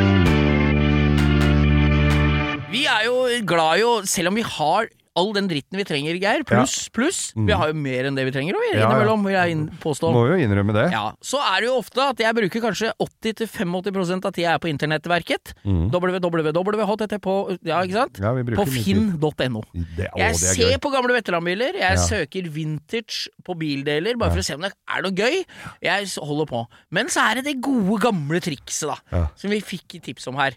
Vi 2.74 2.82
er 2.90 3.04
jo 3.06 3.16
glad 3.46 3.78
i 3.80 3.84
å, 3.86 3.92
selv 4.08 4.32
om 4.32 4.38
vi 4.40 4.42
har 4.56 4.90
all 5.16 5.32
den 5.32 5.46
dritten 5.46 5.78
vi 5.78 5.84
trenger, 5.86 6.16
Geir, 6.18 6.42
pluss, 6.42 6.88
pluss, 6.90 7.18
vi 7.36 7.52
har 7.54 7.68
jo 7.70 7.74
mer 7.78 8.08
enn 8.08 8.16
det 8.18 8.24
vi 8.26 8.32
trenger, 8.34 8.56
og 8.58 8.62
vi 8.64 8.72
Ja, 8.78 8.88
innimellom, 8.88 9.22
vil 9.24 9.32
jeg 9.36 9.52
inn- 9.54 9.68
påstå. 9.78 10.10
Må 10.12 10.24
jo 10.26 10.34
innrømme 10.42 10.74
det. 10.74 10.90
Ja, 10.90 11.12
så 11.22 11.38
er 11.38 11.60
det 11.62 11.68
jo 11.68 11.76
ofte 11.78 12.02
at 12.10 12.18
jeg 12.18 12.34
bruker 12.34 12.60
kanskje 12.64 12.90
80-85 12.98 14.24
av 14.26 14.32
tida 14.34 14.42
jeg 14.42 14.54
er 14.54 14.58
på 14.58 14.68
internettverket. 14.72 15.54
www.http 15.64 17.28
Ja, 17.64 17.80
ikke 17.84 17.98
sant? 17.98 18.18
Ja, 18.20 18.32
på 18.58 18.66
finn.no. 18.68 19.62
Jeg 19.96 20.10
er 20.18 20.34
ser 20.38 20.78
på 20.82 20.90
gamle 20.92 21.14
veteranbiler, 21.16 21.78
jeg 21.78 21.94
Ja. 21.94 22.06
søker 22.08 22.48
vintage 22.50 23.28
på 23.44 23.54
bildeler, 23.58 24.16
bare 24.18 24.30
for 24.34 24.38
å 24.40 24.44
se 24.44 24.54
om 24.54 24.60
det 24.62 24.72
er 24.88 25.02
noe 25.02 25.12
gøy. 25.12 25.44
Jeg 25.82 26.06
holder 26.18 26.46
på. 26.46 26.66
Men 26.90 27.06
så 27.06 27.30
er 27.30 27.34
det 27.36 27.44
det 27.44 27.60
gode, 27.60 28.00
gamle 28.00 28.40
trikset, 28.40 28.88
da, 29.10 29.28
som 29.36 29.50
vi 29.50 29.60
fikk 29.60 30.00
tips 30.02 30.26
om 30.28 30.34
her. 30.36 30.52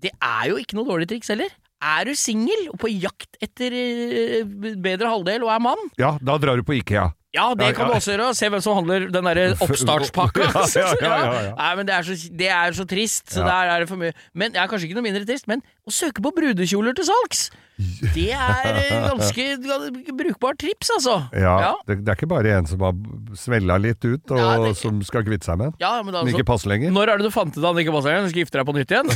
Det 0.00 0.10
er 0.20 0.48
jo 0.50 0.56
ikke 0.56 0.74
noe 0.74 0.84
dårlig 0.84 1.06
triks 1.08 1.28
heller. 1.28 1.48
Er 1.82 2.06
du 2.06 2.12
singel 2.14 2.68
og 2.70 2.78
på 2.78 2.90
jakt 2.92 3.34
etter 3.42 3.74
eh, 3.74 4.44
bedre 4.78 5.10
halvdel 5.10 5.42
og 5.42 5.50
er 5.50 5.64
mann, 5.64 5.82
Ja, 5.98 6.14
da 6.22 6.36
drar 6.38 6.60
du 6.60 6.62
på 6.66 6.76
Ikea. 6.78 7.08
ja, 7.34 7.46
det 7.58 7.72
kan 7.74 7.88
du 7.88 7.94
også 7.96 8.12
gjøre. 8.12 8.28
Se 8.36 8.48
hvem 8.52 8.60
som 8.62 8.76
handler 8.78 9.08
den 9.10 9.24
derre 9.26 9.46
oppstartspakka. 9.64 10.50
Ja, 10.52 10.92
ja, 11.00 11.16
ja. 11.48 11.54
Nei, 11.58 11.70
men 11.80 11.88
det 11.88 11.94
er 11.96 12.06
så, 12.06 12.16
det 12.42 12.50
er 12.54 12.76
så 12.76 12.86
trist. 12.86 13.32
Så 13.34 13.40
der 13.42 13.72
er 13.72 13.82
det 13.82 13.88
for 13.90 13.98
mye. 13.98 14.12
Men 14.36 14.54
ja, 14.54 14.66
Kanskje 14.70 14.90
ikke 14.90 15.00
noe 15.00 15.08
mindre 15.08 15.24
trist, 15.26 15.48
men 15.50 15.64
å 15.88 15.94
søke 15.94 16.22
på 16.22 16.30
brudekjoler 16.36 16.94
til 16.98 17.08
salgs, 17.08 17.48
det 18.14 18.28
er 18.36 18.76
eh, 18.78 19.06
ganske 19.08 19.44
brukbart 20.18 20.58
trips, 20.60 20.90
altså. 20.96 21.14
Ja, 21.34 21.54
ja. 21.62 21.70
Det, 21.88 21.96
det 22.04 22.12
er 22.12 22.18
ikke 22.18 22.28
bare 22.30 22.52
en 22.58 22.68
som 22.68 22.82
har 22.84 22.94
svella 23.38 23.78
litt 23.80 24.04
ut, 24.04 24.22
og 24.30 24.38
Ja, 24.38 24.50
det- 24.62 24.76
som 24.78 25.00
skal 25.06 25.24
kvitte 25.26 25.48
seg 25.48 25.58
med 25.58 25.72
den. 25.72 25.74
Ja, 25.80 25.94
men 26.02 26.14
altså, 26.14 26.30
Som 26.30 26.38
ikke 26.40 26.48
passer 26.52 26.68
lenger. 26.72 26.92
Når 26.94 27.12
er 27.14 27.22
det 27.22 27.26
du 27.26 27.34
fant 27.34 27.56
ut 27.56 27.64
at 27.64 27.74
den 27.74 27.82
ikke 27.84 27.94
passer 27.96 28.12
lenger 28.12 28.28
Skal 28.32 28.42
gifte 28.44 28.60
deg 28.60 28.68
på 28.68 28.76
nytt 28.76 28.94
igjen? 28.94 29.08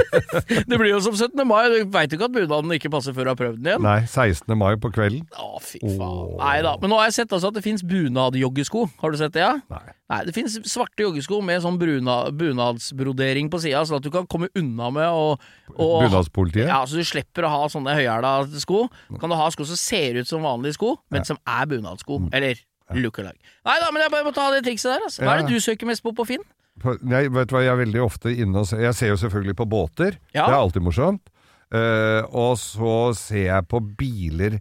det 0.70 0.80
blir 0.80 0.90
jo 0.94 1.00
som 1.04 1.14
17. 1.14 1.46
mai. 1.46 1.62
Du 1.70 1.78
veit 1.92 2.10
jo 2.12 2.18
ikke 2.18 2.28
at 2.30 2.36
bunaden 2.38 2.76
ikke 2.78 2.90
passer 2.92 3.16
før 3.16 3.28
du 3.28 3.32
har 3.34 3.40
prøvd 3.40 3.60
den 3.60 3.70
igjen. 3.74 3.84
Nei, 3.86 4.00
16. 4.08 4.56
mai 4.58 4.74
på 4.80 4.90
kvelden. 4.94 5.26
Å, 5.36 5.60
fy 5.62 5.78
faen. 5.84 6.00
Åh. 6.00 6.36
Nei 6.40 6.56
da. 6.66 6.76
Men 6.82 6.94
nå 6.94 6.98
har 7.02 7.10
jeg 7.10 7.20
sett 7.22 7.36
altså 7.36 7.52
at 7.52 7.58
det 7.60 7.64
fins 7.66 7.84
bunadjoggesko. 7.86 8.88
Har 9.04 9.14
du 9.14 9.20
sett 9.20 9.36
det, 9.36 9.44
ja? 9.46 9.56
Nei. 9.70 9.86
Nei, 10.10 10.24
det 10.26 10.34
finnes 10.34 10.56
svarte 10.66 11.04
joggesko 11.04 11.38
med 11.46 11.62
sånn 11.62 11.76
bruna, 11.78 12.16
bunadsbrodering 12.34 13.50
på 13.52 13.60
sida, 13.62 13.84
sånn 13.86 14.00
at 14.00 14.06
du 14.06 14.10
kan 14.10 14.26
komme 14.30 14.48
unna 14.58 14.88
med 14.94 15.06
å 15.06 15.36
Bunadspolitiet? 15.76 16.66
Ja, 16.66 16.80
så 16.82 16.98
du 16.98 17.06
slipper 17.06 17.46
å 17.46 17.52
ha 17.52 17.68
sånne 17.70 17.94
høyhæla 17.94 18.32
sko. 18.58 18.88
Kan 19.22 19.30
du 19.30 19.38
ha 19.38 19.46
sko 19.54 19.68
som 19.68 19.78
ser 19.78 20.18
ut 20.18 20.26
som 20.26 20.42
vanlige 20.42 20.80
sko, 20.80 20.96
men 21.14 21.26
som 21.28 21.38
er 21.46 21.68
bunadssko. 21.70 22.24
Eller 22.34 22.58
look-alike. 22.90 23.38
Nei 23.68 23.76
da, 23.78 23.92
men 23.94 24.02
jeg 24.02 24.12
bare 24.16 24.26
må 24.26 24.32
ta 24.34 24.48
det 24.54 24.64
trikset 24.66 24.96
der. 24.96 25.06
Altså. 25.06 25.22
Hva 25.22 25.36
er 25.36 25.44
det 25.44 25.54
du 25.54 25.62
søker 25.62 25.86
mest 25.86 26.02
på 26.02 26.14
på 26.16 26.26
Finn? 26.26 26.42
Jeg, 26.80 27.30
vet 27.30 27.50
du 27.50 27.54
hva, 27.54 27.62
jeg 27.62 27.74
er 27.74 27.80
veldig 27.82 28.02
ofte 28.02 28.32
inne 28.32 28.62
og 28.62 28.68
ser 28.70 28.80
Jeg 28.80 28.96
ser 28.96 29.10
jo 29.12 29.20
selvfølgelig 29.20 29.56
på 29.58 29.68
båter. 29.68 30.18
Ja. 30.32 30.46
Det 30.46 30.54
er 30.54 30.58
alltid 30.58 30.86
morsomt. 30.86 31.30
Uh, 31.70 32.26
og 32.34 32.56
så 32.58 33.12
ser 33.14 33.44
jeg 33.46 33.68
på 33.70 33.78
biler 34.00 34.58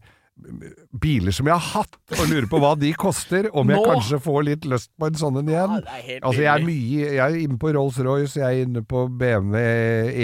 Biler 0.90 1.30
som 1.30 1.46
jeg 1.46 1.54
har 1.54 1.84
hatt, 1.84 1.98
og 2.18 2.30
lurer 2.32 2.48
på 2.50 2.58
hva 2.58 2.72
de 2.74 2.90
koster. 2.98 3.46
Om 3.54 3.70
jeg 3.70 3.78
Nå- 3.78 3.86
kanskje 3.92 4.18
får 4.26 4.44
litt 4.48 4.64
lyst 4.66 4.90
på 4.98 5.06
en 5.06 5.14
sånn 5.14 5.38
en 5.38 5.46
igjen. 5.52 5.76
Ja, 5.86 5.98
er 6.02 6.20
altså, 6.26 6.42
jeg 6.42 6.50
er 6.50 6.66
mye 6.66 7.10
Jeg 7.14 7.20
er 7.22 7.36
inne 7.44 7.58
på 7.62 7.70
Rolls-Royce, 7.76 8.40
jeg 8.42 8.46
er 8.50 8.66
inne 8.66 8.82
på 8.82 9.04
BMW 9.06 9.60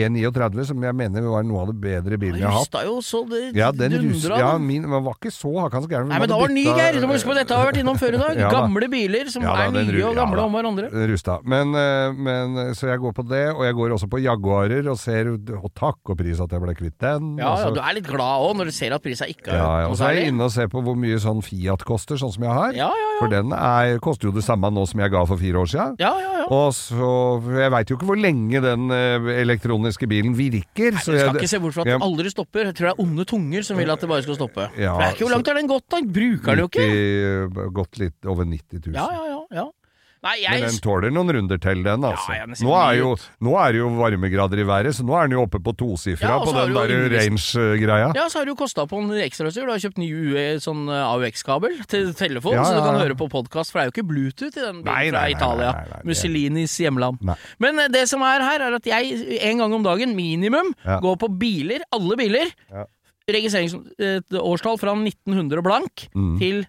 E39, 0.01 0.66
som 0.66 0.82
jeg 0.82 0.97
mener 0.97 1.22
var 1.30 1.45
noe 1.45 1.61
av 1.61 1.70
det 1.70 1.78
bedre 1.84 2.18
bilen 2.18 2.39
jeg 2.41 2.49
har 2.49 2.57
hatt. 2.57 2.66
Rusta 2.66 2.82
jo 2.88 2.95
så 3.05 3.22
det 3.30 3.43
Ja, 3.53 3.70
den 3.72 3.93
dundra. 3.93 4.39
ja, 4.41 4.57
min 4.57 4.89
men 4.89 5.03
var 5.05 5.13
ikke 5.20 5.34
så 5.34 5.53
hakkans 5.53 5.86
gæren. 5.86 6.09
Nei, 6.09 6.20
men 6.20 6.30
da 6.34 6.39
var 6.39 6.47
den 6.49 6.57
ny, 6.57 6.66
Geir! 6.66 6.99
Du 6.99 7.05
må 7.05 7.13
huske 7.13 7.30
på 7.30 7.38
dette 7.38 7.53
har 7.53 7.70
vært 7.70 7.80
innom 7.84 8.01
før 8.01 8.18
i 8.18 8.22
dag. 8.24 8.34
Ja 8.36 8.49
da. 8.49 8.61
Gamle 8.66 8.89
biler 8.89 9.30
som 9.30 9.45
Ja 9.45 9.53
da, 9.53 9.68
er 9.70 9.86
nye 9.86 10.09
og 10.09 10.18
gamle 10.18 10.47
om 10.47 10.57
hverandre. 10.57 10.89
Rusta. 11.13 11.38
Men, 11.45 11.76
eh, 11.78 12.11
men, 12.18 12.74
så 12.74 12.89
jeg 12.89 13.03
går 13.05 13.13
på 13.13 13.28
det, 13.30 13.45
og 13.53 13.63
jeg 13.70 13.78
går 13.78 13.95
også 13.99 14.09
på 14.09 14.24
Jaguarer 14.24 14.89
og 14.89 14.97
ser 14.97 15.30
Og 15.30 15.70
takk 15.78 16.01
og 16.09 16.18
pris 16.18 16.39
at 16.41 16.49
jeg 16.49 16.61
ble 16.61 16.74
kvitt 16.74 16.97
den. 16.99 17.38
Ja, 17.38 17.53
ja, 17.61 17.70
du 17.70 17.80
er 17.80 17.93
litt 17.93 18.07
glad 18.09 18.49
òg 18.49 18.57
når 18.57 18.66
du 18.66 18.76
ser 18.76 18.93
at 18.97 19.03
prisa 19.03 19.30
ikke 19.30 19.53
ja, 19.53 19.86
ja. 19.86 19.88
Og 19.89 19.97
så 19.97 20.09
er 20.09 20.20
jeg 20.20 20.34
inne 20.34 20.47
og 20.47 20.55
ser 20.56 20.70
på 20.72 20.82
hvor 20.86 20.95
mye 20.99 21.20
sånn 21.22 21.43
Fiat 21.45 21.84
koster, 21.88 22.18
sånn 22.20 22.32
som 22.34 22.45
jeg 22.47 22.56
har. 22.56 22.72
Ja, 22.78 22.88
ja, 22.89 23.10
ja. 23.12 23.20
For 23.20 23.32
den 23.32 23.51
er, 23.56 23.97
koster 24.03 24.30
jo 24.30 24.34
det 24.36 24.43
samme 24.47 24.72
nå 24.74 24.84
som 24.89 24.99
jeg 25.03 25.12
ga 25.14 25.22
for 25.30 25.39
fire 25.39 25.62
år 25.62 25.70
siden. 25.72 25.95
ja, 26.01 26.14
ja, 26.20 26.32
ja. 26.39 26.45
Og 26.56 26.74
så 26.78 27.08
Jeg 27.58 27.72
veit 27.74 27.89
jo 27.89 27.95
ikke 27.97 28.06
hvor 28.06 28.20
lenge 28.22 28.60
den 28.62 28.91
eh, 28.93 29.30
elektroniske 29.41 30.06
bilen 30.12 30.36
virker. 30.38 30.91
Nei, 30.93 31.01
så 31.01 31.14
du 31.14 31.18
skal 31.18 31.32
jeg- 31.34 31.41
ikke 31.41 31.49
se 31.56 31.60
bort 31.64 31.74
fra 31.74 31.82
at 31.82 31.88
den 31.93 32.01
aldri 32.06 32.30
stopper. 32.30 32.66
Jeg 32.70 32.76
tror 32.78 32.86
det 32.89 32.93
er 32.93 33.01
onde 33.06 33.26
tunger 33.26 33.64
som 33.66 33.78
vil 33.78 33.89
at 33.89 33.99
det 34.03 34.10
bare 34.10 34.22
skal 34.28 34.36
stoppe. 34.38 34.68
Ja, 34.78 34.93
For 34.93 35.01
det 35.01 35.08
er 35.08 35.16
ikke 35.16 35.26
Hvor 35.26 35.34
langt 35.36 35.47
har 35.47 35.56
den 35.62 35.68
gått, 35.72 35.88
da? 35.89 36.01
Bruker 36.06 36.51
den 36.56 36.60
jo 36.60 36.68
ikke. 36.70 36.86
90, 37.56 37.72
Gått 37.74 37.97
litt 37.99 38.26
over 38.30 38.45
90 38.45 38.86
000. 38.91 38.93
Ja, 38.93 39.08
ja, 39.12 39.26
ja. 39.32 39.41
ja. 39.64 39.66
Nei, 40.26 40.39
Men 40.49 40.63
den 40.65 40.78
tåler 40.82 41.11
noen 41.13 41.30
runder 41.36 41.59
til, 41.61 41.84
den, 41.86 42.01
altså. 42.09 42.34
Ja, 42.34 42.45
nå, 42.49 42.71
er 42.82 42.95
jo, 42.97 43.09
nå 43.45 43.51
er 43.61 43.78
jo 43.78 43.89
varmegrader 43.93 44.57
i 44.63 44.65
været, 44.65 44.95
så 44.97 45.05
nå 45.05 45.13
er 45.19 45.28
den 45.30 45.36
jo 45.38 45.43
oppe 45.45 45.59
på 45.61 45.73
tosifra 45.78 46.32
Ja, 46.32 46.39
på 46.41 46.53
den 46.55 46.73
der 46.73 46.93
range-greia. 47.13 48.07
Ja, 48.17 48.23
så 48.34 48.39
har 48.41 48.49
jo 48.49 48.55
kosta 48.57 48.88
på 48.89 49.03
en 49.03 49.11
ekstrautstyr. 49.21 49.67
Du 49.69 49.73
har 49.76 49.84
kjøpt 49.84 50.01
ny 50.01 50.07
UE, 50.09 50.45
sånn 50.65 50.88
eh, 50.89 51.03
AUX-kabel 51.11 51.78
til 51.91 52.09
telefon, 52.17 52.57
Ja, 52.57 52.63
så 52.65 52.73
du 52.80 52.82
kan 52.88 52.97
høre 53.03 53.17
på 53.19 53.30
podkast, 53.30 53.69
for 53.69 53.80
det 53.80 53.84
er 53.86 53.91
jo 53.91 53.95
ikke 53.99 54.07
Bluetooth 54.09 54.57
i 54.57 54.65
den 54.65 54.82
bilen 54.82 54.89
Nei, 54.89 55.05
fra 55.13 55.21
nei, 55.21 55.36
Italia. 55.38 55.71
nei, 55.93 56.01
Mussolinis 56.09 56.76
hjemland. 56.82 57.21
Men 57.61 57.84
eh, 57.86 57.91
det 57.93 58.07
som 58.09 58.26
er 58.26 58.41
her, 58.49 58.65
er 58.71 58.80
at 58.80 58.89
jeg 58.89 59.39
en 59.45 59.61
gang 59.61 59.78
om 59.78 59.86
dagen, 59.86 60.15
minimum, 60.17 60.73
går 61.05 61.21
på 61.21 61.30
biler, 61.38 61.86
alle 61.93 62.17
biler. 62.17 62.49
Ja. 62.73 62.88
Registreringsårstall 63.30 64.78
fra 64.82 64.93
1900 64.97 65.61
blank 65.65 66.09
Mm. 66.15 66.38
til 66.39 66.65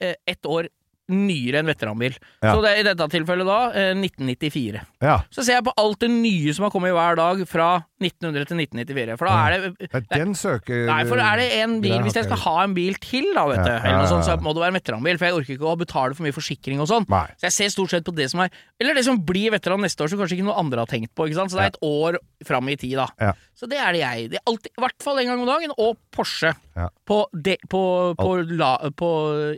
eh, 0.00 0.14
ett 0.26 0.42
år 0.46 0.68
nyere 1.12 1.60
enn 1.60 1.70
veteranbil. 1.70 2.16
Ja. 2.42 2.52
Så 2.52 2.62
det 2.64 2.72
er 2.72 2.80
i 2.80 2.86
dette 2.88 3.08
tilfellet 3.12 3.48
da 3.48 3.58
eh, 3.72 3.92
1994. 3.94 4.82
Ja. 5.04 5.18
Så 5.30 5.44
ser 5.46 5.60
jeg 5.60 5.66
på 5.68 5.74
alt 5.78 6.00
det 6.02 6.10
nye 6.12 6.54
som 6.56 6.66
har 6.66 6.74
kommet 6.74 6.96
hver 6.96 7.18
dag 7.18 7.44
fra 7.50 7.68
1900 8.02 8.48
til 8.50 8.60
1994. 8.60 9.16
For 9.16 9.28
da 9.30 9.36
er 9.46 9.54
det 9.56 9.88
Ja, 9.88 10.00
den 10.12 10.34
søker 10.36 10.82
Nei, 10.90 10.98
for 11.08 11.22
er 11.22 11.40
det 11.40 11.46
en 11.62 11.78
bil 11.80 11.96
Hvis 12.04 12.18
jeg 12.18 12.26
skal 12.28 12.42
ha 12.42 12.56
en 12.64 12.74
bil 12.76 12.98
til, 13.00 13.30
da, 13.36 13.46
vet 13.48 13.62
du, 13.64 13.72
eller 13.72 14.02
noe 14.02 14.10
sånt, 14.10 14.26
så 14.28 14.36
må 14.42 14.52
det 14.52 14.64
være 14.64 14.74
en 14.74 14.80
veteranbil. 14.80 15.20
For 15.20 15.28
jeg 15.28 15.38
orker 15.40 15.56
ikke 15.56 15.70
å 15.70 15.78
betale 15.80 16.18
for 16.18 16.26
mye 16.26 16.36
forsikring 16.36 16.82
og 16.84 16.90
sånn. 16.90 17.08
Så 17.08 17.48
jeg 17.48 17.56
ser 17.56 17.72
stort 17.72 17.94
sett 17.94 18.06
på 18.06 18.14
det 18.16 18.28
som 18.32 18.44
er 18.44 18.52
Eller 18.80 18.98
det 18.98 19.06
som 19.06 19.20
blir 19.24 19.54
veteran 19.54 19.80
neste 19.80 20.04
år, 20.04 20.12
som 20.12 20.20
kanskje 20.20 20.36
ikke 20.38 20.48
noe 20.50 20.60
andre 20.60 20.84
har 20.84 20.90
tenkt 20.90 21.14
på. 21.16 21.28
Ikke 21.28 21.40
sant? 21.40 21.54
Så 21.54 21.56
det 21.56 21.64
er 21.64 21.74
et 21.74 21.82
år 21.88 22.20
fram 22.44 22.68
i 22.68 22.76
tid, 22.76 22.98
da. 23.00 23.08
Ja. 23.22 23.32
Så 23.56 23.64
det 23.70 23.78
er 23.80 23.94
det 23.96 24.02
jeg. 24.02 24.28
Det 24.34 24.36
er 24.36 24.44
alltid, 24.50 24.68
I 24.76 24.82
hvert 24.84 25.02
fall 25.02 25.18
en 25.22 25.30
gang 25.30 25.40
om 25.40 25.48
dagen. 25.48 25.72
Og 25.80 25.96
Porsche. 26.12 26.52
Ja. 26.76 26.90
På, 27.08 27.22
de, 27.32 27.54
på, 27.72 27.80
på, 28.18 28.30
la, 28.52 28.74
på 28.92 29.08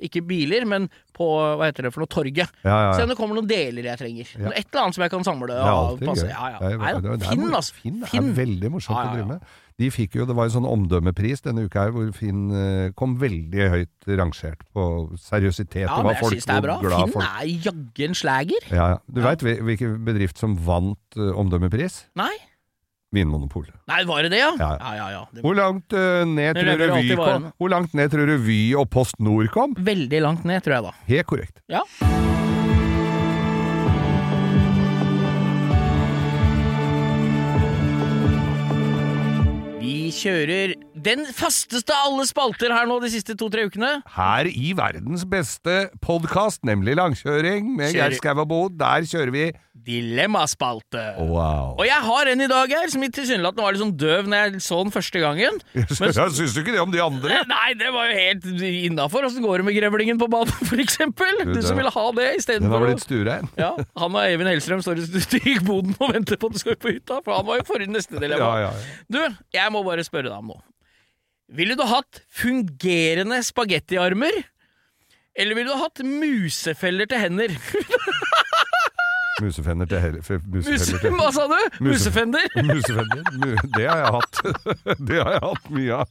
Ikke 0.07 0.23
biler, 0.23 0.63
men 0.71 0.87
på 1.19 1.27
Hva 1.59 1.67
heter 1.67 1.89
det 1.89 1.91
for 1.91 2.05
noe? 2.05 2.11
Torget. 2.13 2.53
Ja, 2.63 2.77
ja, 2.87 2.93
Se 2.95 3.03
om 3.03 3.11
det 3.11 3.17
kommer 3.19 3.35
noen 3.35 3.49
deler 3.51 3.89
jeg 3.91 3.99
trenger. 3.99 4.31
Et 4.53 4.69
eller 4.69 4.85
annet 4.85 4.99
som 4.99 5.03
jeg 5.03 5.13
kan 5.17 5.27
samle. 5.27 5.51
Det 5.51 5.59
er 5.59 5.73
alltid 5.73 6.07
gøy. 6.07 6.21
Det 6.63 7.09
det 7.09 7.17
det 7.19 7.33
Finn, 7.33 7.49
altså. 7.51 7.79
Finn. 7.83 8.28
Er 8.29 8.37
veldig 8.39 8.71
morsomt 8.75 8.99
å 9.01 9.15
drive 9.15 9.27
med. 9.33 9.55
De 9.79 9.89
fikk 9.95 10.17
jo, 10.19 10.25
Det 10.27 10.35
var 10.35 10.49
jo 10.49 10.55
sånn 10.57 10.67
omdømmepris 10.67 11.45
denne 11.45 11.65
uka 11.69 11.85
her, 11.87 11.93
hvor 11.95 12.09
Finn 12.17 12.49
eh, 12.51 12.91
kom 12.99 13.15
veldig 13.21 13.69
høyt 13.71 14.09
rangert 14.19 14.65
på 14.75 14.85
seriøsitet. 15.23 15.85
Ja, 15.87 15.97
og 16.01 16.05
men 16.09 16.17
jeg 16.17 16.23
folk 16.25 16.35
synes 16.35 16.49
det 16.51 16.57
er 16.57 16.65
bra. 16.67 16.79
glad 16.83 17.05
Finn 17.05 17.15
folk 17.15 17.29
er 17.29 17.53
jaggu 17.69 18.05
en 18.09 18.15
slager. 18.19 18.69
ja, 18.73 18.89
ja. 18.97 18.99
Du 19.07 19.21
Ja. 19.23 19.29
veit 19.31 19.43
hvilken 19.63 19.99
bedrift 20.05 20.39
som 20.39 20.57
vant 20.57 20.99
eh, 21.17 21.31
omdømmepris? 21.39 22.07
Nei? 22.19 22.35
Vinmonopolet. 23.15 23.73
Nei, 23.89 24.03
var 24.05 24.23
det 24.27 24.33
det, 24.35 24.41
ja? 24.43 24.51
Ja. 24.61 24.73
ja, 24.77 24.95
ja. 24.99 25.07
ja. 25.15 25.41
Hvor 25.41 25.55
langt 25.57 25.95
uh, 25.97 26.27
ned 26.29 26.59
tror 26.61 26.77
du 26.77 26.93
Vy 26.93 27.15
kom? 27.17 27.47
Hvor 27.57 27.71
langt 27.73 27.95
ned 27.97 28.11
tror 28.13 28.29
du 28.29 28.37
Vy 28.45 28.75
og 28.77 28.91
Post 28.93 29.17
Nord 29.19 29.49
kom? 29.55 29.73
Veldig 29.79 30.21
langt 30.27 30.45
ned, 30.45 30.61
tror 30.67 30.77
jeg 30.77 30.91
da. 30.91 30.93
Helt 31.09 31.27
korrekt. 31.31 31.63
Ja. 31.73 31.87
Vi 39.89 40.11
kjører 40.13 40.75
den 41.09 41.25
fasteste 41.33 41.95
av 41.95 42.11
alle 42.11 42.27
spalter 42.29 42.73
her 42.75 42.89
nå 42.89 42.99
de 43.01 43.09
siste 43.13 43.37
to-tre 43.39 43.65
ukene. 43.69 43.95
Her 44.19 44.49
i 44.51 44.75
verdens 44.77 45.25
beste 45.29 45.87
podkast, 46.05 46.61
nemlig 46.69 46.99
Langkjøring 46.99 47.71
med 47.79 47.95
Geir 47.97 48.17
Skau 48.19 48.37
og 48.43 48.49
Bo, 48.51 48.61
der 48.69 49.07
kjører 49.09 49.33
vi 49.35 49.47
Dilemmaspalte. 49.89 51.01
Wow. 51.23 51.77
Og 51.79 51.85
jeg 51.87 52.01
har 52.05 52.29
en 52.33 52.43
i 52.45 52.49
dag 52.51 52.73
her 52.75 52.91
som 52.93 53.05
tilsynelatende 53.07 53.65
var 53.65 53.73
litt 53.77 53.81
sånn 53.81 53.95
døv 53.97 54.27
når 54.29 54.41
jeg 54.43 54.63
så 54.67 54.81
den 54.83 54.93
første 54.93 55.23
gangen. 55.23 55.61
Men- 56.03 56.15
Syns 56.35 56.57
du 56.57 56.61
ikke 56.61 56.75
det 56.75 56.83
om 56.83 56.93
de 56.93 57.01
andre? 57.01 57.41
Nei, 57.55 57.71
det 57.79 57.93
var 57.95 58.11
jo 58.11 58.19
helt 58.19 58.49
innafor. 58.69 59.29
Åssen 59.31 59.45
går 59.47 59.63
det 59.63 59.69
med 59.71 59.79
grevlingen 59.79 60.21
på 60.21 60.29
banen, 60.33 60.53
for 60.71 60.83
eksempel? 60.83 61.45
Du, 61.55 61.61
som 61.65 61.79
ville 61.79 61.93
ha 61.95 62.07
det 62.11 62.19
Den 62.19 62.29
har 62.35 62.43
istedenfor 62.43 62.85
blitt 62.89 63.05
sturein. 63.07 63.49
ja, 63.59 63.73
Han 64.03 64.19
og 64.19 64.23
Eivind 64.27 64.51
Hellstrøm 64.53 64.85
står 64.85 65.05
i 65.41 65.57
boden 65.65 65.95
og 66.03 66.13
venter 66.19 66.37
på 66.43 66.51
at 66.51 66.59
du 66.59 66.63
skal 66.67 66.77
på 66.83 66.93
hytta, 66.93 67.23
for 67.25 67.39
han 67.39 67.47
var 67.49 67.63
jo 67.63 67.69
forrige 67.71 67.95
neste 67.95 68.19
dilemma. 68.19 68.43
Ja, 68.45 68.69
ja, 68.69 68.73
ja. 68.75 68.99
Du, 69.09 69.23
jeg 69.57 69.73
må 69.75 69.85
bare 69.87 70.05
spørre 70.07 70.29
deg 70.29 70.37
om 70.37 70.53
noe. 70.53 70.68
Ville 71.49 71.75
du 71.79 71.83
hatt 71.89 72.21
fungerende 72.29 73.39
spagettiarmer? 73.47 74.35
Eller 75.39 75.55
ville 75.57 75.71
du 75.73 75.79
hatt 75.81 76.03
musefeller 76.05 77.07
til 77.09 77.19
hender? 77.23 77.55
Musefender 79.41 79.87
til 79.87 80.01
hel... 80.03 80.17
f- 80.19 80.43
Muse, 80.51 80.99
hva 81.15 81.29
sa 81.33 81.45
du? 81.47 81.59
Musefender? 81.87 82.43
Musefender? 82.73 83.23
Det 83.77 83.87
har 83.87 84.01
jeg 84.03 84.11
hatt. 84.17 84.41
Det 85.09 85.21
har 85.23 85.31
jeg 85.37 85.45
hatt 85.47 85.69
mye 85.71 86.01
av. 86.03 86.09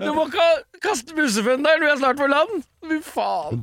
Du 0.00 0.10
må 0.14 0.26
ikke 0.28 0.48
kaste 0.84 1.16
musefenderen, 1.16 1.82
vi 1.84 1.90
er 1.90 1.98
snart 2.00 2.18
på 2.20 2.28
land! 2.30 2.62
Fy 2.86 2.98
faen. 3.04 3.62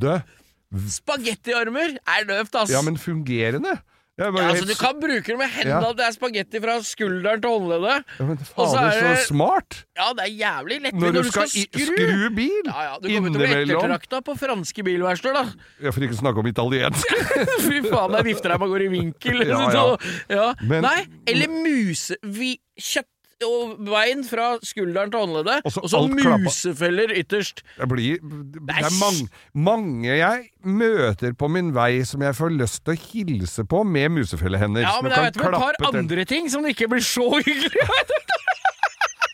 Spagettiarmer 0.92 1.96
er 2.02 2.26
døvt, 2.28 2.56
ass. 2.60 2.72
ja, 2.74 2.82
men 2.86 2.98
fungerende? 3.00 3.78
Ja, 4.18 4.32
altså, 4.34 4.66
du 4.66 4.74
kan 4.74 4.96
bruke 4.98 5.28
det 5.30 5.38
med 5.38 5.50
hendene, 5.54 5.82
Ja. 5.86 5.92
det 5.94 6.06
er 6.08 6.14
spagetti 6.16 6.58
fra 6.64 6.80
skulderen 6.82 7.42
til 7.44 7.52
håndleddet. 7.54 8.06
ja, 8.18 8.26
men 8.26 8.38
faen, 8.38 8.70
så 8.72 8.78
er 8.82 8.90
det- 8.90 9.18
så 9.20 9.28
smart! 9.28 9.86
Ja, 9.96 10.08
det 10.18 10.24
er 10.26 10.34
jævlig 10.40 10.82
lett 10.82 10.94
Når 10.96 11.12
du 11.14 11.24
skal, 11.30 11.48
skal 11.48 11.70
skru. 11.70 11.86
skru 11.94 12.30
bil 12.36 12.66
Ja, 12.66 12.82
ja, 12.82 12.98
Du 13.00 13.08
kommer 13.14 13.30
til 13.32 13.42
å 13.42 13.46
bli 13.46 13.76
ettertrakta 13.76 14.22
på 14.26 14.38
franske 14.40 14.84
bilverksteder, 14.84 15.34
da. 15.34 15.46
Ja, 15.84 15.92
For 15.92 16.02
ikke 16.02 16.18
å 16.18 16.22
snakke 16.24 16.38
om 16.42 16.48
italiensk. 16.50 17.06
Fy 17.68 17.82
faen, 17.86 18.12
der 18.18 18.24
vifter 18.24 18.50
meg 18.58 18.62
og 18.62 18.74
går 18.74 18.82
i 18.88 18.90
vinkel. 18.90 19.46
Ja, 19.46 19.60
ja. 19.70 19.70
Så, 19.70 19.86
ja. 20.34 20.54
Men- 20.64 20.82
Nei, 20.82 21.06
eller 21.28 21.48
muse... 21.54 22.18
Vi, 22.24 22.58
kjøtt 22.80 23.06
og 23.46 23.78
bein 23.86 24.24
fra 24.26 24.58
skulderen 24.66 25.12
til 25.14 25.20
håndleddet, 25.20 25.62
Og 25.66 25.72
så 25.72 25.84
og 25.84 25.90
så 25.92 26.02
musefeller 26.08 27.12
klappa. 27.12 27.22
ytterst. 27.22 27.62
Det 27.78 27.90
blir 27.90 28.18
Det 28.22 28.78
er 28.78 28.94
mange, 29.00 29.28
mange 29.54 30.18
jeg 30.18 30.50
møter 30.64 31.34
på 31.38 31.48
min 31.52 31.74
vei 31.76 32.04
som 32.04 32.22
jeg 32.22 32.34
får 32.36 32.50
lyst 32.58 32.84
til 32.86 32.96
å 32.96 33.02
hilse 33.12 33.64
på 33.64 33.84
med 33.86 34.10
musefellehender. 34.18 34.82
Ja, 34.82 35.02
men 35.02 35.12
jeg 35.12 35.22
vet 35.30 35.42
om 35.42 35.54
et 35.54 35.80
par 35.80 35.94
andre 35.94 36.26
ting 36.26 36.50
som 36.50 36.66
ikke 36.66 36.88
blir 36.90 37.06
så 37.06 37.30
hyggelig. 37.38 37.86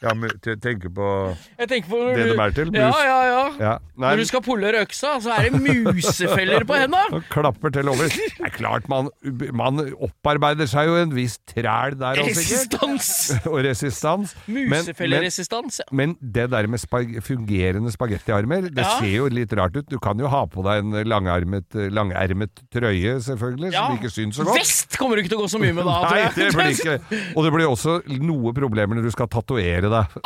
Ja, 0.03 0.13
men 0.13 0.29
tenker 0.43 0.89
på 0.91 1.07
Jeg 1.59 1.69
tenker 1.71 1.89
på 1.89 1.99
Det 2.15 2.25
du- 2.27 2.33
de 2.35 2.41
er 2.43 2.51
til, 2.57 2.71
mus. 2.73 2.79
Ja, 2.79 2.91
ja, 3.07 3.19
ja. 3.29 3.43
Ja, 3.59 3.73
nei, 3.95 4.09
Når 4.11 4.17
du 4.17 4.25
skal 4.25 4.41
pulle 4.43 4.71
øksa, 4.81 5.13
så 5.23 5.31
er 5.37 5.49
det 5.49 5.61
musefeller 5.61 6.65
på 6.67 6.75
henda. 6.75 7.03
og 7.13 7.23
klapper 7.31 7.71
til 7.71 7.87
over. 7.89 8.09
Det 8.43 8.49
er 8.49 8.53
klart 8.57 8.87
man, 8.91 9.07
man 9.55 9.79
opparbeider 9.95 10.67
seg 10.67 10.89
jo 10.89 10.95
en 10.99 11.13
viss 11.15 11.37
træl 11.47 11.95
der 11.99 12.19
også. 12.19 12.35
Resistans. 12.35 13.09
Og 13.51 13.59
resistans. 13.63 14.35
Men, 14.47 14.83
ja. 14.83 15.85
men 15.95 16.15
det 16.19 16.49
der 16.51 16.67
med 16.67 16.81
spag 16.81 17.15
fungerende 17.23 17.91
spagettiarmer, 17.93 18.67
det 18.73 18.83
Ja. 18.83 18.97
ser 18.99 19.15
jo 19.15 19.27
litt 19.31 19.53
rart 19.55 19.75
ut. 19.77 19.87
Du 19.89 19.99
kan 20.03 20.19
jo 20.19 20.27
ha 20.27 20.43
på 20.45 20.63
deg 20.65 20.83
en 20.83 20.91
langarmet, 21.07 21.69
langermet 21.93 22.51
trøye, 22.73 23.15
selvfølgelig, 23.23 23.71
Ja. 23.73 23.87
som 23.87 23.97
ikke 23.97 24.11
syns 24.11 24.35
så 24.39 24.43
godt. 24.47 24.59
Vest 24.59 24.97
kommer 24.99 25.15
du 25.15 25.23
ikke 25.23 25.29
til 25.33 25.39
å 25.39 25.45
gå 25.45 25.49
så 25.55 25.61
mye 25.61 25.73
med 25.73 25.85
da. 25.87 25.97
Nei, 26.11 26.27
det 26.35 26.51
blir 26.53 26.73
ikke 26.73 26.97
Og 27.37 27.43
det 27.47 27.53
blir 27.55 27.69
også 27.69 27.97
noe 28.19 28.53
problemer 28.53 28.95
når 28.99 29.07
du 29.07 29.11
skal 29.15 29.27
tatovere 29.31 29.89
deg. 29.97 30.05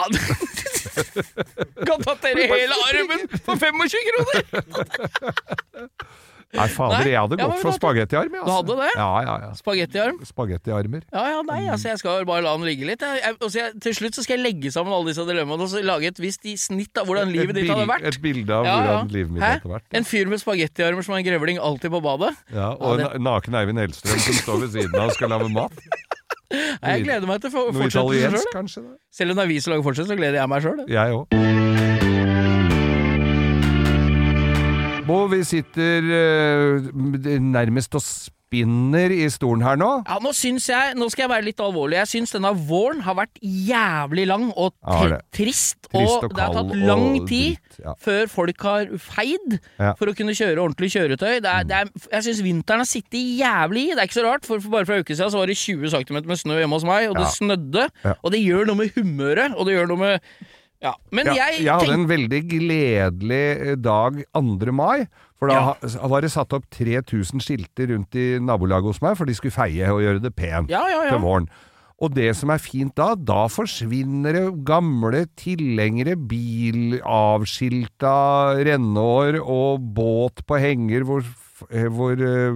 Kan 1.88 2.00
tatovere 2.02 2.48
hele 2.54 2.76
armen 2.90 3.22
for 3.46 3.56
25 3.60 4.08
kroner! 4.12 4.42
Nei, 6.56 6.64
fader, 6.72 7.04
jeg 7.12 7.20
hadde 7.20 7.36
gått 7.36 7.44
ja, 7.44 7.56
for 7.60 7.74
da- 7.74 7.76
spagettiarm, 7.76 8.36
Altså. 8.40 8.48
Du 8.48 8.52
hadde 8.72 8.76
det? 8.80 8.92
Ja, 8.96 9.08
ja, 9.26 9.34
ja. 9.44 9.50
Spagettiarm. 9.60 10.22
Spagettiarmer. 10.26 11.02
Ja, 11.12 11.24
ja, 11.34 11.42
nei, 11.46 11.58
altså 11.74 11.90
jeg 11.92 12.00
skal 12.00 12.24
bare 12.30 12.40
la 12.46 12.54
den 12.56 12.64
ligge 12.70 12.88
litt. 12.88 13.04
Jeg, 13.04 13.20
jeg, 13.20 13.36
jeg, 13.60 13.74
til 13.84 13.98
slutt 14.00 14.16
så 14.16 14.24
skal 14.24 14.38
jeg 14.40 14.46
legge 14.46 14.72
sammen 14.72 14.96
alle 14.96 15.12
disse 15.12 15.26
dilemmaene 15.28 15.68
og 15.68 15.74
så 15.74 15.84
lage 15.84 16.08
et 16.14 16.22
visst 16.24 16.48
snitt 16.64 16.96
av 17.04 17.12
hvordan 17.12 17.34
livet 17.36 17.52
et, 17.52 17.60
ditt 17.66 17.74
hadde 17.74 17.90
vært. 17.92 18.08
et 18.08 18.20
bilde 18.24 18.56
av 18.56 18.64
Ja, 18.70 18.78
hvordan 18.80 19.12
livet 19.18 19.36
mitt 19.36 19.44
Hæ? 19.44 19.52
hadde 19.60 19.74
vært. 19.76 19.88
En 20.00 20.08
fyr 20.08 20.32
med 20.32 20.40
spagettiarmer 20.42 21.04
som 21.06 21.18
har 21.18 21.22
en 21.26 21.28
grevling 21.28 21.60
alltid 21.60 21.92
på 21.94 22.00
badet. 22.08 22.32
Ja, 22.56 22.72
og 22.80 23.04
Ja, 23.04 23.12
en 23.20 23.28
naken 23.28 23.60
Eivind 23.60 23.84
Hellstrøm 23.84 24.24
som 24.30 24.40
står 24.40 24.64
ved 24.64 24.78
siden 24.80 24.96
av 25.04 25.12
og 25.12 25.18
skal 25.20 25.36
lage 25.36 25.52
mat. 25.52 25.84
Nei, 26.48 26.94
Jeg 26.94 27.04
gleder 27.08 27.28
meg 27.30 27.42
til 27.44 27.52
å 27.52 27.68
Noe 27.68 27.76
fortsette 27.76 28.34
sjøl. 28.38 28.88
Selv 29.14 29.34
om 29.34 29.40
det 29.40 29.44
er 29.46 29.52
vi 29.52 29.60
som 29.64 29.74
lager 29.74 29.86
fortsett, 29.88 30.10
så 30.10 30.16
gleder 30.20 30.40
jeg 30.40 30.52
meg 30.52 30.64
sjøl. 30.64 30.80
Jeg 30.92 31.18
òg. 31.18 31.26
Bo, 35.08 35.22
vi 35.32 35.40
sitter 35.48 36.04
uh, 36.04 36.88
nærmest 37.40 37.96
og 37.96 38.04
spinner 38.48 39.12
i 39.12 39.26
stolen 39.32 39.64
her 39.66 39.76
nå. 39.80 39.90
Ja, 40.08 40.18
nå 40.24 40.32
syns 40.36 40.68
jeg 40.72 40.96
Nå 40.98 41.10
skal 41.12 41.26
jeg 41.26 41.32
være 41.34 41.46
litt 41.50 41.60
alvorlig. 41.64 41.98
Jeg 42.00 42.10
syns 42.14 42.32
denne 42.36 42.54
våren 42.70 43.02
har 43.04 43.18
vært 43.20 43.40
jævlig 43.44 44.28
lang 44.30 44.48
og 44.56 44.72
Ja, 44.88 45.20
trist. 45.36 45.76
Trist 45.88 46.24
Og 46.24 46.30
og 46.30 46.36
det 46.36 46.44
har 46.46 46.56
tatt 46.56 46.72
lang 46.80 47.06
tid 47.28 47.58
dritt, 47.58 47.78
ja. 47.84 47.94
før 48.04 48.28
folk 48.32 48.64
har 48.68 48.90
feid 49.04 49.58
Ja. 49.80 49.94
for 50.00 50.08
å 50.12 50.16
kunne 50.18 50.36
kjøre 50.36 50.60
ordentlig 50.64 50.92
kjøretøy. 50.96 51.40
Det 51.44 51.52
er, 51.52 51.64
det 51.68 51.76
er, 51.82 51.92
jeg 52.18 52.24
syns 52.28 52.42
vinteren 52.46 52.84
har 52.84 52.90
sittet 52.90 53.20
jævlig 53.40 53.84
i. 53.90 53.94
Det 53.96 54.04
er 54.04 54.10
ikke 54.10 54.20
så 54.22 54.26
rart, 54.28 54.46
for, 54.48 54.60
for 54.64 54.78
bare 54.78 54.88
for 54.90 54.98
en 54.98 55.04
uke 55.06 55.16
siden 55.16 55.32
så 55.34 55.42
var 55.42 55.52
det 55.52 55.58
20 55.60 55.92
cm 55.96 56.22
med 56.28 56.40
snø 56.42 56.58
hjemme 56.62 56.80
hos 56.80 56.88
meg, 56.88 57.10
og 57.12 57.20
det 57.20 57.28
snødde. 57.36 57.88
Og 58.22 58.32
det 58.34 58.44
gjør 58.44 58.68
noe 58.72 58.80
med 58.84 58.96
humøret, 58.98 59.56
og 59.58 59.68
det 59.68 59.76
gjør 59.78 59.92
noe 59.92 60.04
med 60.06 60.32
Ja. 60.84 60.94
Men 61.12 61.26
Ja, 61.26 61.34
jeg, 61.50 61.64
jeg 61.66 61.74
hadde 61.74 61.94
en 61.94 62.08
veldig 62.10 62.42
gledelig 62.52 63.46
eh, 63.72 63.76
dag 63.82 64.20
2. 64.38 64.72
mai. 64.72 65.08
For 65.38 65.48
da 65.50 65.54
Ja. 65.54 65.74
var 66.08 66.22
det 66.22 66.32
satt 66.34 66.54
opp 66.54 66.66
3000 66.74 67.42
skilter 67.42 67.88
rundt 67.94 68.16
i 68.18 68.38
nabolaget 68.42 68.84
hos 68.94 69.02
meg, 69.02 69.18
for 69.18 69.26
de 69.26 69.34
skulle 69.38 69.54
feie 69.54 69.86
og 69.94 70.02
gjøre 70.02 70.22
det 70.22 70.36
pent 70.36 70.70
Ja, 70.70 70.82
til 71.10 71.20
våren. 71.22 71.48
Og 72.00 72.14
det 72.14 72.36
som 72.38 72.50
er 72.54 72.60
fint 72.62 72.94
da, 72.96 73.16
da 73.16 73.48
forsvinner 73.50 74.34
det 74.38 74.64
gamle 74.66 75.26
tilhengere, 75.38 76.14
bilavskilta 77.18 78.14
renneår 78.68 79.40
og 79.42 79.82
båt 79.98 80.44
på 80.48 80.60
henger 80.62 81.06
hvor, 81.08 81.24
eh, 81.72 81.88
hvor 81.90 82.14
eh, 82.14 82.54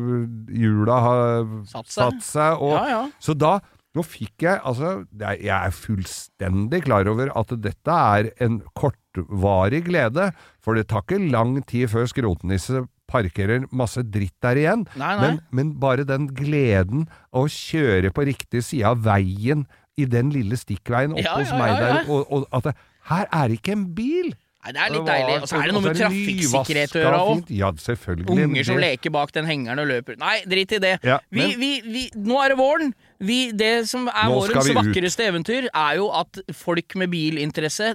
hjula 0.61 0.99
har 1.01 1.45
Satt 1.65 1.87
seg. 1.89 2.03
satt 2.03 2.21
seg. 2.27 2.61
Og. 2.61 3.11
Så 3.19 3.33
da 3.37 3.59
nå 3.97 4.03
fikk 4.07 4.45
jeg 4.45 4.61
Altså, 4.63 4.91
jeg 5.19 5.51
er 5.51 5.73
fullstendig 5.75 6.83
klar 6.85 7.09
over 7.11 7.31
at 7.37 7.51
dette 7.59 7.97
er 8.15 8.31
en 8.43 8.61
kortvarig 8.77 9.83
glede, 9.89 10.29
for 10.63 10.77
det 10.79 10.87
tar 10.91 11.03
ikke 11.03 11.19
lang 11.33 11.57
tid 11.67 11.91
før 11.91 12.07
skrotnisse 12.09 12.85
parkerer 13.11 13.65
masse 13.75 13.99
dritt 14.07 14.37
der 14.43 14.59
igjen. 14.61 14.85
Nei, 14.95 15.11
nei. 15.19 15.25
Men, 15.25 15.41
men 15.51 15.73
bare 15.81 16.05
den 16.07 16.29
gleden 16.35 17.09
å 17.35 17.43
kjøre 17.51 18.13
på 18.15 18.23
riktig 18.29 18.63
side 18.63 18.87
av 18.93 19.03
veien 19.03 19.65
i 19.99 20.07
den 20.07 20.31
lille 20.31 20.55
stikkveien 20.55 21.11
oppe 21.17 21.25
Ja, 21.25 21.35
hos 21.35 21.51
meg 21.51 21.73
ja, 21.73 21.75
ja. 21.75 21.81
der, 21.83 22.07
og, 22.07 22.31
og 22.31 22.47
at 22.55 22.69
det, 22.69 22.77
her 23.11 23.27
er 23.27 23.51
det 23.51 23.59
ikke 23.59 23.75
en 23.75 23.89
bil! 23.97 24.31
Nei, 24.61 24.71
det 24.75 24.81
er 24.83 24.91
litt 24.93 25.07
deilig. 25.07 25.35
Og 25.41 25.49
så 25.49 25.57
er 25.57 25.63
det 25.65 25.73
noe 25.73 25.81
med 25.81 25.89
og 25.89 25.95
så 25.95 25.97
det 25.97 26.03
trafikksikkerhet 26.05 26.91
å 26.93 26.99
gjøre 27.01 27.21
òg. 27.31 27.47
Ja, 27.57 27.69
selvfølgelig. 27.81 28.35
Unger 28.45 28.67
som 28.67 28.81
leker 28.83 29.13
bak 29.15 29.31
den 29.33 29.47
hengeren 29.49 29.81
og 29.81 29.87
løper. 29.89 30.19
Nei, 30.21 30.35
drit 30.45 30.75
i 30.77 30.79
det. 30.83 30.91
Ja, 31.07 31.17
vi, 31.33 31.47
vi, 31.57 31.71
vi, 31.87 32.03
nå 32.29 32.37
er 32.43 32.53
det 32.53 32.59
våren. 32.61 32.93
Vi, 33.21 33.51
det 33.53 33.85
som 33.89 34.07
er 34.09 34.31
vårens 34.33 34.69
vakreste 34.73 35.27
eventyr, 35.29 35.67
er 35.69 35.97
jo 35.99 36.07
at 36.17 36.39
folk 36.57 36.95
med 36.99 37.11
bilinteresse 37.13 37.91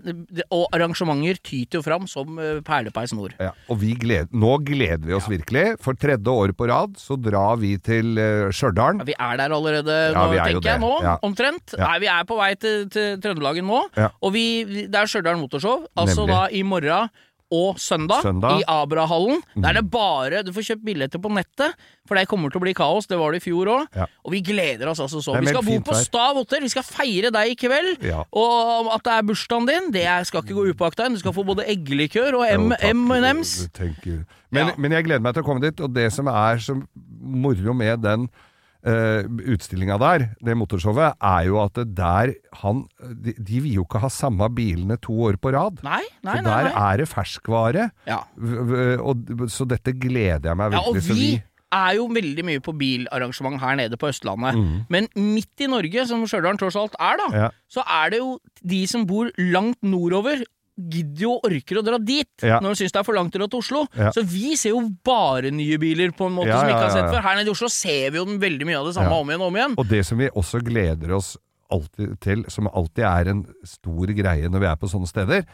og 0.55 0.67
arrangementer 0.77 1.41
tyter 1.43 1.81
jo 1.81 1.83
fram 1.85 2.07
som 2.11 2.39
eh, 2.39 2.61
perlepeis 2.67 3.13
nord. 3.17 3.35
Ja, 3.43 3.51
og 3.69 3.81
vi 3.83 3.93
gled, 3.99 4.31
nå 4.33 4.53
gleder 4.67 5.03
vi 5.07 5.17
oss 5.19 5.27
virkelig. 5.31 5.65
For 5.83 5.99
tredje 5.99 6.31
året 6.33 6.57
på 6.57 6.69
rad 6.71 6.95
så 7.01 7.19
drar 7.21 7.59
vi 7.61 7.75
til 7.83 8.15
uh, 8.19 8.49
Stjørdal. 8.55 9.03
Ja, 9.03 9.09
vi 9.11 9.17
er 9.19 9.37
der 9.43 9.55
allerede 9.57 9.99
Ja, 10.13 10.15
nå, 10.23 10.33
er 10.37 10.53
tenker 10.53 10.71
jeg. 10.73 10.81
Nå, 10.87 10.93
Ja. 11.03 11.17
omtrent. 11.27 11.75
Ja. 11.77 11.91
Nei, 11.91 11.99
vi 12.07 12.11
er 12.13 12.25
på 12.29 12.39
vei 12.39 12.53
til, 12.61 12.89
til 12.93 13.19
Trøndelagen 13.23 13.67
nå. 13.67 13.83
Ja. 13.97 14.11
Og 14.23 14.33
vi- 14.37 14.87
det 14.87 14.95
er 14.95 15.07
Stjørdal 15.11 15.39
Motorshow. 15.43 15.87
Altså 15.97 16.23
Nemlig. 16.27 16.35
da 16.35 16.47
i 16.53 16.63
morgen 16.63 17.11
og 17.55 17.77
søndag, 17.79 18.23
Søndag. 18.25 18.59
i 18.61 18.65
Abrahallen. 18.67 19.41
Der 19.55 19.69
er 19.69 19.77
det 19.81 19.91
bare 19.91 20.43
Du 20.43 20.53
får 20.53 20.65
kjøpt 20.73 20.85
billetter 20.85 21.21
på 21.23 21.31
nettet, 21.31 21.77
for 22.09 22.19
det 22.19 22.27
kommer 22.27 22.51
til 22.51 22.59
å 22.59 22.65
bli 22.65 22.75
kaos. 22.75 23.07
Det 23.07 23.19
var 23.19 23.33
det 23.33 23.43
i 23.43 23.45
fjor 23.51 23.67
òg. 23.71 23.87
Ja. 23.95 24.07
Og 24.27 24.33
vi 24.35 24.41
gleder 24.43 24.89
oss 24.91 24.99
altså 25.01 25.23
så. 25.23 25.37
Vi 25.39 25.47
skal 25.53 25.63
bo 25.63 25.79
på. 25.87 25.95
Stav 25.95 26.35
hotell. 26.41 26.63
Vi 26.67 26.73
skal 26.75 26.83
feire 26.83 27.31
deg 27.31 27.53
i 27.53 27.55
kveld. 27.55 28.03
Ja. 28.03 28.25
Og 28.35 28.91
at 28.95 29.05
det 29.07 29.13
er 29.15 29.23
bursdagen 29.23 29.67
din, 29.71 29.91
det 29.95 30.07
skal 30.27 30.43
ikke 30.43 30.59
gå 30.59 30.67
upåakta. 30.75 31.09
Du 31.09 31.19
skal 31.23 31.33
få 31.37 31.45
både 31.47 31.67
eggelikør 31.71 32.41
og 32.41 32.47
M&M's. 32.51 33.69
Men, 34.51 34.67
Ja. 34.69 34.75
men 34.79 34.93
jeg 34.93 35.05
gleder 35.05 35.21
meg 35.21 35.35
til 35.35 35.43
å 35.43 35.47
komme 35.47 35.61
dit, 35.61 35.81
og 35.81 35.93
det 35.95 36.13
som 36.13 36.27
er 36.31 36.59
så 36.63 36.77
moro 37.21 37.73
med 37.75 38.03
den 38.03 38.29
uh, 38.87 39.27
utstillinga 39.53 39.99
der, 40.03 40.29
det 40.47 40.57
motorshowet, 40.59 41.19
er 41.21 41.49
jo 41.49 41.59
at 41.65 41.81
der 41.97 42.35
han 42.63 42.85
de, 43.01 43.35
de 43.35 43.61
vil 43.65 43.81
jo 43.81 43.87
ikke 43.87 44.03
ha 44.05 44.11
samme 44.13 44.49
bilene 44.55 44.97
to 45.03 45.17
år 45.29 45.41
på 45.43 45.53
rad. 45.57 45.83
Nei, 45.87 46.03
nei, 46.27 46.39
så 46.39 46.47
der 46.47 46.71
nei. 46.71 46.87
er 46.87 47.03
det 47.03 47.09
ferskvare. 47.11 47.91
Ja. 48.09 48.23
Og, 49.03 49.51
så 49.53 49.67
dette 49.69 49.95
gleder 49.97 50.53
jeg 50.53 50.59
meg 50.59 50.77
Ja, 50.77 50.83
og 50.87 50.99
virkelig. 50.99 51.19
vi, 51.19 51.45
er 51.77 51.97
jo 51.99 52.07
veldig 52.15 52.45
mye 52.47 52.63
på 52.63 52.75
bilarrangement 52.79 53.59
her 53.61 53.79
nede 53.79 53.99
på 54.01 54.09
Østlandet. 54.11 54.55
Mm. 54.57 54.77
Men 54.93 55.09
midt 55.19 55.65
i 55.65 55.69
Norge, 55.71 56.07
som 56.09 56.23
Stjørdal 56.29 56.61
tross 56.61 56.79
alt 56.79 56.95
er, 56.99 57.19
da, 57.21 57.27
Ja. 57.37 57.49
så 57.69 57.83
er 57.83 58.11
det 58.15 58.21
jo 58.23 58.39
de 58.63 58.87
som 58.87 59.07
bor 59.07 59.31
langt 59.39 59.83
nordover. 59.83 60.45
Gidder 60.77 61.23
jo 61.25 61.31
og 61.39 61.47
orker 61.49 61.79
å 61.81 61.83
dra 61.87 61.97
dit 61.99 62.45
Ja. 62.45 62.59
når 62.61 62.75
de 62.75 62.81
syns 62.83 62.93
det 62.93 63.01
er 63.01 63.07
for 63.09 63.17
langt 63.17 63.33
til 63.33 63.43
Oslo. 63.47 63.87
Ja. 63.97 64.11
Så 64.13 64.23
vi 64.29 64.55
ser 64.61 64.75
jo 64.75 64.83
bare 65.05 65.51
nye 65.51 65.79
biler 65.81 66.13
på 66.13 66.27
en 66.29 66.37
måte 66.37 66.49
Ja, 66.53 66.59
som 66.61 66.69
vi 66.69 66.75
ikke 66.75 66.85
har 66.85 66.91
sett 66.93 67.09
før. 67.15 67.23
Her 67.25 67.37
nede 67.41 67.49
i 67.49 67.55
Oslo 67.57 67.69
ser 67.73 68.11
vi 68.11 68.19
jo 68.21 68.27
den 68.29 68.39
veldig 68.43 68.67
mye 68.69 68.77
av 68.83 68.87
det 68.91 68.95
samme 68.99 69.13
om 69.17 69.31
igjen 69.33 69.41
og 69.41 69.49
om 69.49 69.57
igjen. 69.57 69.75
Og 69.81 69.89
det 69.89 70.03
som 70.05 70.19
vi 70.21 70.29
også 70.29 70.61
gleder 70.63 71.15
oss 71.17 71.37
alltid 71.73 72.21
til, 72.21 72.45
som 72.53 72.69
alltid 72.69 73.05
er 73.09 73.31
en 73.33 73.41
stor 73.65 74.07
greie 74.15 74.49
når 74.53 74.61
vi 74.61 74.67
er 74.71 74.77
på 74.77 74.91
sånne 74.93 75.09
steder, 75.09 75.47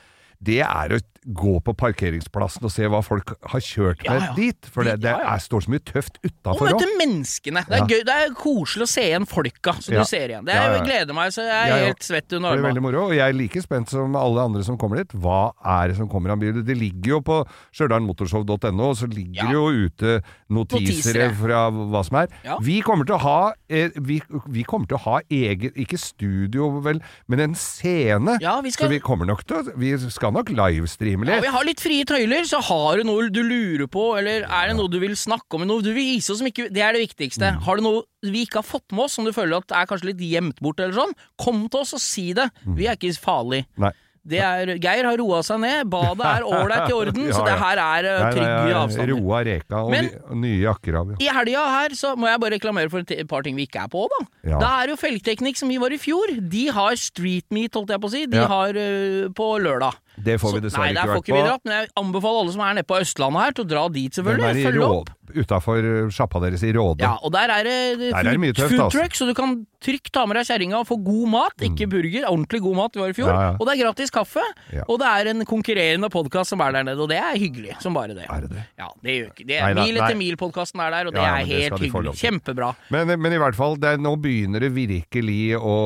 det 0.43 0.61
er 0.67 0.97
å 0.97 1.01
gå 1.23 1.53
på 1.63 1.71
parkeringsplassen 1.79 2.65
og 2.67 2.71
se 2.75 2.83
hva 2.91 2.99
folk 3.07 3.29
har 3.53 3.61
kjørt 3.63 4.01
med 4.03 4.11
Ja, 4.11 4.25
ja. 4.27 4.33
dit. 4.35 4.67
For 4.75 4.83
det, 4.83 4.97
det 5.05 5.13
er, 5.15 5.39
står 5.39 5.63
så 5.63 5.71
mye 5.71 5.83
tøft 5.87 6.17
Og 6.19 6.27
utafor 6.33 6.67
møte 6.73 6.89
menneskene. 6.99 7.63
Det 7.69 7.77
er, 7.79 7.85
gøy, 7.93 8.01
det 8.09 8.17
er 8.25 8.33
koselig 8.35 8.89
å 8.89 8.91
se 8.91 9.05
igjen 9.07 9.29
folka 9.31 9.77
som 9.79 9.95
du 9.95 10.03
ser 10.09 10.33
igjen. 10.33 10.43
Det 10.49 10.57
er. 10.59 10.73
Jeg 10.81 10.83
gleder 10.89 11.15
meg, 11.15 11.31
så 11.31 11.45
jeg 11.47 11.55
er 11.69 11.77
òg. 11.77 11.85
helt 11.93 12.03
svett 12.09 12.35
under 12.35 12.57
Det 12.57 12.65
er 12.65 12.67
veldig 12.67 12.83
moro, 12.89 13.05
og 13.07 13.15
jeg 13.15 13.23
er 13.23 13.39
like 13.39 13.63
spent 13.63 13.95
som 13.95 14.17
alle 14.19 14.49
andre 14.49 14.65
som 14.67 14.81
kommer 14.83 14.99
dit. 15.05 15.15
Hva 15.23 15.53
er 15.77 15.93
det 15.93 16.01
som 16.01 16.11
kommer 16.11 16.35
av 16.35 16.43
bilen? 16.43 16.67
Det 16.67 16.77
ligger 16.81 17.15
jo 17.15 17.21
på 17.31 17.39
stjørdalmotorshow.no, 17.71 18.89
og 18.91 18.97
så 18.99 19.07
ligger 19.13 19.47
det 19.47 19.55
jo 19.55 19.87
ute 19.87 20.17
notiser 20.53 21.33
fra 21.39 21.63
hva 21.71 22.03
som 22.07 22.19
er. 22.23 22.35
Vi 22.67 22.81
kommer 22.85 23.07
til 23.09 23.17
å 23.17 23.23
ha 23.23 23.39
eh, 23.71 23.95
vi, 24.03 24.19
vi 24.53 24.67
kommer 24.69 24.91
til 24.91 24.99
å 24.99 25.05
ha 25.07 25.21
egen, 25.31 25.73
ikke 25.79 26.01
studio 26.01 26.69
vel, 26.85 26.99
men 27.31 27.47
en 27.47 27.55
scene. 27.59 28.39
Vi 28.43 28.75
skal- 28.75 28.89
Så 28.89 28.91
vi 28.91 28.99
kommer 29.01 29.27
nok 29.31 29.47
til 29.47 29.57
å 29.63 29.79
Vi 29.79 29.95
skal 30.11 30.32
nok 30.35 30.51
livestreame 30.57 31.29
Ja, 31.29 31.41
vi 31.45 31.53
har 31.55 31.65
litt 31.69 31.81
frie 31.83 32.05
tøyler, 32.09 32.45
så 32.49 32.61
har 32.65 33.01
du 33.01 33.05
noe 33.09 33.29
du 33.33 33.43
lurer 33.45 33.87
på, 33.93 34.07
eller 34.19 34.47
er 34.49 34.69
det 34.73 34.77
noe 34.79 34.91
du 34.93 34.99
vil 35.03 35.17
snakke 35.19 35.59
om, 35.59 35.67
noe 35.69 35.83
du 35.85 35.91
vil 35.93 36.17
vise 36.17 36.33
oss 36.35 36.43
som 36.43 36.49
ikke 36.51 36.71
Det 36.73 36.83
er 36.83 36.97
det 36.97 37.05
viktigste. 37.09 37.55
Mm. 37.57 37.65
Har 37.67 37.77
du 37.81 37.87
noe 37.87 38.05
vi 38.23 38.45
ikke 38.47 38.61
har 38.63 38.69
fått 38.69 38.93
med 38.95 39.07
oss, 39.09 39.17
som 39.19 39.27
du 39.27 39.33
føler 39.35 39.59
at 39.59 39.73
er 39.75 39.89
kanskje 39.91 40.13
litt 40.13 40.23
gjemt 40.23 40.61
bort, 40.63 40.79
eller 40.81 40.95
sånn, 40.95 41.13
kom 41.43 41.65
til 41.69 41.81
oss 41.83 41.93
og 41.97 42.03
si 42.03 42.33
det. 42.39 42.49
Vi 42.65 42.87
er 42.87 42.99
ikke 42.99 43.15
farlig. 43.19 43.65
Mm. 43.77 43.89
Nei. 43.89 43.93
Det 44.23 44.39
er, 44.39 44.71
Geir 44.79 45.03
har 45.03 45.17
roa 45.19 45.41
seg 45.43 45.59
ned, 45.65 45.89
badet 45.91 46.23
er 46.23 46.45
ålreit 46.47 46.93
i 46.93 46.95
orden, 46.95 47.25
Ja, 47.33 47.35
så 47.35 47.43
det 47.43 47.57
her 47.59 47.81
er 47.83 48.07
nei, 48.07 48.29
trygge 48.37 48.77
avstander. 48.79 49.11
Roa 49.19 49.41
reka 49.49 49.81
og, 49.83 49.91
Men- 49.91 50.13
nye 50.45 50.61
jakker 50.61 50.99
av. 51.01 51.11
Ja. 51.17 51.17
I 51.27 51.33
helga 51.41 51.65
her 51.73 51.97
så 51.99 52.13
må 52.15 52.31
jeg 52.31 52.39
bare 52.45 52.55
reklamere 52.55 52.93
for 52.93 53.03
et 53.03 53.27
par 53.27 53.43
ting 53.43 53.59
vi 53.59 53.67
ikke 53.67 53.83
er 53.83 53.91
på, 53.91 54.05
da. 54.15 54.21
Ja. 54.53 54.61
Da 54.63 54.71
er 54.85 54.93
jo 54.95 55.01
Felgteknikk, 55.03 55.59
som 55.59 55.75
vi 55.75 55.81
var 55.83 55.91
i 55.91 55.99
fjor. 55.99 56.37
De 56.39 56.69
har 56.71 56.95
street 57.03 57.49
meet, 57.51 57.75
holdt 57.75 57.91
jeg 57.97 58.05
på 58.05 58.13
å 58.13 58.15
si. 58.15 58.23
De 58.31 58.39
Ja. 58.39 58.47
har 58.47 58.79
uh, 58.79 59.27
på 59.35 59.49
lørdag. 59.59 59.99
Det 60.19 60.39
får 60.41 60.53
vi 60.53 60.59
Så- 60.61 60.65
dessverre 60.69 60.85
Nei, 60.85 60.93
der 60.93 61.01
ikke 61.01 61.09
får 61.09 61.15
vært 61.15 61.25
ikke 61.25 61.35
vi 61.35 61.41
på. 61.43 61.47
dratt, 61.49 61.65
men 61.65 61.73
jeg 61.81 61.89
anbefaler 61.97 62.41
alle 62.43 62.53
som 62.53 62.61
er 62.61 62.75
nede 62.75 62.87
på 62.87 63.01
Østlandet 63.01 63.41
her, 63.43 63.53
til 63.53 63.65
å 63.65 63.69
dra 63.69 63.89
dit, 63.89 64.13
selvfølgelig. 64.13 64.51
er 64.51 64.71
følge 64.73 64.89
opp. 64.93 65.11
utafor 65.33 65.83
sjappa 66.13 66.41
deres 66.43 66.63
i 66.63 66.73
Råde. 66.77 67.01
Ja, 67.01 67.17
og 67.23 67.33
der 67.33 67.49
er 67.49 67.65
det 67.65 67.99
Der 68.13 68.19
er 68.19 68.23
det 68.37 68.41
mye 68.41 68.53
tøft, 68.53 68.69
food 68.69 68.93
altså. 68.93 69.09
så 69.17 69.27
du 69.27 69.33
kan 69.33 69.67
trygt 69.81 70.13
ta 70.13 70.27
med 70.27 70.37
deg 70.37 70.45
kjerringa 70.47 70.77
og 70.79 70.87
få 70.87 71.03
god 71.03 71.29
mat. 71.33 71.57
Ikke 71.65 71.89
burger, 71.89 72.27
ordentlig 72.29 72.61
god 72.61 72.77
mat 72.77 72.93
vi 72.93 73.01
var 73.01 73.09
i 73.09 73.13
fjor. 73.17 73.33
Mm. 73.33 73.41
Ja, 73.41 73.41
ja. 73.51 73.57
Og 73.59 73.67
det 73.67 73.73
er 73.73 73.83
gratis 73.83 74.11
kaffe. 74.13 74.43
Ja. 74.71 74.83
Og 74.89 74.99
det 75.01 75.09
er 75.09 75.31
en 75.33 75.41
konkurrerende 75.49 76.11
podkast 76.13 76.51
som 76.53 76.61
er 76.61 76.73
der 76.73 76.85
nede, 76.85 77.01
og 77.01 77.09
det 77.09 77.17
er 77.17 77.33
hyggelig 77.41 77.81
som 77.81 77.95
bare 77.95 78.13
det. 78.15 78.27
Er 78.29 78.41
det 78.43 78.51
det? 78.51 78.65
Ja, 78.79 78.89
det 79.03 79.11
gjør 79.17 79.31
ikke 79.33 79.47
det. 79.49 79.61
Nei 79.63 79.71
Er 79.71 79.75
da, 79.75 79.83
Mil 79.83 79.95
nei. 79.95 80.03
etter 80.05 80.17
mil-podkasten 80.21 80.81
er 80.85 80.91
der, 80.93 81.07
og 81.09 81.13
det 81.15 81.23
er 81.25 81.45
helt 81.49 81.81
det 81.81 81.91
hyggelig. 81.91 82.15
Kjempebra. 82.21 82.75
Men, 82.91 83.07
men 83.19 83.33
i 83.33 83.39
hvert 83.39 83.55
fall, 83.57 83.77
det, 83.77 83.89
er- 83.89 83.97
nå 84.05 84.13
begynner 84.21 84.61
det 84.61 84.73
virkelig 84.77 85.57
å, 85.57 85.77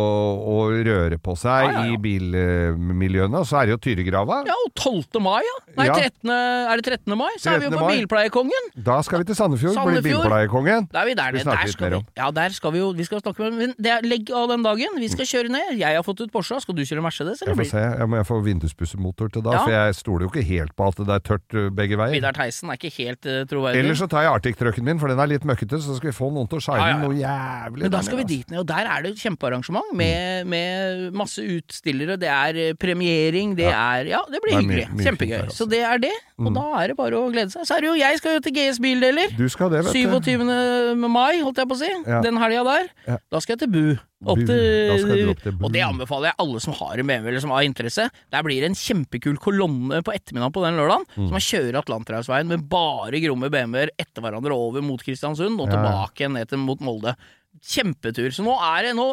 å 0.42 0.84
røre 0.84 1.18
på 1.22 1.36
seg 1.38 1.70
i 1.86 1.96
bilmiljøene. 1.96 3.38
Og 3.38 3.46
så 3.46 3.62
er 3.62 3.66
det 3.70 3.76
jo 3.78 3.82
Tyregrava. 4.16 4.42
Ja, 4.46 4.56
og 4.66 4.72
12. 4.74 5.20
mai, 5.22 5.42
ja. 5.44 5.56
Nei, 5.76 5.86
Ja. 5.86 5.94
13. 5.94 6.30
Er 6.30 6.76
det 6.80 6.84
13. 6.84 7.16
mai? 7.16 7.30
Så 7.38 7.50
er 7.52 7.58
vi 7.60 7.64
jo 7.66 7.70
på 7.76 7.80
mai. 7.84 7.96
Bilpleiekongen. 8.00 8.70
Da 8.76 9.00
skal 9.02 9.18
vi 9.20 9.24
til 9.24 9.36
Sandefjord, 9.36 9.76
bli 9.86 10.00
bilpleiekongen. 10.02 10.88
Da 10.92 11.02
er 11.02 11.06
vi 11.06 11.14
der 11.14 11.32
Vi 11.32 11.42
Der 11.44 11.66
skal 11.66 11.90
vi, 11.90 12.04
ja, 12.16 12.30
der 12.30 12.48
skal 12.50 12.72
vi 12.72 12.78
jo 12.78 12.92
Vi 12.96 13.04
skal 13.04 13.20
snakke 13.20 13.38
med 13.44 13.52
Men 13.52 13.74
det 13.78 13.90
er, 13.92 14.00
legg 14.02 14.30
av 14.30 14.48
den 14.48 14.62
dagen. 14.62 14.88
Vi 14.98 15.08
skal 15.08 15.26
kjøre 15.26 15.48
ned. 15.48 15.78
Jeg 15.78 15.94
har 15.94 16.02
fått 16.02 16.20
ut 16.20 16.32
Porsche. 16.32 16.60
Skal 16.60 16.74
du 16.74 16.82
kjøre 16.82 17.02
Mercedes, 17.02 17.42
Jeg 17.44 17.56
får 17.56 17.70
se. 17.70 17.78
Jeg 17.98 18.08
må 18.08 18.22
få 18.24 18.40
vindusbussemotor 18.42 19.30
til 19.32 19.42
da, 19.42 19.52
Ja. 19.52 19.64
for 19.64 19.70
jeg 19.70 19.94
stoler 19.94 20.26
jo 20.26 20.30
ikke 20.30 20.44
helt 20.46 20.74
på 20.76 20.88
at 20.88 20.96
det 20.96 21.08
er 21.08 21.20
tørt 21.20 21.74
begge 21.76 21.96
veier. 21.96 22.12
Vidar 22.12 22.32
Theisen 22.32 22.70
er 22.70 22.76
ikke 22.76 22.92
helt 22.96 23.26
uh, 23.26 23.44
troverdig. 23.44 23.78
Eller 23.80 23.94
så 23.94 24.08
tar 24.08 24.22
jeg 24.22 24.32
Arctic-trucken 24.32 24.84
min, 24.84 24.98
for 24.98 25.08
den 25.08 25.18
er 25.18 25.26
litt 25.26 25.44
møkkete, 25.44 25.80
så 25.80 25.96
skal 25.96 26.10
vi 26.10 26.16
få 26.16 26.30
noen 26.32 26.48
til 26.48 26.58
å 26.58 26.62
shine 26.64 26.86
Ja, 26.86 26.98
noe 26.98 27.14
jævlig. 27.14 27.82
Men 27.82 27.90
da 27.90 28.00
skal 28.02 28.18
vi 28.18 28.24
dit 28.24 28.50
ned, 28.50 28.60
og 28.60 28.66
der 28.66 28.86
er 28.86 29.02
det 29.02 29.12
et 29.12 29.18
kjempearrangement 29.22 29.92
med, 29.94 30.46
med 30.46 31.12
masse 31.12 31.42
utstillere. 31.42 32.16
Det 32.18 32.28
er 32.28 32.74
premiering, 32.80 33.56
det 33.56 33.68
er 33.72 34.05
Ja, 34.08 34.20
det 34.30 34.40
blir 34.42 34.52
Det 34.56 34.62
hyggelig. 34.64 34.86
mye- 34.88 34.96
mye 34.96 35.04
Kjempegøy. 35.06 35.36
der, 35.36 35.44
altså. 35.46 35.64
Så 35.64 35.68
det 35.70 35.80
er 35.82 35.98
det. 35.98 36.12
Og 36.38 36.52
da 36.54 36.64
er 36.82 36.88
det 36.88 36.96
bare 36.96 37.12
å 37.18 37.30
glede 37.32 37.50
seg. 37.50 37.62
Så 37.66 37.76
er 37.76 37.80
det 37.80 37.88
jo 37.88 37.94
Jeg 37.96 38.18
skal 38.18 38.34
jo 38.36 38.40
til 38.40 38.52
GS 38.52 38.78
Bildeler. 38.78 39.36
Du 39.36 39.48
skal 39.48 39.70
det, 39.70 39.84
vet 39.84 39.92
du. 39.92 40.20
27. 40.20 41.08
mai, 41.08 41.40
holdt 41.40 41.56
jeg 41.56 41.68
på 41.68 41.74
å 41.74 41.80
si. 41.80 41.90
Ja. 42.06 42.20
Den 42.22 42.36
helga 42.36 42.64
der. 42.64 42.88
Ja. 43.06 43.16
Da 43.30 43.38
skal 43.40 43.56
jeg 43.56 43.60
til 43.66 43.72
Bu. 43.72 43.98
Opp 44.26 44.38
til, 44.38 44.46
du 44.48 45.30
opp 45.30 45.42
til 45.42 45.52
og 45.62 45.70
det 45.72 45.82
anbefaler 45.84 46.30
jeg 46.32 46.34
alle 46.40 46.58
som 46.64 46.72
har 46.72 46.96
en 46.98 47.06
BMW 47.06 47.28
eller 47.28 47.40
som 47.40 47.50
har 47.50 47.62
interesse. 47.62 48.08
Der 48.32 48.42
blir 48.42 48.60
det 48.64 48.70
en 48.70 48.74
kjempekul 48.74 49.36
kolonne 49.38 50.00
på 50.02 50.14
ettermiddagen 50.16 50.52
på 50.56 50.62
den 50.64 50.74
lørdagen, 50.80 51.04
Mm. 51.16 51.26
som 51.28 51.30
man 51.36 51.44
kjører 51.44 51.76
Atlanterhavsveien 51.82 52.46
med 52.48 52.64
bare 52.68 53.12
gromme 53.20 53.50
BMW-er 53.52 53.90
etter 53.98 54.22
hverandre 54.24 54.52
over 54.56 54.80
mot 54.82 54.98
Kristiansund 55.04 55.60
og 55.60 55.68
ja. 55.68 55.76
tilbake 55.76 56.32
ned 56.32 56.48
til 56.48 56.58
mot 56.58 56.80
Molde. 56.80 57.14
Kjempetur. 57.62 58.32
Så 58.32 58.42
nå 58.42 58.56
er 58.56 58.82
det, 58.88 58.94
nå 58.96 59.12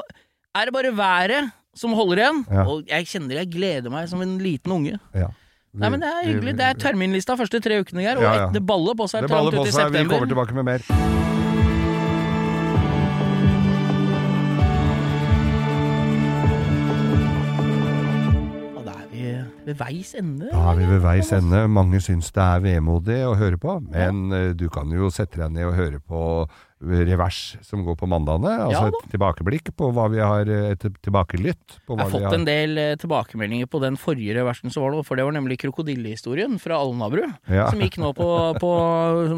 er 0.56 0.66
det 0.66 0.74
bare 0.74 0.94
været 0.96 1.52
som 1.76 1.94
holder 1.98 2.22
igjen, 2.22 2.44
Ja. 2.52 2.66
og 2.70 2.86
jeg 2.88 3.06
kjenner 3.10 3.40
jeg 3.42 3.50
gleder 3.52 3.90
meg 3.90 4.08
som 4.10 4.22
en 4.22 4.38
liten 4.40 4.72
unge. 4.72 5.00
Ja. 5.14 5.28
Nei, 5.74 5.90
men 5.90 6.00
Det 6.00 6.08
er 6.10 6.28
hyggelig. 6.30 6.56
Det 6.58 6.66
er 6.68 6.74
terminlista 6.78 7.34
første 7.36 7.60
tre 7.60 7.80
ukene, 7.82 8.02
her, 8.06 8.18
og 8.18 8.24
Ja, 8.24 8.34
ja. 8.36 8.50
det 8.54 8.62
baller 8.66 8.94
på 8.94 9.10
seg 9.10 9.22
Det 9.26 9.30
baller 9.30 9.52
på 9.52 9.66
seg. 9.66 9.92
Vi 9.92 10.06
kommer 10.06 10.30
tilbake 10.30 10.54
med 10.54 10.66
mer. 10.66 11.43
Ved 19.68 19.80
veis 19.80 20.14
ende. 20.20 20.52
Da 20.52 20.68
er 20.72 20.82
vi 20.82 20.90
ved 20.90 21.02
veis 21.04 21.32
ende. 21.36 21.64
Mange 21.72 22.02
syns 22.04 22.32
det 22.36 22.44
er 22.44 22.64
vemodig 22.64 23.22
å 23.28 23.34
høre 23.40 23.60
på, 23.62 23.80
men 23.88 24.28
ja. 24.34 24.46
du 24.58 24.68
kan 24.74 24.92
jo 24.94 25.12
sette 25.14 25.42
deg 25.42 25.56
ned 25.56 25.72
og 25.72 25.78
høre 25.80 26.04
på 26.04 26.24
Revers 26.84 27.56
som 27.64 27.84
går 27.86 27.96
på 27.96 28.08
mandagene. 28.10 28.52
Altså 28.66 28.90
Ja 28.90 28.90
et 28.90 29.12
tilbakeblikk 29.14 29.72
på 29.78 29.90
hva 29.96 30.08
vi 30.12 30.20
har 30.20 30.50
eh, 30.52 30.74
Et 30.74 30.86
tilbakelytt 31.06 31.78
på 31.88 31.96
hva 31.96 32.04
Jeg 32.04 32.10
har 32.10 32.14
fått 32.14 32.28
har 32.28 32.38
en 32.38 32.48
del 32.48 32.80
eh, 32.82 32.96
tilbakemeldinger 33.00 33.70
på 33.72 33.80
den 33.84 33.98
forrige 34.00 34.36
reversen 34.40 34.74
som 34.74 34.86
var 34.86 34.96
nå, 34.96 35.04
for 35.08 35.20
det 35.20 35.26
var 35.28 35.36
nemlig 35.36 35.60
krokodillehistorien 35.64 36.58
fra 36.62 36.80
Alnabru. 36.82 37.24
Ja. 37.48 37.70
Som 37.72 37.84
gikk 37.84 38.00
nå 38.02 38.14
på, 38.18 38.28
på 38.60 38.74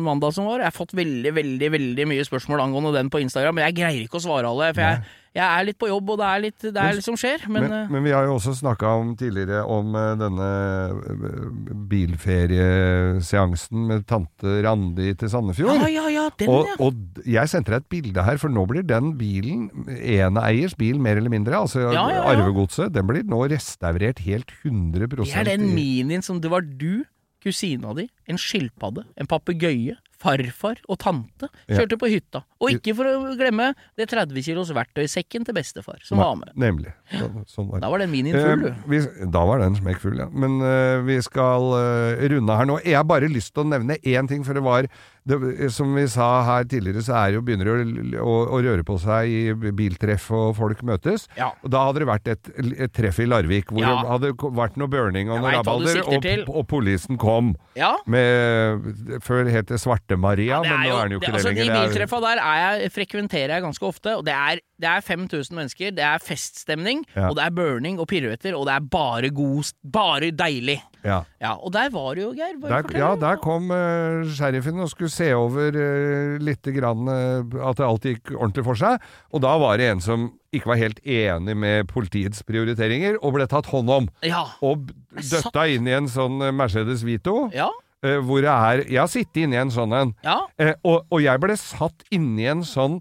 mandag 0.02 0.36
som 0.38 0.50
var. 0.50 0.64
Jeg 0.64 0.72
har 0.72 0.76
fått 0.76 0.96
veldig, 0.98 1.36
veldig 1.36 1.72
veldig 1.76 2.10
mye 2.10 2.26
spørsmål 2.28 2.66
angående 2.66 2.96
den 2.98 3.12
på 3.14 3.22
Instagram, 3.24 3.60
men 3.60 3.70
jeg 3.70 3.80
greier 3.82 4.08
ikke 4.08 4.22
å 4.22 4.26
svare 4.26 4.50
alle. 4.50 4.72
For 4.74 4.86
jeg, 4.86 5.04
jeg 5.36 5.44
er 5.44 5.66
litt 5.68 5.78
på 5.82 5.90
jobb, 5.90 6.14
og 6.14 6.20
det 6.22 6.28
er 6.30 6.42
litt, 6.46 6.64
det 6.64 6.80
er 6.80 6.94
litt 6.96 7.06
som 7.06 7.18
skjer. 7.20 7.42
Men, 7.52 7.66
Men, 7.66 7.74
eh, 7.76 7.90
men 7.92 8.06
vi 8.08 8.14
har 8.16 8.24
jo 8.28 8.38
også 8.38 8.54
snakka 8.56 8.88
om 9.02 9.10
tidligere 9.20 9.66
om 9.68 9.92
eh, 10.00 10.14
denne 10.22 10.50
eh, 10.96 11.50
bilferieseansen 11.92 13.82
med 13.90 14.06
tante 14.08 14.54
Randi 14.64 15.12
til 15.20 15.32
Sandefjord. 15.34 15.82
ja, 15.84 15.90
ja, 15.92 16.06
ja, 16.14 16.30
den, 16.40 16.52
Og, 16.54 16.70
ja. 16.70 16.78
og 16.80 16.94
jeg 17.28 17.52
sendte 17.52 17.74
deg 17.74 17.84
et 17.84 17.90
bilde 17.98 18.24
her, 18.24 18.40
for 18.40 18.54
nå 18.54 18.64
blir 18.72 18.86
den 18.88 19.18
bilen, 19.20 19.68
eneeiers 20.00 20.78
bil 20.80 21.02
mer 21.04 21.20
eller 21.20 21.34
mindre, 21.34 21.60
altså 21.66 21.84
Ja, 21.84 21.92
ja, 21.92 22.08
ja. 22.16 22.24
arvegodset, 22.32 22.94
den 22.96 23.08
blir 23.10 23.28
nå 23.28 23.44
restaurert 23.52 24.24
helt 24.24 24.56
100 24.64 25.08
Det 25.20 25.36
er 25.36 25.52
den 25.52 25.68
minien 25.76 26.24
som 26.24 26.40
det 26.40 26.52
var 26.54 26.64
du, 26.64 27.04
kusina 27.44 27.92
di, 27.94 28.08
en 28.32 28.40
skilpadde, 28.42 29.04
en 29.20 29.28
papegøye, 29.30 30.00
farfar 30.22 30.78
og 30.90 30.98
tante 31.02 31.50
Ja. 31.68 31.78
kjørte 31.80 31.98
på 32.00 32.10
hytta. 32.10 32.44
Og 32.62 32.72
ikke 32.72 32.96
for 32.96 33.06
å 33.06 33.36
glemme 33.38 33.74
det 33.98 34.08
30 34.10 34.42
kilos 34.44 34.72
verktøysekken 34.72 35.46
til 35.46 35.54
bestefar 35.54 36.00
som 36.04 36.18
var 36.18 36.36
med. 36.36 36.52
Nemlig. 36.56 36.94
Så, 37.12 37.28
sånn 37.48 37.68
var 37.70 37.80
det. 37.80 37.82
Da 37.86 37.90
var 37.92 38.00
den 38.00 38.12
minien 38.12 38.34
full, 38.36 38.66
Eh, 38.66 39.10
du. 39.20 39.26
da 39.32 39.46
var 39.46 39.60
den 39.60 39.76
smekkfull, 39.76 40.18
ja. 40.18 40.30
Men 40.32 40.60
eh, 40.62 41.02
vi 41.06 41.20
skal 41.22 41.62
eh, 41.78 42.28
runde 42.32 42.58
her 42.58 42.66
nå. 42.66 42.80
Jeg 42.84 42.96
har 42.96 43.04
bare 43.04 43.28
lyst 43.30 43.54
til 43.54 43.64
å 43.66 43.70
nevne 43.70 43.98
én 44.04 44.28
ting, 44.28 44.44
for 44.44 44.54
det 44.54 44.64
var 44.64 44.88
det, 45.26 45.72
Som 45.74 45.96
vi 45.98 46.04
sa 46.12 46.44
her 46.46 46.68
tidligere, 46.70 47.02
så 47.02 47.16
er 47.18 47.34
jo, 47.36 47.42
begynner 47.46 47.66
det 47.66 48.20
å, 48.22 48.26
å, 48.26 48.36
å 48.54 48.60
røre 48.62 48.84
på 48.86 48.98
seg 49.02 49.32
i 49.32 49.72
biltreff 49.74 50.28
og 50.36 50.52
folk 50.60 50.84
møtes. 50.86 51.26
Ja. 51.40 51.48
Og 51.66 51.72
da 51.74 51.82
hadde 51.88 52.04
det 52.04 52.08
vært 52.12 52.30
et, 52.36 52.52
et 52.86 52.94
treff 52.94 53.18
i 53.24 53.26
Larvik 53.30 53.72
hvor 53.74 53.82
Ja. 53.82 53.96
det 54.04 54.12
hadde 54.14 54.52
vært 54.60 54.78
noe 54.78 54.92
burning 54.92 55.32
og 55.34 55.42
noe 55.42 55.56
rabalder, 55.58 56.02
og, 56.06 56.30
og 56.54 56.68
politien 56.70 57.18
kom. 57.22 57.56
Ja. 57.76 57.96
Med, 58.06 58.86
før 59.26 59.50
het 59.50 59.72
det 59.74 59.82
Svarte-Maria, 59.82 60.62
men 60.62 60.86
nå 60.86 60.94
er 60.94 61.10
den 61.10 61.18
jo 61.18 61.22
ikke 61.24 61.32
det, 61.32 61.42
altså, 61.42 61.54
lenger. 61.56 61.74
De 61.74 61.82
biltreffa 61.82 62.22
der 62.28 62.44
er 62.46 62.62
jeg, 62.62 62.94
frekventerer 62.96 63.56
jeg 63.58 63.66
ganske 63.66 63.90
ofte, 63.90 64.16
og 64.20 64.26
det 64.30 64.36
er, 64.38 64.62
det 64.82 64.90
er 64.90 65.02
5000 65.02 65.56
mennesker. 65.56 65.92
Det 65.96 66.04
er 66.04 66.20
feststemning, 66.20 67.06
Ja. 67.16 67.30
og 67.30 67.36
det 67.38 67.46
er 67.46 67.54
burning 67.56 68.00
og 68.00 68.08
piruetter, 68.12 68.56
og 68.58 68.66
det 68.68 68.74
er 68.76 68.80
bare 68.92 69.30
god 69.32 69.72
Bare 69.92 70.32
deilig. 70.32 70.82
ja. 71.04 71.22
Ja, 71.42 71.54
og 71.56 71.72
der 71.74 71.90
var 71.94 72.16
det 72.16 72.24
jo, 72.24 72.32
Geir. 72.34 72.58
Der, 72.60 72.98
ja, 72.98 73.16
der 73.16 73.38
kom 73.38 73.70
uh, 73.72 74.26
sheriffen 74.36 74.80
og 74.80 74.90
skulle 74.90 75.10
se 75.14 75.30
over 75.36 75.72
uh, 75.72 76.38
litt 76.44 76.64
grann, 76.76 77.08
uh, 77.08 77.70
at 77.70 77.80
alt 77.80 78.02
gikk 78.04 78.32
ordentlig 78.36 78.66
for 78.66 78.76
seg. 78.76 79.00
Og 79.32 79.42
da 79.46 79.56
var 79.62 79.78
det 79.78 79.92
en 79.94 80.02
som 80.02 80.28
ikke 80.56 80.68
var 80.74 80.82
helt 80.82 81.00
enig 81.06 81.56
med 81.58 81.88
politiets 81.88 82.44
prioriteringer, 82.44 83.18
og 83.22 83.34
ble 83.38 83.48
tatt 83.48 83.68
hånd 83.72 83.90
om. 83.90 84.10
Ja. 84.24 84.44
Og 84.62 84.90
døtta 85.16 85.68
inn 85.72 85.88
i 85.88 85.96
en 85.96 86.08
sånn 86.12 86.40
Mercedes 86.56 87.04
Vito. 87.08 87.50
ja. 87.54 87.70
hvor 88.06 88.38
det 88.44 88.52
er 88.52 88.84
Jeg 88.92 89.00
har 89.00 89.08
sittet 89.10 89.38
inni 89.42 89.56
en 89.58 89.72
sånn 89.74 89.94
en, 89.98 90.12
Ja. 90.24 90.36
eh, 90.60 90.74
og, 90.84 91.08
og 91.10 91.22
jeg 91.24 91.40
ble 91.42 91.56
satt 91.58 92.04
inni 92.14 92.46
en 92.46 92.62
sånn 92.62 93.00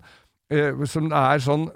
som 0.87 1.11
er 1.13 1.39
sånn 1.45 1.69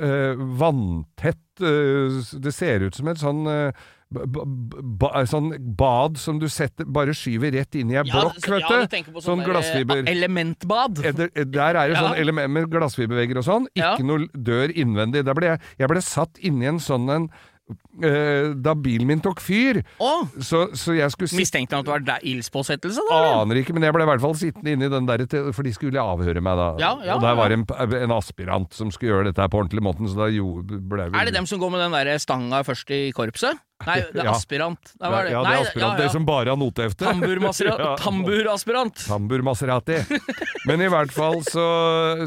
eh, 0.00 0.34
vanntett 0.60 1.62
eh, 1.62 2.20
Det 2.42 2.52
ser 2.54 2.86
ut 2.88 2.94
som 2.98 3.08
et 3.12 3.20
sånn 3.20 3.42
eh, 3.50 3.72
ba, 4.12 4.44
ba, 4.44 5.10
sånn 5.28 5.52
bad 5.78 6.18
som 6.20 6.36
du 6.40 6.44
setter, 6.52 6.84
bare 6.84 7.14
skyver 7.16 7.54
rett 7.56 7.74
inn 7.80 7.92
i 7.92 7.96
ei 7.96 8.02
Ja, 8.02 8.12
blokk, 8.12 8.40
så- 8.44 8.52
vet 8.52 8.66
ja, 8.68 8.80
du. 8.82 8.96
sånn 8.98 9.22
sånn 9.28 9.44
glassfiber. 9.46 10.02
eh, 10.04 10.12
Elementbad. 10.12 10.98
Eh, 11.04 11.12
Der, 11.16 11.30
der 11.44 11.76
er 11.76 11.88
det 11.88 11.94
Ja. 11.96 12.02
sånn 12.08 12.18
element 12.20 12.52
med 12.52 12.68
glassfibervegger 12.70 13.38
og 13.40 13.44
sånn. 13.48 13.66
Ikke 13.74 13.96
Ja. 13.98 14.04
noe 14.04 14.28
dør 14.36 14.68
innvendig. 14.76 15.24
Ble 15.34 15.46
jeg, 15.54 15.60
jeg 15.78 15.88
ble 15.88 16.00
satt 16.04 16.36
inni 16.44 16.66
en 16.68 16.78
sånn 16.78 17.08
en 17.08 17.30
eh, 18.02 18.52
Da 18.54 18.74
bilen 18.74 19.06
min 19.08 19.20
tok 19.24 19.40
fyr. 19.40 19.82
oh. 20.00 20.26
Så, 20.40 20.68
så 20.78 20.94
jeg 20.96 21.10
skulle 21.14 21.28
sitte 21.30 21.40
Mistenkte 21.42 21.76
han 21.76 21.84
at 21.86 22.04
det 22.06 22.12
var 22.14 22.26
ildspåsettelse? 22.32 23.00
Aner 23.12 23.60
ikke, 23.62 23.74
men 23.76 23.82
jeg 23.86 23.94
ble 23.96 24.06
i 24.06 24.10
hvert 24.12 24.22
fall 24.24 24.34
sittende 24.38 24.74
inni 24.76 24.88
den 24.92 25.06
der, 25.08 25.24
til- 25.26 25.52
for 25.52 25.62
de 25.66 25.72
skulle 25.74 26.00
avhøre 26.00 26.40
meg 26.44 26.56
da. 26.60 26.68
Ja, 26.82 26.92
ja, 27.04 27.16
og 27.16 27.22
der 27.24 27.34
var 27.38 27.48
det 27.52 27.58
en, 27.60 27.66
en 28.02 28.16
aspirant 28.16 28.72
som 28.74 28.90
skulle 28.94 29.12
gjøre 29.14 29.30
dette 29.30 29.42
her 29.42 29.48
på 29.52 29.60
ordentlig 29.62 29.82
måten, 29.82 30.08
så 30.08 30.24
da 30.24 30.30
jo, 30.32 30.62
ble 30.62 31.10
vi 31.10 31.18
Er 31.20 31.28
det 31.30 31.34
dem 31.36 31.46
som 31.46 31.60
går 31.62 31.70
med 31.74 31.80
den 31.84 31.92
der 31.98 32.18
stanga 32.22 32.62
først 32.66 32.90
i 32.94 33.10
korpset? 33.16 33.58
Nei, 33.86 33.98
det 34.12 34.22
er 34.22 34.30
aspirant. 34.32 34.92
Nei, 35.00 35.10
det? 35.26 35.32
Ja, 35.34 35.42
det 35.46 35.52
er 35.56 35.64
aspirant. 35.66 35.98
Det 36.02 36.08
som 36.14 36.26
bare 36.28 36.52
har 36.54 36.58
notehefte. 36.60 37.04
Tamburaspirant! 37.08 37.80
Ja. 37.82 37.96
Tamburaspirant. 37.98 39.00
Tambur 39.08 39.42
Maserati. 39.46 39.96
Men 40.68 40.80
i 40.84 40.88
hvert 40.92 41.10
fall 41.14 41.40
så, 41.46 41.64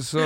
så 0.03 0.24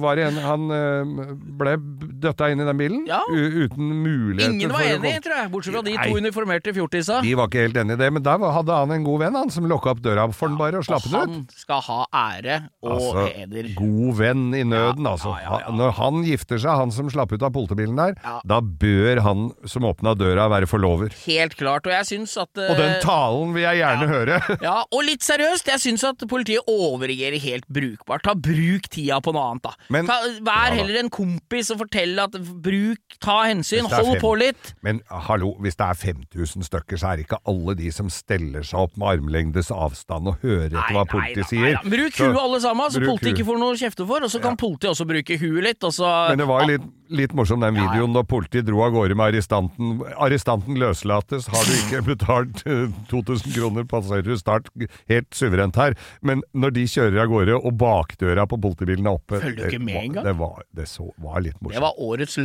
var 0.00 0.16
det 0.18 0.24
en 0.30 0.38
Han 0.42 0.64
eh, 0.74 1.34
ble 1.58 1.74
døtta 2.22 2.48
inn 2.52 2.62
i 2.62 2.66
den 2.66 2.78
bilen 2.80 3.04
Ja. 3.08 3.20
uten 3.30 3.90
muligheter 4.02 4.52
Ingen 4.54 4.72
var 4.72 4.86
enig, 4.88 5.12
tror 5.24 5.36
jeg, 5.38 5.50
bortsett 5.52 5.76
fra 5.76 5.82
de 5.86 5.94
Nei. 5.96 6.06
to 6.08 6.16
uniformerte 6.22 6.72
fjortisa. 6.76 7.20
De 7.22 7.34
var 7.38 7.50
ikke 7.50 7.66
helt 7.66 7.76
enig 7.82 7.96
i 7.98 8.00
det, 8.00 8.08
men 8.16 8.24
der 8.26 8.42
hadde 8.56 8.78
han 8.80 8.94
en 8.96 9.04
god 9.06 9.22
venn 9.26 9.36
han 9.38 9.52
som 9.52 9.68
lukka 9.70 9.92
opp 9.94 10.00
døra 10.04 10.26
for 10.32 10.48
han 10.50 10.58
bare 10.58 10.80
og 10.80 10.86
slapp 10.88 11.04
den 11.06 11.16
ut. 11.16 11.36
Han 11.36 11.46
skal 11.60 11.82
ha 11.90 11.98
ære 12.24 12.58
og 12.82 12.92
Altså, 12.96 13.26
heder. 13.36 13.68
God 13.76 14.16
venn 14.22 14.44
i 14.56 14.62
nøden, 14.64 15.06
altså. 15.06 15.34
Når 15.76 15.90
han 16.00 16.22
gifter 16.24 16.58
seg, 16.62 16.72
han 16.80 16.90
som 16.94 17.10
slapp 17.12 17.34
ut 17.36 17.44
av 17.44 17.52
politibilen 17.54 17.96
der, 18.00 18.16
da 18.48 18.60
bør 18.64 19.20
han 19.26 19.46
som 19.68 19.84
åpna 19.84 20.16
døra, 20.16 20.48
være 20.48 20.55
forlover. 20.64 21.12
Helt 21.26 21.54
klart. 21.60 21.84
Og 21.86 21.92
jeg 21.92 22.06
syns 22.08 22.32
at 22.40 22.48
uh, 22.56 22.70
Og 22.72 22.76
den 22.80 22.94
talen 23.04 23.52
vil 23.52 23.62
jeg 23.66 23.82
gjerne 23.82 24.06
høre. 24.08 24.40
Ja, 24.64 24.78
og 24.88 25.04
litt 25.04 25.20
seriøst, 25.22 25.68
jeg 25.68 25.78
syns 25.82 26.02
at 26.08 26.24
politiet 26.30 26.64
overreagerer 26.66 27.36
helt 27.42 27.66
brukbart. 27.68 28.24
Ta 28.24 28.32
Bruk 28.34 28.88
tida 28.88 29.20
på 29.20 29.34
noe 29.36 29.50
annet, 29.52 29.62
da. 29.68 29.74
Men- 29.92 30.06
ta, 30.08 30.16
vær 30.40 30.72
Ja 30.72 30.78
heller 30.80 30.98
en 31.02 31.10
kompis 31.12 31.68
og 31.74 31.78
fortell 31.84 32.16
at 32.22 32.32
bruk, 32.64 33.18
ta 33.20 33.42
hensyn, 33.44 33.84
hold 33.90 34.14
fem- 34.16 34.20
på 34.24 34.32
litt. 34.40 34.72
Men 34.82 35.02
hallo, 35.10 35.52
hvis 35.60 35.76
det 35.76 35.86
er 35.90 35.94
5000 36.00 36.64
stykker, 36.66 36.96
så 37.00 37.12
er 37.12 37.16
det 37.20 37.26
ikke 37.28 37.38
alle 37.48 37.74
de 37.78 37.90
som 37.92 38.08
steller 38.12 38.64
seg 38.66 38.80
opp 38.80 38.96
med 38.96 39.08
armlengdes 39.18 39.70
avstand 39.74 40.28
og 40.32 40.38
hører 40.42 40.72
etter 40.72 40.94
hva 40.96 41.04
politiet 41.10 41.44
da, 41.44 41.48
sier. 41.50 41.76
da. 41.76 41.84
Bruk 41.90 42.16
huet 42.20 42.40
alle 42.40 42.60
sammen, 42.64 42.90
så 42.94 43.02
politiet 43.04 43.34
ikke 43.36 43.46
får 43.50 43.58
noe 43.60 43.74
å 43.76 43.80
kjefte 43.80 44.06
for. 44.08 44.24
Og 44.26 44.32
så 44.32 44.40
kan 44.42 44.56
politiet 44.56 44.92
også 44.94 45.06
bruke 45.08 45.38
huet 45.40 45.62
litt, 45.68 45.84
og 45.84 45.92
så 45.96 46.12
Men 46.30 46.38
det 46.42 46.48
var 46.48 46.64
jo 46.64 46.72
litt, 46.74 46.86
litt 47.08 47.34
morsom 47.36 47.62
den 47.62 47.76
videoen 47.76 48.14
da 48.16 48.22
politiet 48.26 48.66
dro 48.68 48.82
av 48.84 48.94
gårde 48.94 49.16
med 49.18 49.30
arrestanten. 49.30 50.00
Arrestanten 50.22 50.78
løslates, 50.80 51.48
har 51.52 51.68
du 51.68 51.74
ikke 51.76 52.02
betalt 52.12 52.62
eh, 52.68 52.86
2000 53.10 53.56
kroner, 53.56 53.86
passerer 53.90 54.26
du 54.26 54.36
start 54.40 54.70
helt 55.10 55.28
suverent 55.36 55.78
her. 55.80 55.96
Men 56.26 56.44
når 56.56 56.76
de 56.78 56.86
kjører 56.90 57.22
av 57.24 57.32
gårde, 57.32 57.56
og 57.56 57.78
bakdøra 57.80 58.46
på 58.50 58.60
politibilen 58.62 59.08
er 59.08 59.20
oppe 59.20 59.40
Følger 59.42 59.70
du 59.70 59.76
ikke 59.76 59.84
med 59.84 60.00
engang? 60.02 60.26
Det 60.26 60.36
var, 60.40 60.64
det 60.76 60.88
så, 60.90 61.08
var 61.22 61.42
litt 61.44 61.58
morsomt. 61.60 61.78
Det 61.78 61.84
var 61.86 62.02
årets 62.08 62.38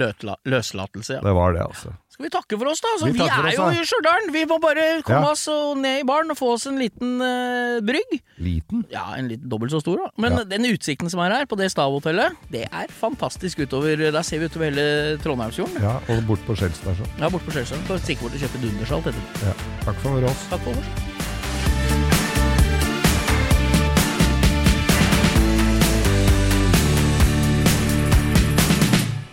løslatelse, 0.47 1.19
ja. 1.19 1.23
Det 1.25 1.35
var 1.37 1.57
det, 1.57 1.65
altså. 1.65 1.95
Skal 2.21 2.29
vi 2.29 2.35
takke 2.37 2.57
for 2.61 2.69
oss, 2.69 2.81
da? 2.83 2.89
Så 3.01 3.07
Vi 3.09 3.15
vi, 3.17 3.23
er 3.25 3.45
oss, 3.47 3.55
jo 3.55 3.63
da. 3.65 3.71
i 3.73 3.85
Stjørdal. 3.87 4.27
Vi 4.29 4.43
må 4.45 4.59
bare 4.61 4.83
komme 5.01 5.25
Ja. 5.25 5.31
oss 5.31 5.47
ned 5.81 6.01
i 6.01 6.05
baren 6.05 6.29
og 6.29 6.37
få 6.37 6.51
oss 6.53 6.67
en 6.69 6.77
liten 6.77 7.15
uh, 7.17 7.81
brygg. 7.81 8.21
Liten. 8.37 8.85
Ja, 8.91 9.15
en 9.17 9.27
litt 9.27 9.41
dobbelt 9.41 9.71
så 9.73 9.81
stor, 9.81 9.97
da. 9.97 10.11
Men 10.21 10.37
Ja. 10.37 10.43
den 10.43 10.65
utsikten 10.69 11.09
som 11.09 11.19
er 11.21 11.31
her, 11.33 11.45
på 11.47 11.57
det 11.57 11.71
stavhotellet, 11.71 12.37
det 12.51 12.67
er 12.69 12.87
fantastisk 12.93 13.57
utover 13.65 13.97
Der 14.11 14.21
ser 14.21 14.37
vi 14.37 14.45
utover 14.45 14.69
hele 14.69 15.17
Trondheimsfjorden. 15.17 15.81
Ja, 15.81 15.97
og 16.13 16.27
bort 16.27 16.45
på 16.45 16.53
Skjell. 16.55 16.69
Ja, 17.17 17.29
bort 17.29 17.41
på 17.41 17.51
Skjelsund. 17.51 17.83
Skal 17.85 17.99
stikke 17.99 18.21
bort 18.21 18.33
og 18.33 18.39
kjøpe 18.39 18.61
dundersalt 18.61 19.05
etterpå. 19.09 19.47
Ja. 19.47 19.53
Takk 19.81 19.95
for 20.05 20.23
oss. 20.29 20.45
Takk 20.51 20.61
for 20.61 20.77
oss. 20.77 20.89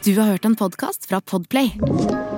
Du 0.04 0.14
har 0.16 0.30
hørt 0.30 0.44
en 0.48 0.56
podkast 0.56 1.04
fra 1.06 1.20
Podplay. 1.20 2.37